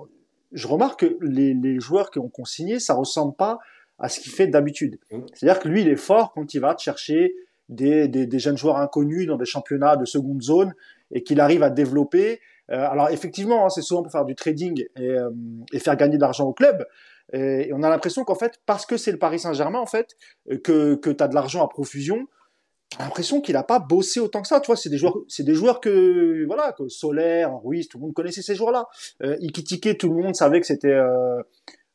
[0.53, 3.59] je remarque que les, les joueurs qui ont consigné, ça ressemble pas
[3.99, 4.97] à ce qu'il fait d'habitude.
[5.11, 5.19] Mm.
[5.33, 7.35] C'est-à-dire que lui, il est fort quand il va chercher
[7.69, 10.73] des, des, des, jeunes joueurs inconnus dans des championnats de seconde zone
[11.11, 12.39] et qu'il arrive à développer.
[12.71, 15.29] Euh, alors effectivement, hein, c'est souvent pour faire du trading et, euh,
[15.73, 16.85] et faire gagner de l'argent au club.
[17.33, 20.15] Et, on a l'impression qu'en fait, parce que c'est le Paris Saint-Germain, en fait,
[20.63, 22.27] que, que tu as de l'argent à profusion,
[22.89, 24.59] t'as l'impression qu'il a pas bossé autant que ça.
[24.59, 28.03] Tu vois, c'est des joueurs, c'est des joueurs que voilà, que Solaire, Ruiz, tout le
[28.03, 28.87] monde connaissait ces joueurs-là.
[29.23, 31.41] Euh, Ikitike, tout le monde savait que c'était euh,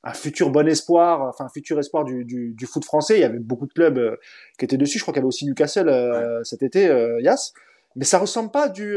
[0.04, 3.18] un futur bon espoir, enfin un futur espoir du, du, du, foot français.
[3.18, 4.18] Il y avait beaucoup de clubs
[4.58, 4.98] qui étaient dessus.
[4.98, 6.86] Je crois qu'il y avait aussi Newcastle cet été,
[7.20, 7.52] Yas.
[7.94, 8.96] Mais ça ressemble pas du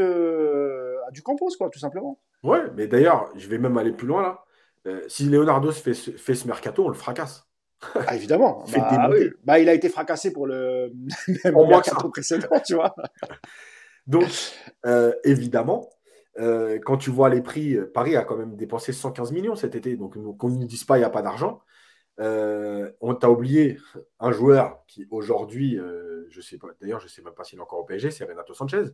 [1.12, 2.18] du Campos, quoi, tout simplement.
[2.42, 4.44] Ouais, mais d'ailleurs, je vais même aller plus loin là.
[4.86, 7.44] Euh, si Leonardo fait, fait ce mercato, on le fracasse.
[8.06, 8.64] Ah, évidemment.
[8.76, 9.08] bah,
[9.44, 10.92] bah, il a été fracassé pour le
[11.44, 12.94] mercato précédent, tu vois.
[14.06, 14.28] Donc,
[14.84, 15.90] euh, évidemment,
[16.38, 19.96] euh, quand tu vois les prix, Paris a quand même dépensé 115 millions cet été.
[19.96, 21.60] Donc, qu'on ne dise pas il n'y a pas d'argent.
[22.18, 23.78] on t'a oublié
[24.20, 25.78] un joueur qui aujourd'hui,
[26.30, 28.24] je sais pas, d'ailleurs, je ne sais même pas s'il est encore au PSG, c'est
[28.24, 28.84] Renato Sanchez.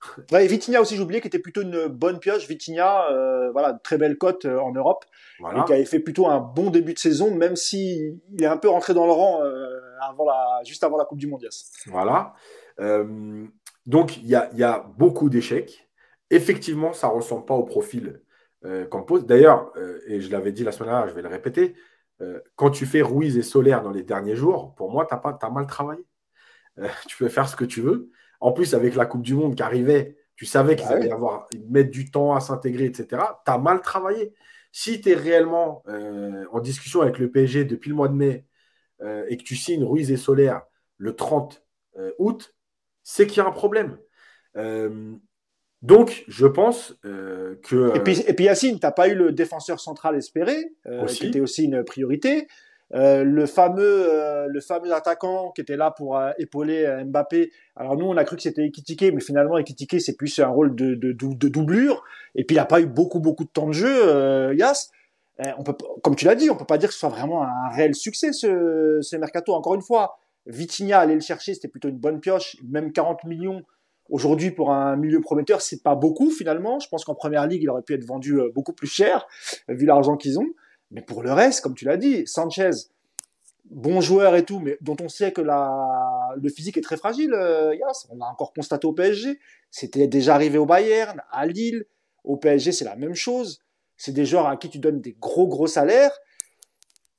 [0.32, 2.46] Ouais, et Vitinha aussi, j'ai oublié, qui était plutôt une bonne pioche.
[2.46, 5.04] Vitinha, euh, voilà, très belle cote euh, en Europe,
[5.40, 8.56] et qui avait fait plutôt un bon début de saison, même si il est un
[8.56, 11.46] peu rentré dans le rang euh, avant la, juste avant la Coupe du Monde.
[11.86, 12.34] Voilà.
[13.86, 15.87] donc il y a, y a, beaucoup d'échecs.
[16.30, 18.22] Effectivement, ça ressemble pas au profil
[18.90, 19.24] qu'on pose.
[19.24, 19.72] D'ailleurs,
[20.06, 21.74] et je l'avais dit la semaine dernière, je vais le répéter,
[22.56, 25.50] quand tu fais Ruiz et Solaire dans les derniers jours, pour moi, tu as, as
[25.50, 26.04] mal travaillé.
[27.06, 28.10] tu peux faire ce que tu veux.
[28.40, 31.48] En plus, avec la Coupe du Monde qui arrivait, tu savais qu'ils bah allaient avoir,
[31.68, 33.22] mettre du temps à s'intégrer, etc.
[33.44, 34.32] Tu as mal travaillé.
[34.70, 38.46] Si tu es réellement euh, en discussion avec le PSG depuis le mois de mai
[39.00, 40.62] euh, et que tu signes Ruiz et Solaire
[40.96, 41.64] le 30
[41.96, 42.54] euh, août,
[43.02, 43.98] c'est qu'il y a un problème.
[45.82, 47.96] Donc, je pense que.
[47.96, 50.56] Et puis, et puis Yacine, tu n'as pas eu le défenseur central espéré,
[51.08, 52.48] qui était aussi une priorité.
[52.94, 57.50] Euh, le fameux euh, le fameux attaquant qui était là pour euh, épauler Mbappé.
[57.76, 60.74] Alors nous on a cru que c'était Ekitike, mais finalement Ekitike c'est plus un rôle
[60.74, 62.02] de, de, de, doublure.
[62.34, 64.88] Et puis il a pas eu beaucoup beaucoup de temps de jeu, Yas.
[65.58, 67.68] on peut, comme tu l'as dit, on peut pas dire que ce soit vraiment un
[67.74, 69.52] réel succès ce, ce mercato.
[69.52, 72.56] Encore une fois, Vitinha aller le chercher, c'était plutôt une bonne pioche.
[72.66, 73.62] Même 40 millions
[74.08, 76.80] aujourd'hui pour un milieu prometteur, c'est pas beaucoup finalement.
[76.80, 79.26] Je pense qu'en première ligue, il aurait pu être vendu beaucoup plus cher
[79.68, 80.48] vu l'argent qu'ils ont.
[80.90, 82.70] Mais pour le reste, comme tu l'as dit, Sanchez,
[83.70, 87.32] bon joueur et tout, mais dont on sait que la, le physique est très fragile,
[87.34, 87.74] euh.
[88.10, 89.38] On l'a encore constaté au PSG.
[89.70, 91.84] C'était déjà arrivé au Bayern, à Lille.
[92.24, 93.60] Au PSG, c'est la même chose.
[93.96, 96.12] C'est des joueurs à qui tu donnes des gros, gros salaires.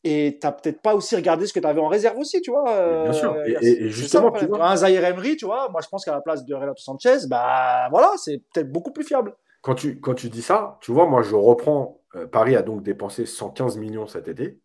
[0.03, 2.51] Et tu n'as peut-être pas aussi regardé ce que tu avais en réserve aussi, tu
[2.51, 2.69] vois.
[2.71, 3.35] Euh, Bien sûr.
[3.45, 4.69] Et, justement, tu vois.
[4.69, 7.89] un Zaire Emery, tu vois, moi je pense qu'à la place de Renato Sanchez, bah
[7.91, 9.35] voilà, c'est peut-être beaucoup plus fiable.
[9.61, 12.83] Quand tu, quand tu dis ça, tu vois, moi je reprends euh, Paris a donc
[12.83, 14.59] dépensé 115 millions cet été.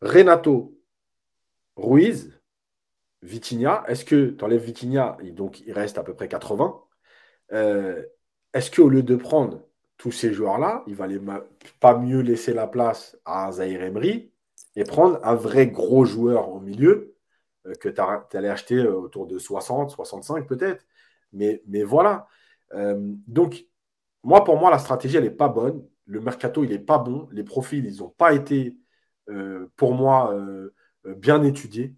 [0.00, 0.78] Renato,
[1.76, 2.40] Ruiz,
[3.22, 6.82] Vitinha, est-ce que tu enlèves Vitinha, donc il reste à peu près 80
[7.52, 8.04] euh,
[8.52, 9.62] Est-ce qu'au lieu de prendre
[9.96, 11.20] tous ces joueurs-là, il valait
[11.80, 14.30] pas mieux laisser la place à Zahir Emery
[14.76, 17.16] et prendre un vrai gros joueur au milieu
[17.66, 20.84] euh, que tu allais acheter autour de 60, 65 peut-être
[21.32, 22.28] Mais, voilà.
[22.74, 23.66] Euh, donc,
[24.22, 25.86] moi, pour moi, la stratégie, elle n'est pas bonne.
[26.06, 27.28] Le mercato, il n'est pas bon.
[27.32, 28.76] Les profils, ils n'ont pas été,
[29.30, 30.74] euh, pour moi, euh,
[31.16, 31.94] bien étudiés.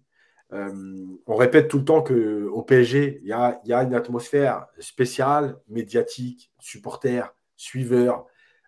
[0.51, 5.59] on répète tout le temps qu'au PSG, il y a, y a, une atmosphère spéciale,
[5.67, 8.25] médiatique, supporter, suiveur,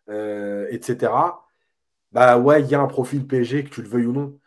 [0.08, 1.14] etc.
[2.12, 4.40] Bah ouais, il y a un profil PSG, que tu le veuilles ou non.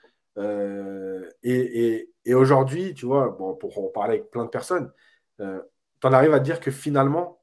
[1.42, 4.92] et, et, aujourd'hui, tu vois, bon, pour en parler avec plein de personnes,
[5.38, 5.44] tu
[6.06, 7.40] en arrives à dire que finalement,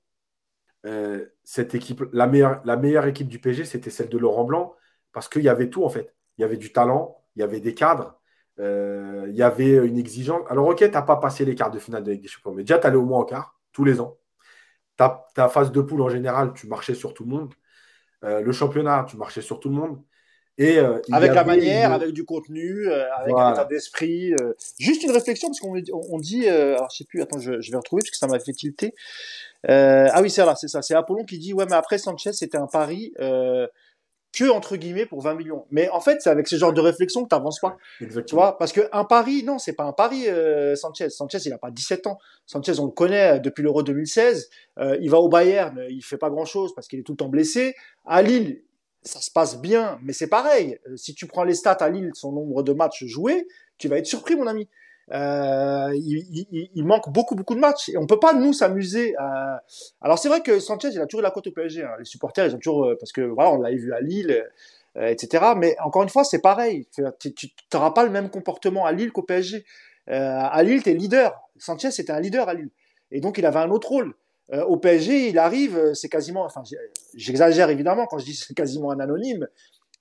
[0.85, 4.75] euh, cette équipe, la meilleure, équipe du PSG, c'était celle de Laurent Blanc,
[5.13, 6.15] parce qu'il y avait tout en fait.
[6.37, 8.19] Il y avait du talent, il y avait des cadres,
[8.59, 10.41] euh, il y avait une exigence.
[10.49, 12.63] Alors, ok, tu n'as pas passé les quarts de finale de Ligue des Champions, mais
[12.63, 14.17] déjà, tu allais au moins en quart, tous les ans.
[15.01, 17.53] Ta, ta phase de poule, en général, tu marchais sur tout le monde.
[18.23, 19.99] Euh, le championnat, tu marchais sur tout le monde.
[20.57, 20.77] Et,
[21.11, 24.35] avec la manière, avec du contenu, avec un état d'esprit.
[24.79, 27.77] juste une réflexion, parce qu'on on dit, alors je sais plus, attends, je, je vais
[27.77, 28.93] retrouver, parce que ça m'a fait tilter.
[29.69, 30.81] Euh, ah oui, c'est là, c'est ça.
[30.81, 33.67] C'est Apollon qui dit ouais, mais après Sanchez, c'était un pari euh,
[34.33, 35.65] que entre guillemets pour 20 millions.
[35.71, 37.77] Mais en fait, c'est avec ce genre de réflexion que tu n'avances pas.
[37.99, 38.25] Exactement.
[38.25, 40.27] Tu vois, parce que un pari, non, c'est pas un pari.
[40.27, 42.17] Euh, Sanchez, Sanchez, il a pas 17 ans.
[42.45, 44.49] Sanchez, on le connaît depuis l'Euro 2016.
[44.79, 47.17] Euh, il va au Bayern, il fait pas grand chose parce qu'il est tout le
[47.17, 47.75] temps blessé.
[48.05, 48.61] À Lille,
[49.03, 50.77] ça se passe bien, mais c'est pareil.
[50.87, 53.47] Euh, si tu prends les stats à Lille, son nombre de matchs joués,
[53.77, 54.67] tu vas être surpris, mon ami.
[55.09, 59.15] Euh, il, manque beaucoup beaucoup de matchs et on peut pas nous s'amuser.
[59.17, 59.61] À...
[59.99, 61.83] Alors c'est vrai que Sanchez il a toujours eu la cote au PSG.
[61.83, 61.91] Hein.
[61.99, 64.45] Les supporters ils ont toujours euh, parce que voilà on l'avait vu à Lille,
[64.97, 65.53] euh, etc.
[65.57, 66.87] Mais encore une fois c'est pareil.
[66.93, 67.03] Tu
[67.73, 69.65] n'auras pas le même comportement à Lille qu'au PSG.
[70.07, 71.41] à Lille t'es leader.
[71.57, 72.69] Sanchez c'était un leader à Lille
[73.11, 74.13] et donc il avait un autre rôle.
[74.53, 76.63] au PSG il arrive, c'est quasiment, enfin
[77.15, 79.47] j'exagère évidemment quand je dis c'est quasiment un anonyme,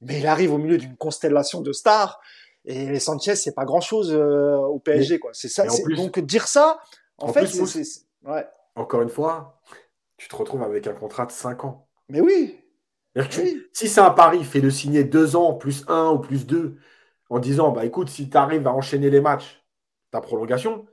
[0.02, 2.20] mais il arrive au milieu d'une constellation de stars.
[2.64, 5.30] Et Sanchez, c'est pas grand chose euh, au PSG, quoi.
[5.32, 5.64] C'est ça.
[5.96, 6.80] donc dire ça,
[7.18, 7.82] en, fait, c'est,
[8.24, 8.46] ouais.
[8.74, 9.60] Encore une fois,
[10.16, 11.88] tu te retrouves avec un contrat de 5 ans.
[12.08, 12.58] Mais oui.
[13.72, 16.76] Si c'est un pari, fais-le signer 2 ans, plus 1 ou plus 2,
[17.28, 19.64] en disant, bah écoute, si tu arrives à enchaîner les matchs,
[20.10, 20.86] ta prolongation,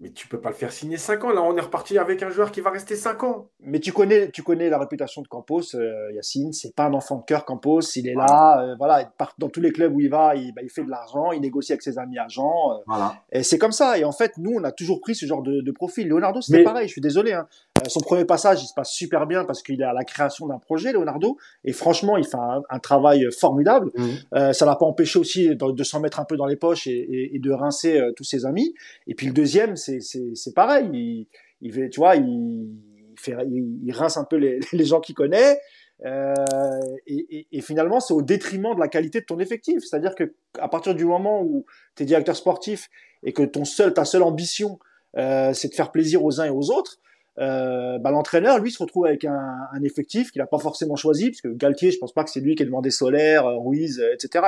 [0.00, 1.30] mais tu peux pas le faire signer 5 ans.
[1.30, 3.50] Là, on est reparti avec un joueur qui va rester 5 ans.
[3.60, 6.52] Mais tu connais, tu connais la réputation de Campos, euh, Yacine.
[6.52, 7.80] C'est pas un enfant de cœur, Campos.
[7.94, 10.52] Il est là, euh, voilà, il part dans tous les clubs où il va, il,
[10.52, 12.72] bah, il fait de l'argent, il négocie avec ses amis agents.
[12.72, 13.14] Euh, voilà.
[13.30, 13.96] Et c'est comme ça.
[13.96, 16.08] Et en fait, nous, on a toujours pris ce genre de, de profil.
[16.08, 16.88] Leonardo, c'était pareil.
[16.88, 17.32] Je suis désolé.
[17.32, 17.46] Hein.
[17.82, 20.46] Euh, son premier passage, il se passe super bien parce qu'il est à la création
[20.46, 21.36] d'un projet, Leonardo.
[21.64, 23.90] Et franchement, il fait un, travail formidable.
[23.94, 24.08] Mmh.
[24.34, 27.34] Euh, ça l'a pas empêché aussi de, s'en mettre un peu dans les poches et,
[27.34, 28.74] et, de rincer euh, tous ses amis.
[29.06, 30.88] Et puis le deuxième, c'est pareil.
[30.92, 31.26] Il,
[31.60, 32.68] il, tu vois, il,
[33.16, 35.58] fait, il, rince un peu les, les gens qu'il connaît.
[36.04, 36.34] Euh,
[37.06, 39.84] et, et, finalement, c'est au détriment de la qualité de ton effectif.
[39.84, 41.64] C'est-à-dire que à partir du moment où
[41.94, 42.88] tu es directeur sportif
[43.22, 44.78] et que ton seul, ta seule ambition,
[45.16, 46.98] euh, c'est de faire plaisir aux uns et aux autres,
[47.38, 51.30] euh, bah, l'entraîneur, lui, se retrouve avec un, un effectif qu'il n'a pas forcément choisi,
[51.30, 54.00] parce que Galtier, je pense pas que c'est lui qui a demandé Solaire, euh, Ruiz,
[54.00, 54.44] euh, etc.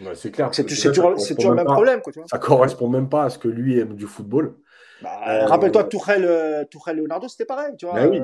[0.00, 0.50] Ouais, c'est clair.
[0.52, 2.00] C'est toujours, toujours le même problème.
[2.02, 2.28] Quoi, tu vois.
[2.28, 4.54] Ça correspond même pas à ce que lui aime du football.
[5.02, 7.94] Bah, euh, Rappelle-toi, Tourelle, euh, Tourelle Leonardo, c'était pareil, tu vois.
[7.94, 8.20] Ben oui.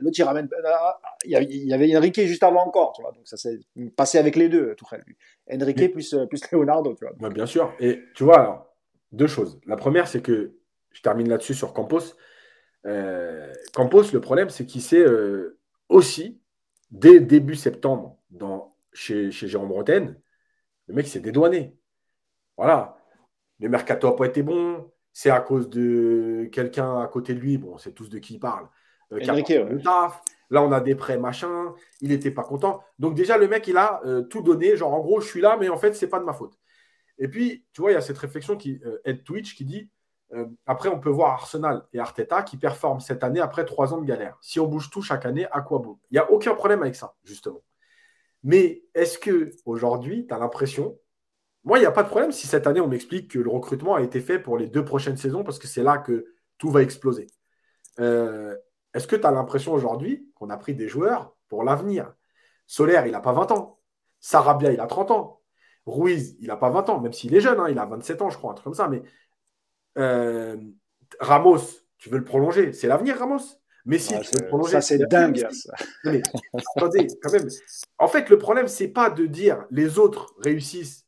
[0.00, 0.48] L'autre, il ramène.
[1.24, 3.12] Il y avait Enrique juste avant encore, tu vois.
[3.12, 3.60] Donc ça s'est
[3.96, 5.04] passé avec les deux, Tourelle.
[5.52, 7.30] Enrique plus, plus Leonardo, tu vois.
[7.30, 7.72] Bien sûr.
[7.78, 8.66] Et tu vois, alors,
[9.12, 9.60] deux choses.
[9.66, 10.54] La première, c'est que
[10.92, 12.00] je termine là-dessus sur Campos.
[12.88, 15.58] Euh, Campos, le problème, c'est qu'il s'est euh,
[15.88, 16.40] aussi,
[16.90, 20.16] dès début septembre, dans, chez, chez Jérôme Bretagne,
[20.86, 21.76] le mec s'est dédouané.
[22.56, 22.96] Voilà.
[23.60, 24.90] Le mercato n'a pas été bon.
[25.12, 27.58] C'est à cause de quelqu'un à côté de lui.
[27.58, 28.68] Bon, c'est tous de qui il parle.
[29.12, 29.18] Euh,
[30.50, 31.74] Là, on a des prêts, machin.
[32.00, 32.82] Il n'était pas content.
[32.98, 34.00] Donc, déjà, le mec, il a
[34.30, 34.76] tout donné.
[34.76, 36.58] Genre, en gros, je suis là, mais en fait, c'est pas de ma faute.
[37.18, 39.90] Et puis, tu vois, il y a cette réflexion qui est Twitch qui dit
[40.34, 44.00] euh, après, on peut voir Arsenal et Arteta qui performent cette année après trois ans
[44.00, 44.36] de galère.
[44.42, 45.98] Si on bouge tout chaque année, à quoi bon?
[46.10, 47.62] Il n'y a aucun problème avec ça, justement.
[48.42, 50.98] Mais est-ce que aujourd'hui, tu as l'impression?
[51.64, 53.94] Moi, il n'y a pas de problème si cette année, on m'explique que le recrutement
[53.94, 56.26] a été fait pour les deux prochaines saisons parce que c'est là que
[56.58, 57.26] tout va exploser.
[58.00, 58.56] Euh,
[58.94, 62.14] est-ce que tu as l'impression aujourd'hui qu'on a pris des joueurs pour l'avenir?
[62.66, 63.80] Solaire, il n'a pas 20 ans.
[64.20, 65.40] Sarabia, il a 30 ans.
[65.86, 68.30] Ruiz, il n'a pas 20 ans, même s'il est jeune, hein, il a 27 ans,
[68.30, 68.90] je crois, un truc comme ça.
[69.98, 70.56] Euh,
[71.20, 71.60] Ramos,
[71.98, 73.40] tu veux le prolonger C'est l'avenir, Ramos
[73.88, 74.72] mais si, tu veux le prolonger.
[74.72, 75.48] Ça, c'est dingue.
[76.76, 77.48] attendez, quand même.
[77.98, 81.06] En fait, le problème, c'est pas de dire les autres réussissent.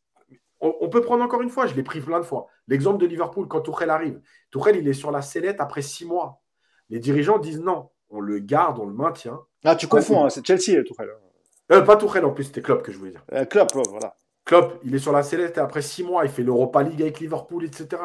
[0.63, 2.47] On, peut prendre encore une fois, je l'ai pris plein de fois.
[2.69, 4.21] L'exemple de Liverpool, quand Tourelle arrive.
[4.51, 6.43] Tourelle, il est sur la sellette après six mois.
[6.91, 9.41] Les dirigeants disent non, on le garde, on le maintient.
[9.65, 11.11] Ah, tu confonds, hein, c'est Chelsea, Tourelle.
[11.73, 13.25] Euh, pas Tourelle en plus, c'était Klopp que je voulais dire.
[13.33, 14.15] Euh, Klopp, voilà.
[14.45, 17.65] Klopp, il est sur la sellette après six mois, il fait l'Europa League avec Liverpool,
[17.65, 18.03] etc.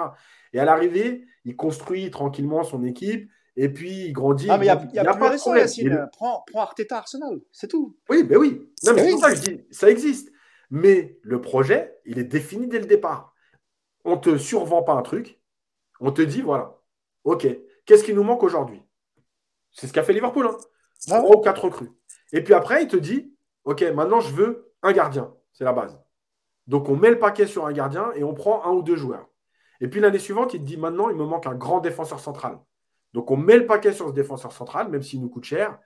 [0.55, 4.47] Et à l'arrivée, il construit tranquillement son équipe et puis il grandit.
[4.49, 6.07] Ah, mais il y a, plus récent, Yacine.
[6.13, 7.97] Prends, prends Arteta Arsenal, c'est tout.
[8.09, 8.65] Oui, ben oui.
[8.85, 10.31] Non, mais c'est ça que je dis, ça existe.
[10.71, 13.33] Mais le projet, il est défini dès le départ.
[14.05, 15.41] On ne te survend pas un truc,
[15.99, 16.77] on te dit, voilà,
[17.25, 17.47] ok,
[17.85, 18.81] qu'est-ce qui nous manque aujourd'hui?
[19.73, 20.57] C'est ce qu'a fait Liverpool, hein.
[21.11, 21.91] Ah Trois ou quatre recrues.
[22.31, 25.99] Et puis après, il te dit, ok, maintenant je veux un gardien, c'est la base.
[26.65, 29.29] Donc on met le paquet sur un gardien et on prend un ou deux joueurs.
[29.81, 32.59] Et puis l'année suivante, il te dit, maintenant il me manque un grand défenseur central.
[33.13, 35.79] Donc on met le paquet sur ce défenseur central, même s'il nous coûte cher.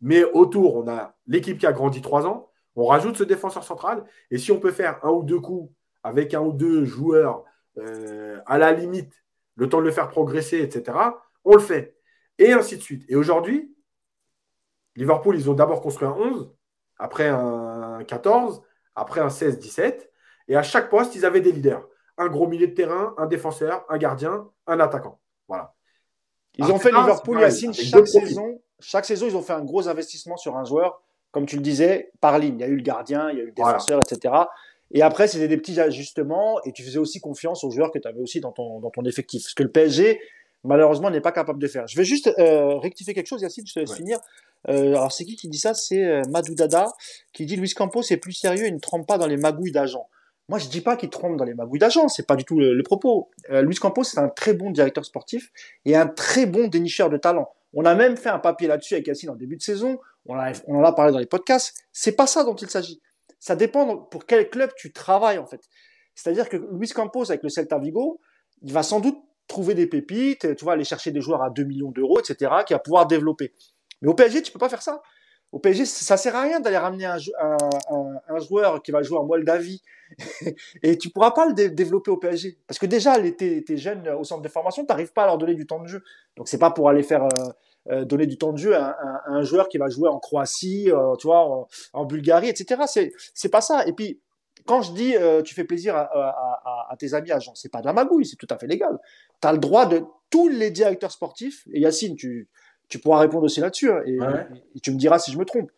[0.00, 2.50] Mais autour, on a l'équipe qui a grandi trois ans.
[2.74, 4.04] On rajoute ce défenseur central.
[4.30, 5.72] Et si on peut faire un ou deux coups
[6.02, 7.44] avec un ou deux joueurs
[7.78, 9.12] euh, à la limite,
[9.54, 10.98] le temps de le faire progresser, etc.,
[11.44, 11.96] on le fait.
[12.38, 13.04] Et ainsi de suite.
[13.08, 13.74] Et aujourd'hui,
[14.96, 16.52] Liverpool, ils ont d'abord construit un 11,
[16.98, 18.62] après un 14,
[18.94, 20.08] après un 16-17.
[20.48, 21.86] Et à chaque poste, ils avaient des leaders.
[22.18, 25.18] Un gros milieu de terrain, un défenseur, un gardien, un attaquant.
[25.48, 25.74] Voilà.
[26.58, 30.36] Ils ont fait Liverpool, Yacine, chaque saison, chaque saison, ils ont fait un gros investissement
[30.36, 32.56] sur un joueur, comme tu le disais, par ligne.
[32.58, 34.34] Il y a eu le gardien, il y a eu le défenseur, etc.
[34.92, 38.06] Et après, c'était des petits ajustements et tu faisais aussi confiance aux joueurs que tu
[38.06, 39.42] avais aussi dans ton, dans ton effectif.
[39.48, 40.20] Ce que le PSG,
[40.64, 41.86] malheureusement, n'est pas capable de faire.
[41.86, 44.18] Je vais juste euh, rectifier quelque chose, Yacine, je te laisse finir.
[44.68, 45.74] Euh, alors, c'est qui qui dit ça?
[45.74, 46.92] C'est euh, Madou Dada
[47.32, 50.08] qui dit Luis Campos est plus sérieux et ne trompe pas dans les magouilles d'agents.
[50.48, 52.80] Moi, je dis pas qu'il trompe dans les magouilles d'agents, c'est pas du tout le,
[52.82, 53.30] propos.
[53.50, 55.50] Euh, Luis Campos, c'est un très bon directeur sportif
[55.84, 57.50] et un très bon dénicheur de talent.
[57.74, 59.98] On a même fait un papier là-dessus avec Yacine en début de saison.
[60.24, 61.74] On, en a parlé dans les podcasts.
[61.92, 63.02] C'est pas ça dont il s'agit.
[63.40, 65.60] Ça dépend pour quel club tu travailles en fait.
[66.14, 68.20] C'est-à-dire que Luis Campos avec le Celta Vigo,
[68.62, 69.18] il va sans doute
[69.48, 72.72] trouver des pépites, tu vois, aller chercher des joueurs à 2 millions d'euros, etc., qui
[72.72, 73.52] va pouvoir développer.
[74.00, 75.02] Mais au PSG, tu peux pas faire ça.
[75.56, 79.80] Au PSG, ça sert à rien d'aller ramener un, joueur qui va jouer en Moldavie
[80.82, 84.42] et tu pourras pas le développer au PSG parce que déjà, tes, jeunes au centre
[84.42, 86.02] de formation, tu n'arrives pas à leur donner du temps de jeu.
[86.36, 87.28] Donc c'est pas pour aller faire euh,
[87.88, 91.16] euh, donner du temps de jeu à, un joueur qui va jouer en Croatie, euh,
[91.16, 92.82] tu en, Bulgarie, etc.
[93.32, 93.86] C'est pas ça.
[93.86, 94.20] Et puis
[94.66, 97.94] quand je dis tu fais plaisir à, à tes amis agents, c'est pas de la
[97.94, 98.98] magouille, c'est tout à fait légal.
[99.40, 102.50] Tu as le droit de tous les directeurs sportifs et Yacine, tu
[102.88, 104.02] tu pourras répondre aussi là-dessus hein,
[104.74, 105.70] et, tu me diras si je me trompe.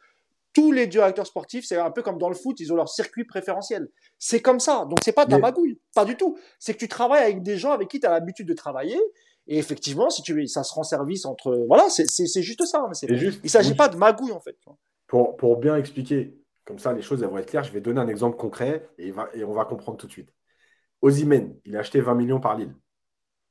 [0.55, 3.25] Tous les directeurs sportifs, c'est un peu comme dans le foot, ils ont leur circuit
[3.25, 3.89] préférentiel.
[4.19, 4.87] C'est comme ça.
[4.89, 6.39] Donc c'est pas de la magouille, pas du tout.
[6.59, 8.99] C'est que tu travailles avec des gens avec qui tu as l'habitude de travailler.
[9.47, 11.65] Et effectivement, si tu ça se rend service entre.
[11.69, 12.85] Voilà, c'est juste ça.
[12.89, 14.57] Mais c'est juste, il ne s'agit pas de magouille en fait.
[15.07, 18.09] Pour, pour bien expliquer, comme ça les choses vont être claires, je vais donner un
[18.09, 20.33] exemple concret et, va, et on va comprendre tout de suite.
[21.03, 22.75] Ozymen, il a acheté 20 millions par Lille.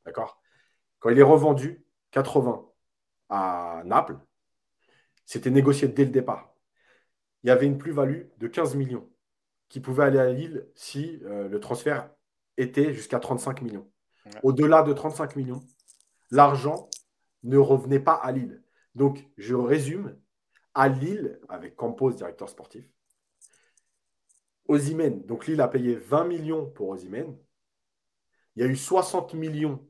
[0.06, 0.42] D'accord?
[1.00, 2.68] Quand il est revendu, 80
[3.30, 4.18] à Naples,
[5.26, 6.54] c'était négocié dès le départ.
[7.44, 9.10] Il y avait une plus-value de 15 millions
[9.70, 12.10] qui pouvait aller à Lille si euh, le transfert
[12.58, 13.90] était jusqu'à 35 millions.
[14.44, 15.64] Au-delà de 35 millions,
[16.32, 16.90] l'argent
[17.44, 18.62] ne revenait pas à Lille.
[18.96, 20.18] Donc, je résume,
[20.74, 22.90] à Lille, avec Campos, directeur sportif,
[24.68, 27.38] Ozymen, donc Lille a payé 20 millions pour Ozymen.
[28.56, 29.86] Il y a eu 60 millions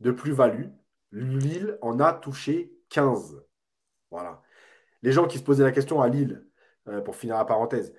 [0.00, 0.66] de plus-value
[1.12, 3.42] Lille en a touché 15.
[4.10, 4.42] Voilà.
[5.02, 6.46] Les gens qui se posaient la question à Lille,
[6.88, 7.92] euh, pour finir la parenthèse,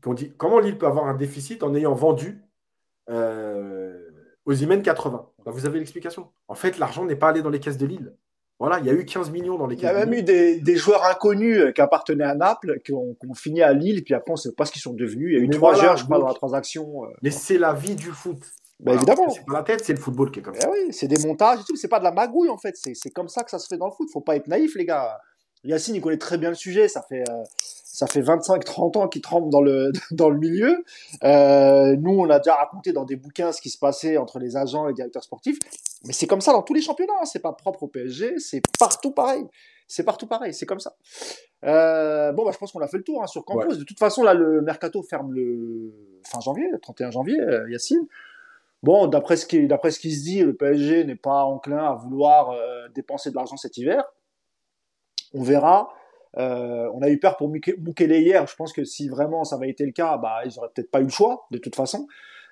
[0.00, 2.42] qui ont dit comment Lille peut avoir un déficit en ayant vendu
[3.10, 4.08] euh,
[4.44, 6.30] aux 80 ben, Vous avez l'explication.
[6.46, 8.14] En fait, l'argent n'est pas allé dans les caisses de Lille.
[8.58, 9.90] Voilà, il y a eu 15 millions dans les caisses.
[9.90, 13.16] Il y a même eu des, joueurs inconnus euh, qui appartenaient à Naples, qui ont,
[13.34, 15.32] fini à Lille, puis après on ne sait pas ce qu'ils sont devenus.
[15.32, 17.04] Il y a eu trois joueurs, je crois, dans la transaction.
[17.04, 18.40] Euh, mais c'est la vie du foot.
[18.80, 19.28] Bah, évidemment.
[19.28, 20.68] C'est pas la tête, c'est le football qui est comme ça.
[20.68, 21.76] Eh oui, c'est des montages et tout.
[21.76, 22.76] C'est pas de la magouille en fait.
[22.76, 24.08] C'est comme ça que ça se fait dans le foot.
[24.12, 25.20] Faut pas être naïf, les gars.
[25.64, 26.86] Yacine, il connaît très bien le sujet.
[26.86, 27.42] Ça fait, euh,
[27.84, 30.84] ça fait 25-30 ans qu'il trempe dans le, dans le milieu.
[31.24, 34.56] Euh, nous, on a déjà raconté dans des bouquins ce qui se passait entre les
[34.56, 35.58] agents et les directeurs sportifs.
[36.06, 37.14] Mais c'est comme ça dans tous les championnats.
[37.20, 37.24] Hein.
[37.24, 38.38] C'est pas propre au PSG.
[38.38, 39.44] C'est partout pareil.
[39.88, 40.54] C'est partout pareil.
[40.54, 40.94] C'est comme ça.
[41.64, 43.74] Euh, bon, bah, je pense qu'on a fait le tour hein, sur Campos.
[43.74, 45.92] De toute façon, là, le mercato ferme le
[46.24, 47.38] fin janvier, le 31 janvier,
[47.68, 48.06] Yacine.
[48.82, 51.94] Bon, d'après ce qui, d'après ce qui se dit, le PSG n'est pas enclin à
[51.94, 54.04] vouloir euh, dépenser de l'argent cet hiver.
[55.34, 55.88] On verra.
[56.36, 58.46] Euh, on a eu peur pour Mukele hier.
[58.46, 61.00] Je pense que si vraiment ça avait été le cas, bah, ils auraient peut-être pas
[61.00, 62.06] eu le choix, de toute façon.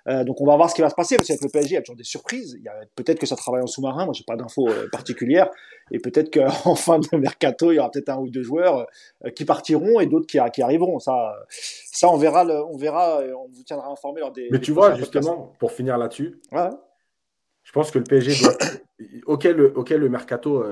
[0.08, 1.74] Euh, donc on va voir ce qui va se passer parce qu'avec le PSG il
[1.74, 2.54] y a toujours des surprises.
[2.58, 4.04] Il y a peut-être que ça travaille en sous-marin.
[4.04, 5.50] Moi j'ai pas d'infos euh, particulières
[5.90, 8.86] et peut-être qu'en fin de mercato il y aura peut-être un ou deux joueurs
[9.24, 11.00] euh, qui partiront et d'autres qui, qui, arriveront.
[11.00, 14.48] Ça, ça on verra, le, on verra, on vous tiendra informé lors des.
[14.50, 18.56] Mais tu vois justement pour finir là-dessus, je pense que le PSG doit,
[19.26, 20.64] auquel, le, auquel le mercato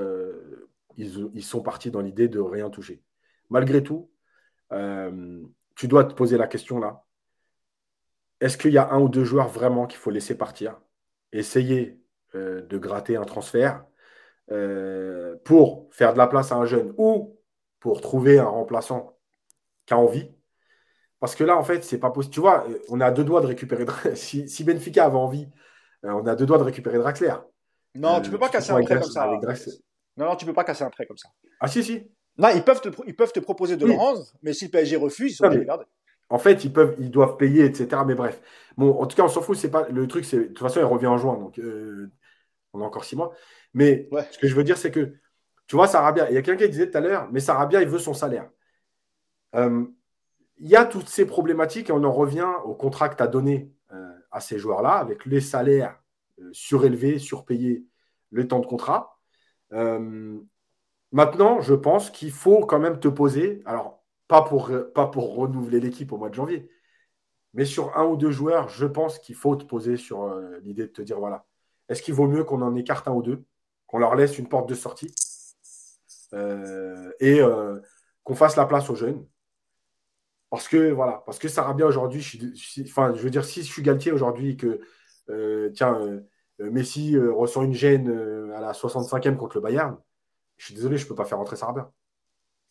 [0.97, 3.01] ils, ils, sont partis dans l'idée de rien toucher.
[3.49, 4.09] Malgré tout,
[4.71, 7.05] tu dois te poser la question là
[8.41, 10.79] est-ce qu'il y a un ou deux joueurs vraiment qu'il faut laisser partir
[11.31, 11.99] Essayer
[12.35, 13.85] euh, de gratter un transfert
[14.51, 17.39] euh, pour faire de la place à un jeune ou
[17.79, 19.17] pour trouver un remplaçant
[19.85, 20.31] qui a envie?
[21.19, 22.33] Parce que là, en fait, c'est pas possible.
[22.33, 23.85] Tu vois, on a deux doigts de récupérer.
[24.15, 25.47] Si, si, Benfica avait envie,
[26.03, 27.33] euh, on a deux doigts de récupérer Draxler.
[27.95, 29.27] Non, tu peux pas casser un prêt comme ça.
[30.17, 31.29] Non, non, tu peux pas casser un prêt comme ça.
[31.59, 32.03] Ah si, si.
[32.37, 34.97] Non, ils peuvent te, ils peuvent te proposer de le rendre, mais si le PSG
[34.97, 35.85] refuse, ils sont obligés de garder.
[36.29, 38.03] En fait, ils peuvent, ils doivent payer, etc.
[38.05, 38.41] Mais bref.
[38.77, 39.57] Bon, en tout cas, on s'en fout.
[39.57, 40.25] C'est pas le truc.
[40.25, 42.11] C'est de toute façon, il revient en juin, donc euh,
[42.73, 43.33] on a encore six mois.
[43.73, 45.13] Mais ce que je veux dire, c'est que
[45.67, 46.29] tu vois, Sarabia.
[46.29, 48.49] Il y a quelqu'un qui disait tout à l'heure, mais Sarabia, il veut son salaire.
[49.55, 49.85] Euh,
[50.57, 53.27] il y a toutes ces problématiques et on en revient au contrat que tu as
[53.27, 55.99] donné euh, à ces joueurs-là, avec les salaires
[56.51, 57.85] surélevés, surpayés,
[58.31, 59.19] le temps de contrat.
[61.11, 63.61] maintenant, je pense qu'il faut quand même te poser.
[63.65, 66.69] Alors, pas pour, pas pour renouveler l'équipe au mois de janvier.
[67.55, 70.83] Mais sur un ou deux joueurs, je pense qu'il faut te poser sur euh, l'idée
[70.83, 71.45] de te dire voilà,
[71.87, 73.45] est-ce qu'il vaut mieux qu'on en écarte un ou deux,
[73.87, 75.15] qu'on leur laisse une porte de sortie
[76.33, 77.79] euh, et euh,
[78.23, 79.25] qu'on fasse la place aux jeunes?
[80.49, 82.21] Parce que voilà, parce que bien aujourd'hui.
[82.81, 84.81] Enfin, je veux dire, si je suis Galtier aujourd'hui que
[85.73, 86.21] tiens,
[86.59, 88.09] Messi ressent une gêne
[88.53, 89.97] à la 65e contre le Bayern,
[90.57, 91.91] je suis désolé, je ne peux pas faire rentrer Sarabia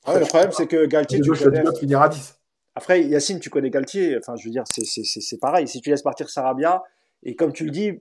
[0.06, 1.62] le problème, c'est que Galtier, tu connais...
[1.78, 2.38] finir à 10.
[2.76, 4.16] Après, Yacine, tu connais Galtier.
[4.18, 5.68] Enfin, je veux dire, c'est pareil.
[5.68, 6.82] Si tu laisses partir Sarabia,
[7.22, 7.92] et comme tu le dis,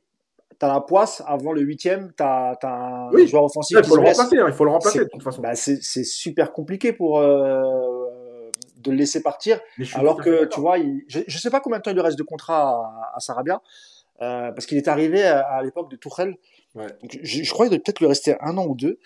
[0.60, 3.78] tu as la poisse, avant le huitième, tu as, un joueur offensif.
[3.80, 5.42] il faut le remplacer, hein, il faut le remplacer de toute façon.
[5.42, 9.60] Bah, c'est super compliqué pour euh, de le laisser partir.
[9.94, 10.78] Alors que, tu vois,
[11.08, 13.62] je ne sais pas combien de temps il lui reste de contrat à, Sarabia,
[14.22, 16.36] euh, parce qu'il est arrivé à, l'époque de Tourelle.
[16.76, 19.00] je, je, crois qu'il doit peut-être lui rester un an ou deux.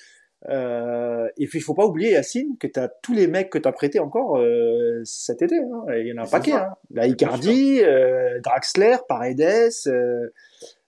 [0.49, 3.57] Euh, et puis il faut pas oublier Yacine que tu as tous les mecs que
[3.57, 5.57] tu as prêtés encore euh, cet été.
[5.57, 5.85] Hein.
[5.97, 6.53] Il y en a un paquet.
[6.53, 6.75] Hein.
[6.91, 9.71] La Icardi, euh, Draxler, Paredes.
[9.87, 10.29] Euh,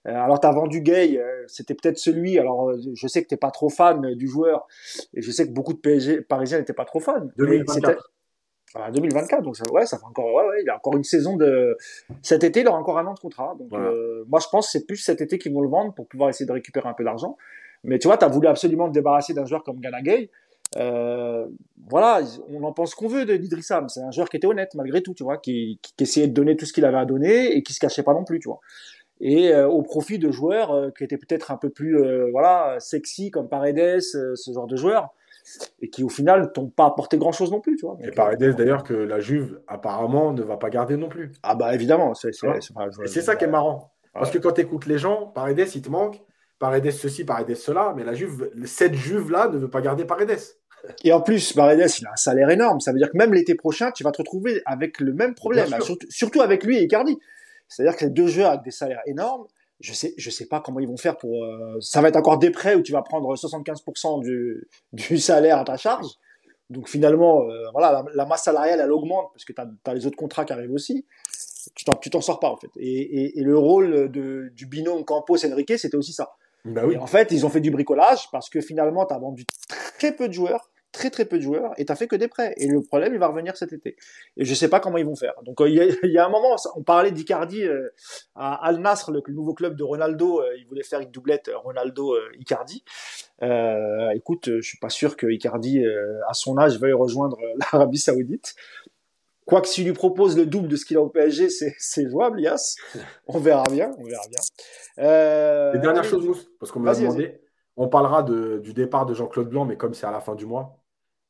[0.04, 2.38] alors tu as vendu Gay, c'était peut-être celui.
[2.38, 4.66] Alors je sais que t'es pas trop fan du joueur
[5.14, 7.28] et je sais que beaucoup de PSG, Parisiens n'étaient pas trop fans.
[7.36, 8.10] 2024.
[8.92, 11.76] 2024, donc ça, ouais, ça fait encore, ouais, ouais, il a encore une saison de.
[12.22, 13.56] Cet été, il aura encore un an de contrat.
[13.58, 13.72] Donc,
[14.28, 16.46] moi, je pense que c'est plus cet été qu'ils vont le vendre pour pouvoir essayer
[16.46, 17.36] de récupérer un peu d'argent.
[17.84, 20.30] Mais tu vois, tu as voulu absolument te débarrasser d'un joueur comme Ganagay.
[20.76, 21.46] Euh,
[21.88, 23.88] voilà, on en pense qu'on veut de d'Idrissam.
[23.88, 26.56] C'est un joueur qui était honnête malgré tout, tu vois, qui, qui, essayait de donner
[26.56, 28.60] tout ce qu'il avait à donner et qui se cachait pas non plus, tu vois.
[29.20, 32.76] Et euh, au profit de joueurs euh, qui étaient peut-être un peu plus, euh, voilà,
[32.80, 35.10] sexy comme Paredes, ce genre de joueurs,
[35.80, 37.98] et qui au final t'ont pas apporté grand chose non plus, tu vois.
[38.02, 41.32] et Paredes d'ailleurs que la Juve apparemment ne va pas garder non plus.
[41.42, 43.92] Ah bah évidemment, c'est c'est ça qui est marrant.
[44.14, 46.22] Parce que quand tu écoutes les gens, Paredes il te manque,
[46.60, 50.38] Paredes ceci, Paredes cela, mais la Juve, cette Juve-là ne veut pas garder Paredes.
[51.02, 52.80] Et en plus, Paredes, il a un salaire énorme.
[52.80, 55.70] Ça veut dire que même l'été prochain, tu vas te retrouver avec le même problème,
[56.10, 57.18] surtout, avec lui et Icardi.
[57.66, 59.46] C'est-à-dire que les deux joueurs avec des salaires énormes,
[59.80, 61.42] je sais, je sais pas comment ils vont faire pour.
[61.42, 65.58] Euh, ça va être encore des prêts où tu vas prendre 75% du, du salaire
[65.58, 66.08] à ta charge.
[66.68, 70.16] Donc finalement, euh, voilà, la, masse salariale, elle augmente parce que tu as, les autres
[70.16, 71.06] contrats qui arrivent aussi.
[71.74, 72.70] Tu t'en sors pas en fait.
[72.76, 76.30] Et, et, le rôle de, du binôme Campos-Enrique, c'était aussi ça.
[76.64, 76.96] Bah oui.
[76.96, 79.46] en fait, ils ont fait du bricolage parce que finalement, tu as vendu
[79.98, 82.54] très peu de joueurs, très très peu de joueurs, et tu fait que des prêts.
[82.56, 83.96] Et le problème, il va revenir cet été.
[84.36, 85.34] Et je sais pas comment ils vont faire.
[85.44, 85.74] Donc, euh, il
[86.10, 87.88] y, a, un moment, on parlait d'Icardi euh,
[88.34, 90.40] à Al Nasr, le, nouveau club de Ronaldo.
[90.40, 92.84] Euh, il voulait faire une doublette Ronaldo-Icardi.
[94.14, 95.82] écoute, je suis pas sûr que Icardi,
[96.28, 97.38] à son âge, veuille rejoindre
[97.72, 98.54] l'Arabie Saoudite.
[99.50, 102.76] Quoique s'il lui propose le double de ce qu'il a au PSG, c'est jouable, Yas.
[103.26, 105.04] On verra bien, on verra bien.
[105.04, 105.74] Euh...
[105.74, 107.40] Et dernière chose, parce qu'on m'a demandé,
[107.76, 110.78] on parlera du départ de Jean-Claude Blanc, mais comme c'est à la fin du mois,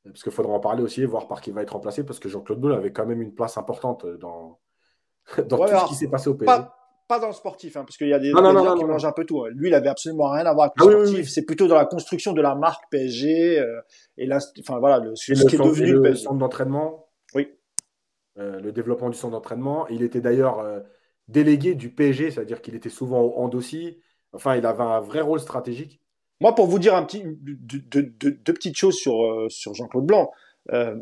[0.05, 2.29] parce qu'il faudra en parler aussi et voir par qui va être remplacé, parce que
[2.29, 4.59] Jean-Claude Blanc avait quand même une place importante dans,
[5.49, 6.63] dans tout ce qui s'est passé au PSG.
[7.09, 9.25] Pas, dans le sportif, hein, parce qu'il y a des, gens qui mangent un peu
[9.25, 9.43] tout.
[9.43, 9.49] Hein.
[9.53, 11.29] Lui, il avait absolument rien à voir avec le ah sportif.
[11.29, 13.81] c'est plutôt dans la construction de la marque PSG euh,
[14.17, 14.29] et
[14.61, 17.10] enfin voilà, le, ce qui est devenu le, le centre d'entraînement.
[18.39, 19.89] Euh, le développement du centre d'entraînement.
[19.89, 20.79] Il était d'ailleurs euh,
[21.27, 24.01] délégué du PSG, c'est-à-dire qu'il était souvent en dossier.
[24.33, 26.01] Enfin, il avait un vrai rôle stratégique.
[26.41, 30.31] Moi, pour vous dire un petit, deux, petites choses sur, euh, sur Jean-Claude Blanc.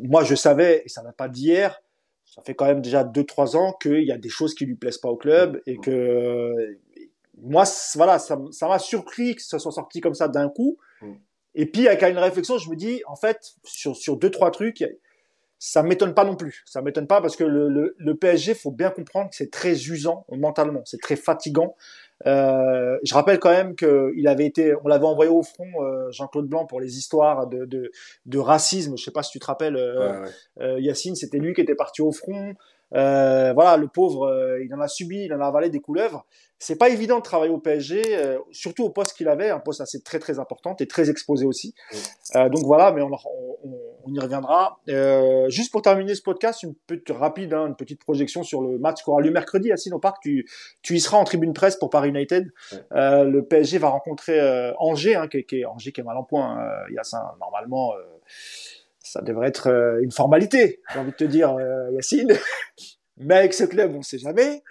[0.03, 1.83] moi, je savais, et ça n'a pas d'hier,
[2.25, 4.99] ça fait quand même déjà 2-3 ans qu'il y a des choses qui lui plaisent
[4.99, 6.79] pas au club et que
[7.37, 7.65] moi,
[7.95, 10.79] voilà, ça m'a surpris que ça soit sorti comme ça d'un coup.
[11.03, 11.13] Mm.
[11.57, 14.83] Et puis, avec une réflexion, je me dis, en fait, sur, sur deux, trois trucs,
[15.59, 16.63] ça m'étonne pas non plus.
[16.67, 19.73] Ça m'étonne pas parce que le, le, le PSG, faut bien comprendre que c'est très
[19.73, 21.75] usant mentalement, c'est très fatigant.
[22.27, 26.47] Euh, je rappelle quand même qu'il avait été, on l'avait envoyé au front, euh, Jean-Claude
[26.47, 27.93] Blanc, pour les histoires de, de,
[28.27, 28.97] de, racisme.
[28.97, 30.27] Je sais pas si tu te rappelles, euh,
[30.61, 32.55] euh Yacine, c'était lui qui était parti au front.
[32.95, 36.25] Euh, voilà, le pauvre, euh, il en a subi, il en a avalé des couleuvres.
[36.61, 39.81] C'est pas évident de travailler au PSG, euh, surtout au poste qu'il avait, un poste
[39.81, 41.73] assez très très important et très exposé aussi.
[42.35, 44.81] donc voilà, mais on, on, on y reviendra.
[45.49, 49.05] juste pour terminer ce podcast, une petite rapide, hein, une petite projection sur le match
[49.05, 50.17] qui aura lieu mercredi à Sino Park.
[50.21, 50.49] Tu,
[50.83, 52.51] tu y seras en tribune presse pour Paris United.
[52.91, 54.41] le PSG va rencontrer
[54.79, 56.59] Angers, hein, qui, qui, est Angers qui est mal en point.
[56.89, 57.93] il y a ça normalement
[59.09, 62.33] ça devrait être euh, une formalité, j'ai envie de te dire, euh, Yacine.
[63.17, 64.63] Mais avec ce club, on ne sait jamais.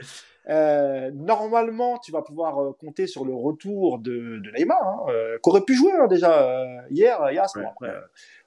[0.50, 5.66] Euh, normalement, tu vas pouvoir compter sur le retour de, de Neymar, hein, euh, qu'aurait
[5.66, 6.56] pu jouer hein, déjà
[6.90, 7.94] hier, après,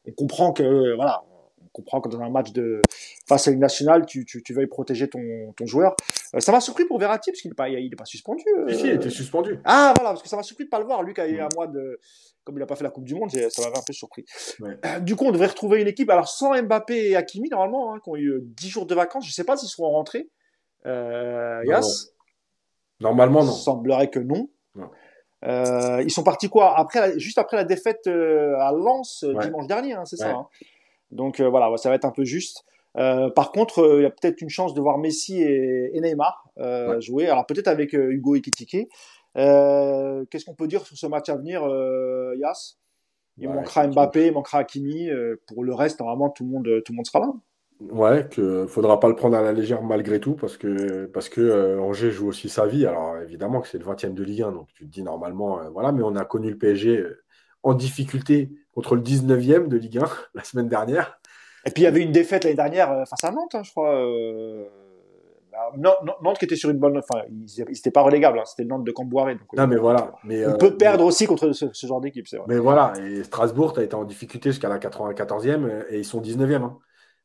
[0.06, 1.22] on comprend que voilà,
[1.72, 2.80] comprend que dans un match de
[3.28, 5.94] face à une nationale, tu, tu, tu veuilles protéger ton, ton joueur.
[6.38, 8.44] Ça m'a surpris pour Verratti parce qu'il n'est pas, il est pas suspendu.
[8.70, 9.58] Si, il était suspendu.
[9.64, 11.02] Ah voilà, parce que ça m'a surpris de pas le voir.
[11.02, 12.00] Lui qui a eu un mois de,
[12.44, 14.24] comme il n'a pas fait la Coupe du Monde, ça m'avait un peu surpris.
[14.60, 14.78] Ouais.
[14.84, 16.10] Euh, du coup, on devrait retrouver une équipe.
[16.10, 19.26] Alors sans Mbappé et Hakimi normalement, hein, qui ont eu 10 jours de vacances.
[19.26, 20.28] Je sais pas s'ils seront rentrés.
[20.86, 22.08] Euh, Yas?
[23.00, 23.52] Normalement non.
[23.52, 24.48] Il semblerait que non.
[24.74, 24.90] non.
[25.44, 26.78] Euh, ils sont partis quoi?
[26.78, 29.44] Après, juste après la défaite euh, à Lens ouais.
[29.44, 30.26] dimanche dernier, hein, c'est ouais.
[30.26, 30.34] ça.
[30.34, 30.48] Hein.
[31.10, 32.64] Donc euh, voilà, ça va être un peu juste.
[32.96, 36.00] Euh, par contre, euh, il y a peut-être une chance de voir Messi et, et
[36.00, 37.00] Neymar euh, ouais.
[37.00, 37.28] jouer.
[37.28, 38.88] Alors peut-être avec euh, Hugo Ekitike.
[39.35, 41.62] Qu'est-ce qu'on peut dire sur ce match à venir,
[42.36, 42.77] Yas?
[43.36, 45.09] Il ouais, manquera Mbappé, il manquera Hakimi.
[45.47, 47.32] pour le reste, normalement, tout le monde, tout le monde sera là.
[47.81, 51.40] Ouais, que faudra pas le prendre à la légère malgré tout parce que parce que
[51.40, 52.85] euh, Angers joue aussi sa vie.
[52.85, 55.70] Alors évidemment que c'est le 20e de Ligue 1, donc tu te dis normalement euh,
[55.70, 57.02] voilà, mais on a connu le PSG
[57.62, 61.19] en difficulté contre le 19e de Ligue 1 la semaine dernière.
[61.65, 63.70] Et puis il y avait une défaite l'année dernière euh, face à Nantes, hein, je
[63.70, 63.94] crois.
[63.94, 64.66] Euh...
[65.77, 66.98] Nantes, qui était sur une bonne.
[66.98, 69.35] Enfin, ils n'étaient pas relégables, hein, c'était le Nantes de Camboiré.
[69.35, 70.12] Donc, non, mais voilà.
[70.24, 71.09] Mais, on euh, peut perdre mais...
[71.09, 72.47] aussi contre ce, ce genre d'équipe, c'est vrai.
[72.48, 76.20] Mais voilà, et Strasbourg, tu as été en difficulté jusqu'à la 94e et ils sont
[76.20, 76.62] 19e.
[76.62, 76.78] Hein.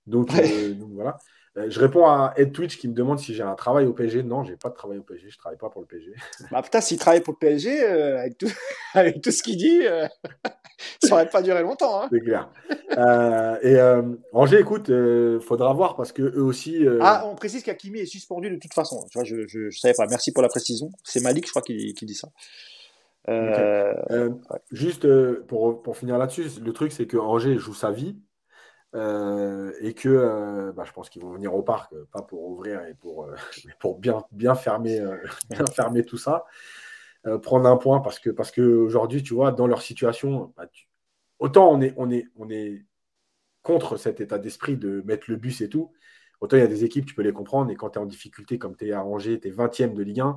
[0.07, 0.51] Donc, ouais.
[0.51, 1.17] euh, donc, voilà.
[1.57, 4.23] Euh, je réponds à Ed Twitch qui me demande si j'ai un travail au PSG.
[4.23, 5.29] Non, j'ai pas de travail au PSG.
[5.29, 6.13] Je travaille pas pour le PSG.
[6.51, 8.51] Bah putain, s'il travaille pour le PSG, euh, avec, tout,
[8.93, 10.07] avec tout ce qu'il dit, euh,
[11.03, 12.01] ça aurait pas duré longtemps.
[12.01, 12.09] Hein.
[12.11, 12.49] C'est clair.
[12.97, 14.03] Euh, et
[14.33, 14.91] Angers, écoute,
[15.41, 16.85] faudra voir parce que eux aussi.
[16.99, 19.05] Ah, on précise qu'Akimi est suspendu de toute façon.
[19.09, 20.07] Tu vois, je, je, je savais pas.
[20.07, 20.89] Merci pour la précision.
[21.03, 22.29] C'est Malik, je crois, qui, qui dit ça.
[23.27, 23.93] Okay.
[24.09, 24.29] Ouais.
[24.71, 25.07] Juste
[25.47, 28.17] pour, pour finir là-dessus, le truc c'est que Angers joue sa vie.
[28.95, 32.45] Euh, et que euh, bah, je pense qu'ils vont venir au parc, euh, pas pour
[32.45, 33.27] ouvrir et pour,
[33.79, 33.99] pour
[34.31, 35.01] bien, fermer,
[36.05, 36.45] tout ça,
[37.43, 40.67] prendre un point parce que parce qu'aujourd'hui, tu vois, dans leur situation, bah,
[41.39, 42.85] autant on est, on, est, on est
[43.63, 45.91] contre cet état d'esprit de mettre le bus et tout,
[46.39, 48.05] autant il y a des équipes, tu peux les comprendre, et quand tu es en
[48.05, 50.35] difficulté, comme tu es à tu es 20e de Ligue 1,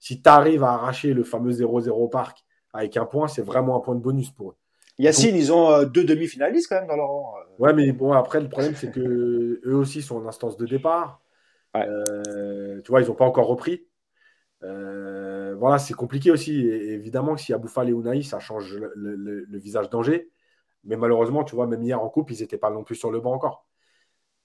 [0.00, 2.44] si tu arrives à arracher le fameux 0-0 au parc
[2.74, 4.56] avec un point, c'est vraiment un point de bonus pour eux.
[4.98, 7.34] Yacine, ils ont euh, deux demi-finalistes quand même dans leur rang.
[7.58, 9.00] Ouais, mais bon, après, le problème, c'est que
[9.64, 11.20] eux aussi sont en instance de départ.
[11.74, 11.86] Ouais.
[11.86, 13.86] Euh, tu vois, ils n'ont pas encore repris.
[14.62, 16.66] Euh, voilà, c'est compliqué aussi.
[16.66, 20.30] Et évidemment, s'il y a Bouffal et Unai, ça change le, le, le visage d'Angers.
[20.84, 23.20] Mais malheureusement, tu vois, même hier en coupe, ils n'étaient pas non plus sur le
[23.20, 23.66] banc encore.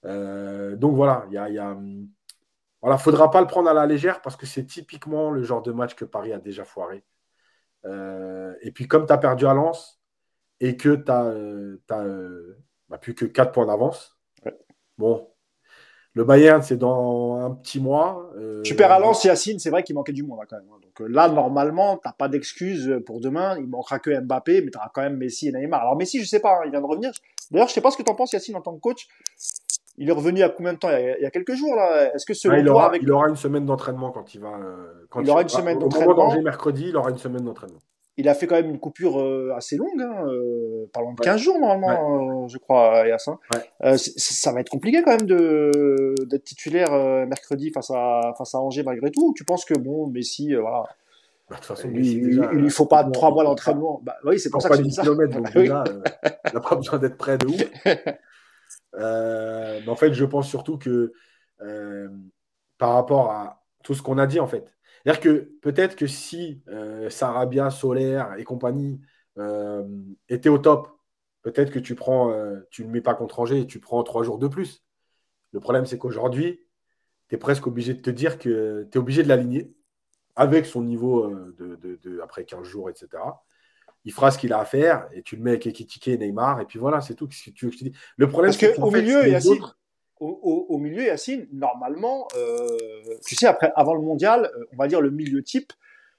[0.05, 1.77] Euh, donc voilà, il y a, y a,
[2.81, 5.71] voilà, faudra pas le prendre à la légère parce que c'est typiquement le genre de
[5.71, 7.03] match que Paris a déjà foiré.
[7.85, 10.00] Euh, et puis comme tu as perdu à Lens,
[10.61, 12.57] et que tu n'as euh, euh,
[12.87, 14.17] bah, plus que 4 points d'avance.
[14.45, 14.55] Ouais.
[14.97, 15.27] Bon,
[16.13, 18.31] le Bayern, c'est dans un petit mois.
[18.37, 20.67] Euh, tu perds à Lens, Yacine, c'est vrai qu'il manquait du monde hein, quand même.
[20.67, 23.57] Donc là, normalement, tu n'as pas d'excuse pour demain.
[23.57, 25.81] Il manquera que Mbappé, mais tu auras quand même Messi et Neymar.
[25.81, 27.11] Alors Messi, je sais pas, hein, il vient de revenir.
[27.49, 29.07] D'ailleurs, je sais pas ce que tu en penses, Yacine, en tant que coach.
[29.97, 30.89] Il est revenu à combien de temps?
[30.89, 32.13] Il y, a, quelques jours là.
[32.15, 33.01] Est-ce que selon ah, il, toi, aura, avec...
[33.03, 34.59] il aura une semaine d'entraînement quand il va.
[35.09, 36.41] Quand il, il aura une semaine d'entraînement.
[36.41, 37.79] mercredi, il aura une semaine d'entraînement
[38.17, 41.33] il a fait quand même une coupure euh, assez longue, hein, euh, parlant de 15
[41.33, 41.39] ouais.
[41.39, 42.43] jours normalement, ouais.
[42.43, 43.39] euh, je crois, Yassin.
[43.53, 43.61] Ouais.
[43.85, 48.53] Euh, ça va être compliqué quand même de d'être titulaire euh, mercredi face à face
[48.53, 49.29] à Angers malgré tout.
[49.29, 50.83] Ou tu penses que bon, Messi, euh, voilà.
[51.49, 54.01] Bah, de toute façon, Messi, il, déjà, il lui faut pas trois mois d'entraînement.
[54.03, 55.03] Bah, oui, c'est pour ça que ça.
[55.03, 55.17] donc
[55.53, 57.63] déjà, il n'a pas besoin d'être près de ouf.
[58.93, 61.13] mais en fait, je pense surtout que
[62.77, 66.61] par rapport à tout ce qu'on a dit, en fait, c'est-à-dire que peut-être que si
[66.67, 69.01] euh, Sarabia, Solaire et compagnie
[69.37, 69.83] euh,
[70.29, 70.89] étaient au top,
[71.41, 74.23] peut-être que tu prends, euh, tu ne mets pas contre Angers et tu prends trois
[74.23, 74.83] jours de plus.
[75.53, 76.61] Le problème, c'est qu'aujourd'hui,
[77.29, 79.73] tu es presque obligé de te dire que tu es obligé de l'aligner
[80.35, 83.23] avec son niveau de, de, de, après 15 jours, etc.
[84.05, 86.61] Il fera ce qu'il a à faire et tu le mets avec Ekitike et Neymar
[86.61, 87.27] et puis voilà, c'est tout.
[87.31, 87.97] Ce que tu veux que je te dis.
[88.17, 89.41] Le problème, c'est qu'au milieu, il y a
[90.21, 92.67] au, au, au, milieu, Yacine, normalement, euh,
[93.25, 95.73] tu sais, après, avant le mondial, on va dire le milieu type,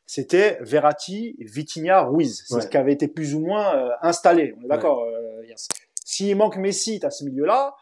[0.05, 2.43] c'était Verratti, Vitinha, Ruiz.
[2.47, 2.61] C'est ouais.
[2.61, 4.55] ce qui avait été plus ou moins euh, installé.
[4.59, 5.15] On est d'accord, ouais.
[5.15, 5.55] euh,
[6.05, 7.75] S'il manque Messi, tu as ce milieu-là.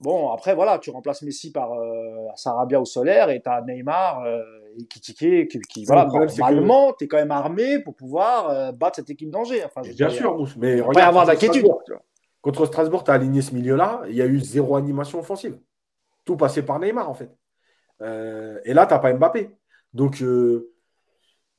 [0.00, 4.22] Bon, après, voilà, tu remplaces Messi par euh, Sarabia au solaire et tu as Neymar
[4.24, 4.42] euh,
[4.78, 8.96] et Kitike qui, qui voilà, normalement, tu es quand même armé pour pouvoir euh, battre
[8.96, 9.64] cette équipe d'angers.
[9.64, 11.66] Enfin, bien sûr, mais il pas avoir d'inquiétude.
[12.46, 15.58] Contre Strasbourg, tu as aligné ce milieu-là, il y a eu zéro animation offensive.
[16.24, 17.36] Tout passé par Neymar, en fait.
[18.02, 19.50] Euh, et là, tu n'as pas Mbappé.
[19.94, 20.22] Donc,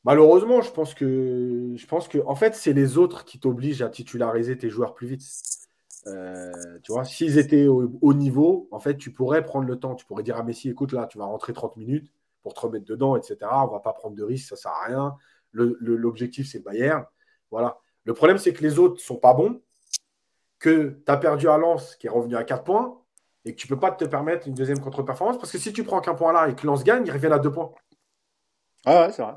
[0.05, 3.89] malheureusement, je pense que, je pense que en fait, c'est les autres qui t'obligent à
[3.89, 5.23] titulariser tes joueurs plus vite.
[6.05, 6.53] Euh,
[6.83, 9.93] tu vois, s'ils étaient au, niveau, en fait, tu pourrais prendre le temps.
[9.93, 12.85] Tu pourrais dire à Messi, écoute, là, tu vas rentrer 30 minutes pour te remettre
[12.85, 13.37] dedans, etc.
[13.65, 15.17] On va pas prendre de risques, ça sert à rien.
[15.51, 17.03] L'objectif, c'est Bayern.
[17.51, 17.77] Voilà.
[18.05, 19.59] Le problème, c'est que les autres sont pas bons,
[20.59, 22.99] que tu as perdu à Lens, qui est revenu à 4 points,
[23.45, 26.01] et que tu peux pas te permettre une deuxième contre-performance, parce que si tu prends
[26.01, 27.71] qu'un point là et que Lens gagne, il revient à 2 points.
[28.85, 29.33] Ah ouais, c'est vrai,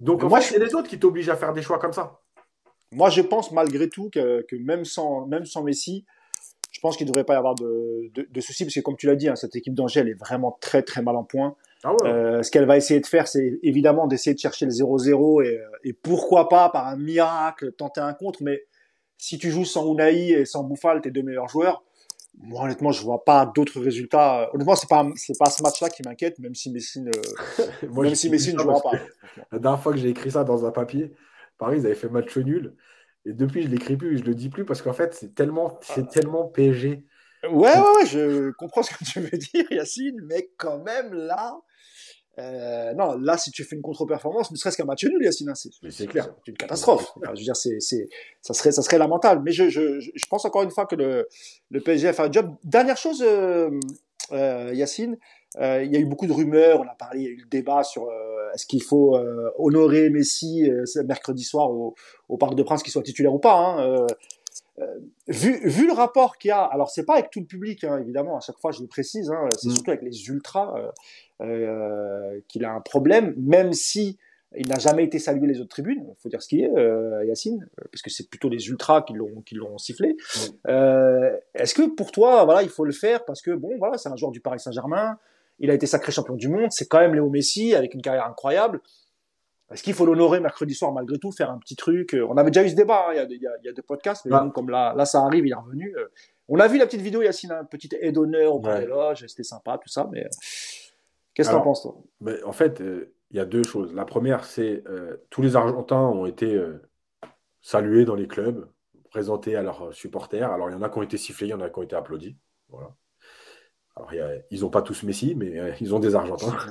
[0.00, 2.20] Donc, moi, c'est les autres qui t'obligent à faire des choix comme ça.
[2.92, 6.04] Moi, je pense malgré tout que, même, sans, même sans Messi,
[6.70, 9.06] je pense qu'il ne devrait pas y avoir de, de, soucis, parce que comme tu
[9.06, 11.56] l'as dit, hein, cette équipe d'Angers, elle est vraiment très très mal en point.
[11.84, 15.44] Ah euh, ce qu'elle va essayer de faire, c'est évidemment d'essayer de chercher le 0-0
[15.44, 18.42] et, et, pourquoi pas, par un miracle, tenter un contre.
[18.42, 18.62] Mais
[19.22, 21.84] si tu joues sans Unai et sans Bouffal, tes deux meilleurs joueurs,
[22.36, 24.50] moi honnêtement, je vois pas d'autres résultats.
[24.52, 27.12] Honnêtement, c'est pas c'est pas ce match-là qui m'inquiète, même si Messi ne,
[28.02, 28.98] même si Messi ne jouera pas.
[29.52, 31.12] La dernière fois que j'ai écrit ça dans un papier,
[31.56, 32.74] Paris, ils avaient fait match nul.
[33.24, 35.36] Et depuis, je ne l'écris plus, je ne le dis plus parce qu'en fait, c'est
[35.36, 37.06] tellement, c'est tellement PSG.
[37.44, 41.60] Ouais, ouais, ouais, je comprends ce que tu veux dire, Yacine, mais quand même, là,
[42.38, 45.54] euh, non, là, si tu fais une contre-performance, ne serait-ce qu'un match nul, Yacine, hein,
[45.54, 46.34] c'est clair.
[46.44, 47.12] C'est une catastrophe.
[47.22, 48.08] je veux dire, c'est, c'est,
[48.40, 49.42] ça serait, ça serait lamentable.
[49.44, 51.28] Mais je, je, je pense encore une fois que le,
[51.70, 52.54] le PSG a fait un job.
[52.64, 53.70] Dernière chose, euh,
[54.32, 55.18] euh, Yacine,
[55.58, 57.36] euh, il y a eu beaucoup de rumeurs, on a parlé, il y a eu
[57.36, 60.70] le débat sur euh, est-ce qu'il faut euh, honorer Messi
[61.04, 61.94] mercredi soir au,
[62.28, 63.54] au, Parc de Prince, qu'il soit titulaire ou pas.
[63.54, 64.06] Hein,
[65.28, 67.98] vu, vu le rapport qu'il y a, alors c'est pas avec tout le public, hein,
[67.98, 69.72] évidemment, à chaque fois je le précise, hein, c'est mm.
[69.72, 70.74] surtout avec les ultras
[72.48, 74.18] qu'il a un problème, même si
[74.56, 77.24] il n'a jamais été salué les autres tribunes, il faut dire ce qu'il est, euh,
[77.24, 80.16] Yacine, parce que c'est plutôt les ultras qui l'ont qui l'ont sifflé.
[80.68, 84.08] Euh, Est-ce que pour toi, voilà, il faut le faire parce que bon, voilà, c'est
[84.08, 85.18] un joueur du Paris Saint-Germain,
[85.58, 88.26] il a été sacré champion du monde, c'est quand même Léo Messi avec une carrière
[88.26, 88.80] incroyable.
[89.72, 92.64] Est-ce qu'il faut l'honorer mercredi soir malgré tout, faire un petit truc On avait déjà
[92.64, 94.24] eu ce débat, hein, il, y a, il, y a, il, y a, des podcasts,
[94.26, 95.94] mais comme là, là ça arrive, il est revenu.
[95.96, 96.08] Euh.
[96.48, 98.86] on a vu la petite vidéo, Yacine, un petit aide d'honneur au ouais.
[99.26, 100.28] c'était sympa, tout ça, mais euh,
[101.34, 101.96] qu'est-ce que tu en penses toi?
[102.44, 103.94] En fait, euh, il y a deux choses.
[103.94, 104.84] La première, c'est
[105.30, 106.60] tous les Argentins ont été
[107.62, 108.68] salués dans les clubs,
[109.10, 110.52] présentés à leurs supporters.
[110.52, 111.82] Alors il y en a qui ont été sifflés, il y en a qui ont
[111.82, 112.36] été applaudis.
[112.68, 112.94] Voilà.
[113.96, 114.10] Alors,
[114.50, 116.56] ils n'ont pas tous Messi, mais euh, ils ont des Argentins.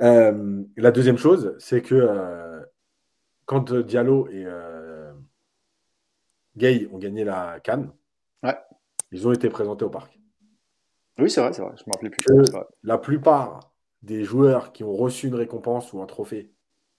[0.00, 2.62] Euh, la deuxième chose, c'est que euh,
[3.46, 4.46] quand Diallo et
[6.56, 7.92] Gay ont gagné la Cannes,
[9.10, 10.18] ils ont été présentés au parc.
[11.18, 11.72] Oui, c'est vrai, c'est vrai.
[11.76, 12.24] Je me rappelais plus.
[12.82, 13.72] la plupart
[14.02, 16.52] des joueurs qui ont reçu une récompense ou un trophée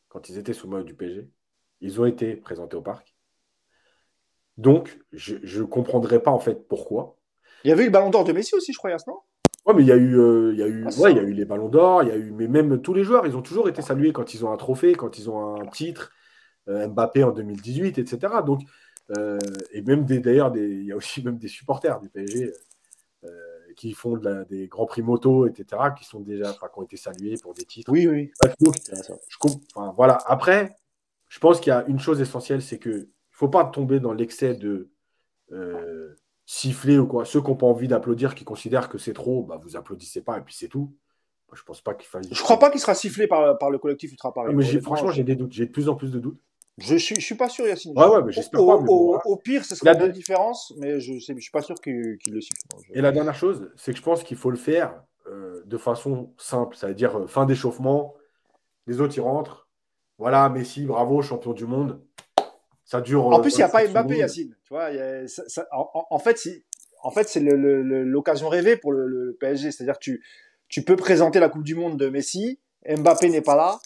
[0.10, 1.30] quand ils étaient sous mode du PG,
[1.82, 3.16] ils ont été présentés au parc.
[4.58, 7.18] Donc, je ne comprendrais pas en fait pourquoi.
[7.64, 9.20] Il y avait eu le ballon d'or de Messi aussi, je crois, non
[9.70, 11.22] Ouais, mais il y a eu, euh, il y a eu, ah, il y a
[11.22, 13.44] eu les ballons d'or, il y a eu, mais même tous les joueurs, ils ont
[13.44, 16.12] toujours été salués quand ils ont un trophée, quand ils ont un titre,
[16.70, 18.34] euh, Mbappé en 2018, etc.
[18.44, 18.62] Donc,
[19.16, 19.38] euh,
[19.72, 22.52] et même d'ailleurs, il y a aussi même des supporters du PSG
[23.76, 24.20] qui font
[24.50, 27.92] des grands prix moto, etc., qui sont déjà, qui ont été salués pour des titres.
[27.92, 28.32] Oui, oui.
[28.42, 29.38] je,
[29.96, 30.18] voilà.
[30.26, 30.76] Après,
[31.28, 34.14] je pense qu'il y a une chose essentielle, c'est que il faut pas tomber dans
[34.14, 34.90] l'excès de
[36.50, 37.26] siffler ou quoi.
[37.26, 40.40] Ceux qui n'ont pas envie d'applaudir, qui considèrent que c'est trop, bah, vous applaudissez pas
[40.40, 40.96] et puis c'est tout.
[41.48, 42.28] Moi, je pense pas qu'il faille.
[42.32, 44.56] Je crois pas qu'il sera sifflé par, par le collectif Ultra Paris.
[44.56, 45.52] Mais franchement, j'ai des doutes.
[45.52, 46.40] J'ai de plus en plus de doutes.
[46.80, 47.96] Je suis, je suis pas sûr, Yacine.
[47.96, 48.78] Ouais, ouais, mais j'espère pas.
[48.78, 52.42] au, pire, ce serait la différence, mais je ne je suis pas sûr qu'il le
[52.42, 52.62] siffle.
[52.94, 56.34] Et la dernière chose, c'est que je pense qu'il faut le faire euh, de façon
[56.38, 58.16] simple, c'est-à-dire euh, fin d'échauffement,
[58.88, 59.68] les autres ils rentrent.
[60.18, 62.02] Voilà, Messi, bravo, champion du monde.
[62.90, 63.28] Ça dure.
[63.28, 64.56] En plus, il n'y a pas Mbappé, Yacine.
[64.64, 64.90] Tu vois,
[65.72, 66.64] en, fait, c'est
[67.04, 69.72] en fait, c'est l'occasion rêvée pour le, PSG.
[69.72, 70.24] C'est-à-dire que tu,
[70.70, 72.60] tu peux présenter la Coupe du Monde de Messi.
[72.90, 73.80] Mbappé n'est pas là.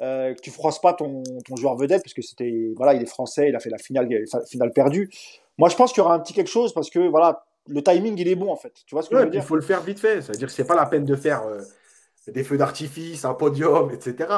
[0.00, 3.06] Euh, que tu froisses pas ton, ton joueur vedette parce que c'était voilà il est
[3.06, 4.06] français il a fait la finale
[4.46, 5.08] finale perdue
[5.56, 8.14] moi je pense qu'il y aura un petit quelque chose parce que voilà le timing
[8.18, 9.62] il est bon en fait tu vois ce que je veux dire il faut le
[9.62, 11.62] faire vite fait ça veut dire que c'est pas la peine de faire euh,
[12.26, 14.28] des feux d'artifice un podium etc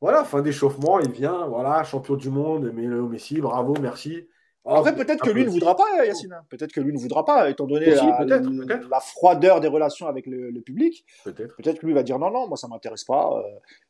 [0.00, 4.26] voilà, fin d'échauffement, il vient, voilà, champion du monde, Messi, bravo, merci.
[4.64, 6.36] En vrai, peut-être que lui ne voudra pas, Yacine.
[6.50, 11.04] Peut-être que lui ne voudra pas, étant donné la, froideur des relations avec le, public.
[11.24, 11.56] Peut-être.
[11.56, 13.30] Peut-être que lui va dire non, non, moi ça m'intéresse pas.
[13.38, 13.42] Euh,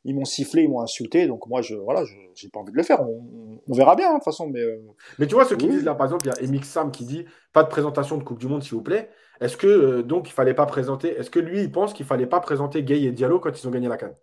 [0.05, 2.03] ils m'ont sifflé, ils m'ont insulté, donc moi je, voilà,
[2.35, 3.01] j'ai pas envie de le faire.
[3.01, 4.47] On, verra bien, hein, de toute façon.
[4.47, 4.77] Mais, euh,
[5.19, 7.03] mais tu vois, ce qu'ils disent là, par exemple, il y a Emix Sam qui
[7.03, 9.09] dit pas de présentation de Coupe du Monde, s'il vous plaît.
[9.41, 12.39] Est-ce que donc il fallait pas présenter Est-ce que lui il pense qu'il fallait pas
[12.39, 14.15] présenter Gay et Diallo quand ils ont gagné la canne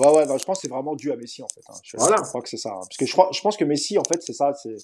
[0.00, 1.62] Ouais, ouais, je pense que c'est vraiment dû à Messi en fait.
[1.68, 1.74] Hein.
[1.82, 2.16] Je, voilà.
[2.16, 2.70] crois que c'est ça.
[2.70, 2.80] Hein.
[2.80, 4.52] Parce que je, crois, je pense que Messi en fait c'est ça.
[4.54, 4.76] C'est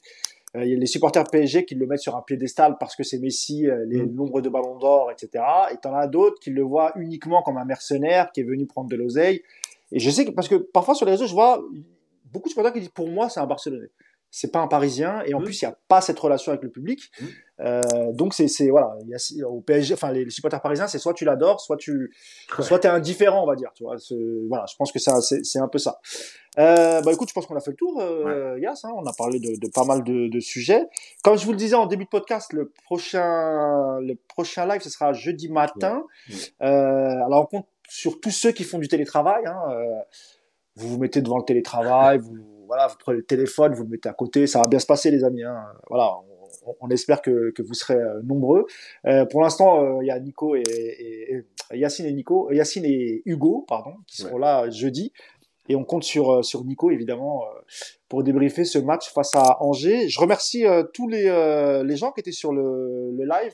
[0.54, 3.18] il y a les supporters PSG qui le mettent sur un piédestal parce que c'est
[3.18, 4.14] Messi, les mm.
[4.14, 5.42] nombres de ballons d'or, etc.
[5.72, 8.90] Et t'en as d'autres qui le voient uniquement comme un mercenaire qui est venu prendre
[8.90, 9.42] de l'oseille.
[9.92, 11.62] Et je sais que parce que parfois sur les réseaux je vois
[12.26, 13.88] beaucoup de supporters qui disent pour moi c'est un Barcelonais
[14.34, 15.44] c'est pas un Parisien et en mmh.
[15.44, 17.10] plus il n'y a pas cette relation avec le public.
[17.20, 17.26] Mmh.
[17.60, 21.12] Euh, donc c'est voilà, il y a, au PSG, enfin les, supporters parisiens, c'est soit
[21.12, 22.12] tu l'adores, soit tu
[22.60, 23.70] soit t'es indifférent, on va dire.
[23.74, 23.96] Tu vois,
[24.48, 26.00] voilà, je pense que c'est un peu ça.
[26.58, 28.84] Euh, bah écoute, je pense qu'on a fait le tour, euh, Yass.
[28.84, 30.86] Hein, on a parlé de, de pas mal de, de, sujets.
[31.22, 34.90] Comme je vous le disais en début de podcast, le prochain le prochain live ce
[34.90, 36.04] sera jeudi matin.
[36.62, 39.44] Euh, alors on compte sur tous ceux qui font du télétravail.
[39.46, 40.00] Hein, euh,
[40.76, 42.36] vous vous mettez devant le télétravail, vous
[42.72, 45.10] voilà, vous prenez le téléphone, vous le mettez à côté, ça va bien se passer,
[45.10, 45.42] les amis.
[45.42, 45.62] Hein.
[45.90, 46.10] Voilà,
[46.80, 48.64] on, espère que, que, vous serez euh, nombreux.
[49.06, 51.44] Euh, pour l'instant, euh, il y a Nico et, et,
[51.76, 55.12] Yacine et Nico, Yacine et Hugo, pardon, qui seront là jeudi.
[55.68, 57.44] Et on compte sur sur Nico évidemment
[58.08, 60.08] pour débriefer ce match face à Angers.
[60.08, 61.24] Je remercie tous les
[61.84, 63.52] les gens qui étaient sur le, le live.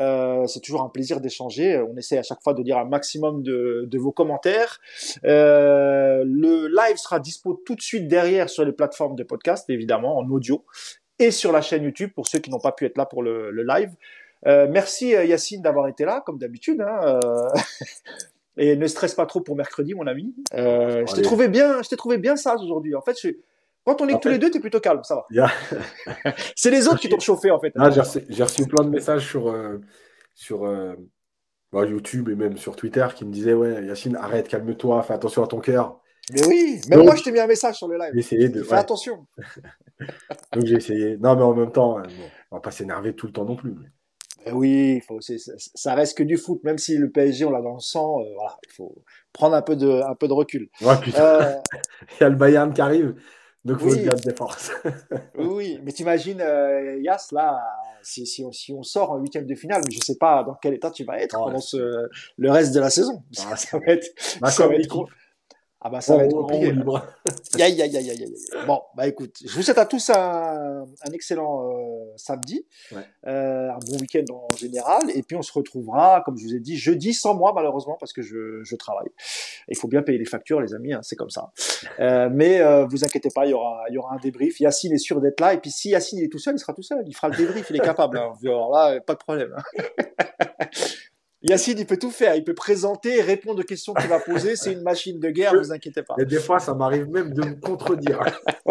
[0.00, 1.78] Euh, c'est toujours un plaisir d'échanger.
[1.78, 4.80] On essaie à chaque fois de dire un maximum de, de vos commentaires.
[5.24, 10.18] Euh, le live sera dispo tout de suite derrière sur les plateformes de podcast, évidemment,
[10.18, 10.64] en audio,
[11.18, 13.50] et sur la chaîne YouTube pour ceux qui n'ont pas pu être là pour le,
[13.50, 13.90] le live.
[14.46, 16.80] Euh, merci Yacine d'avoir été là, comme d'habitude.
[16.80, 17.20] Hein,
[18.56, 20.34] et ne stresse pas trop pour mercredi, mon ami.
[20.52, 22.94] Je t'ai trouvé bien, je t'ai trouvé bien sage aujourd'hui.
[22.94, 23.28] En fait, je,
[23.94, 25.48] quand on est tous les deux, tu es plutôt calme, ça va.
[26.56, 27.72] c'est les autres qui t'ont chauffé, en fait.
[27.76, 29.78] Ah, j'ai reçu, plein de messages sur, euh,
[30.34, 30.94] sur euh,
[31.72, 35.42] bah, YouTube et même sur Twitter qui me disaient Ouais, Yacine, arrête, calme-toi, fais attention
[35.42, 36.00] à ton cœur.
[36.32, 38.16] Mais oui, même moi, je t'ai mis un message sur le live.
[38.16, 38.62] Essayé de.
[38.62, 39.26] Fais attention.
[40.52, 41.16] Donc j'ai essayé.
[41.18, 42.02] Non, mais en même temps, on
[42.50, 43.74] on va pas s'énerver tout le temps non plus.
[44.52, 47.80] oui, faut, ça reste que du foot, même si le PSG, on l'a dans le
[47.80, 50.68] sang, euh, voilà, il faut prendre un peu de, un peu de recul.
[50.80, 51.60] Ouais, putain.
[52.20, 53.14] il y a le Bayern qui arrive.
[53.64, 54.08] Donc, il faut oui.
[54.24, 54.70] des forces.
[55.38, 57.60] oui, mais t'imagines, euh, Yas, là,
[58.02, 60.54] si, si, on, si on sort en huitième de finale, mais je sais pas dans
[60.54, 62.08] quel état tu vas être pendant ce,
[62.38, 63.22] le reste de la saison.
[63.32, 64.96] ça, ça va être, ça va être,
[65.82, 66.72] ah bah ça va être compliqué.
[67.60, 68.34] Aïe, aïe, aïe, aïe,
[68.66, 73.02] Bon, bah écoute, je vous souhaite à tous un, un excellent euh, samedi, ouais.
[73.26, 76.60] euh, un bon week-end en général, et puis on se retrouvera, comme je vous ai
[76.60, 79.08] dit, jeudi sans moi malheureusement parce que je, je travaille.
[79.68, 81.50] Il faut bien payer les factures, les amis, hein, c'est comme ça.
[81.98, 84.60] Euh, mais euh, vous inquiétez pas, il y aura, il y aura un débrief.
[84.60, 86.82] Yacine est sûr d'être là, et puis si Yacine est tout seul, il sera tout
[86.82, 88.18] seul, il fera le débrief, il est capable.
[88.18, 88.32] Hein.
[88.44, 89.54] Alors là, pas de problème.
[89.56, 89.84] Hein.
[91.42, 92.34] Yacine, il peut tout faire.
[92.34, 94.56] Il peut présenter, répondre aux questions qu'il va poser.
[94.56, 96.14] C'est une machine de guerre, ne vous inquiétez pas.
[96.18, 98.20] Et des fois, ça m'arrive même de me contredire.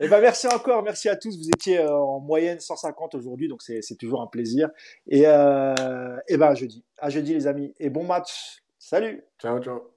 [0.00, 0.82] Et eh ben, merci encore.
[0.82, 1.38] Merci à tous.
[1.38, 4.68] Vous étiez euh, en moyenne 150 aujourd'hui, donc c'est toujours un plaisir.
[5.06, 6.82] Et, euh, et ben, à jeudi.
[6.98, 7.72] À jeudi, les amis.
[7.78, 8.64] Et bon match.
[8.80, 9.22] Salut.
[9.38, 9.91] Ciao, ciao.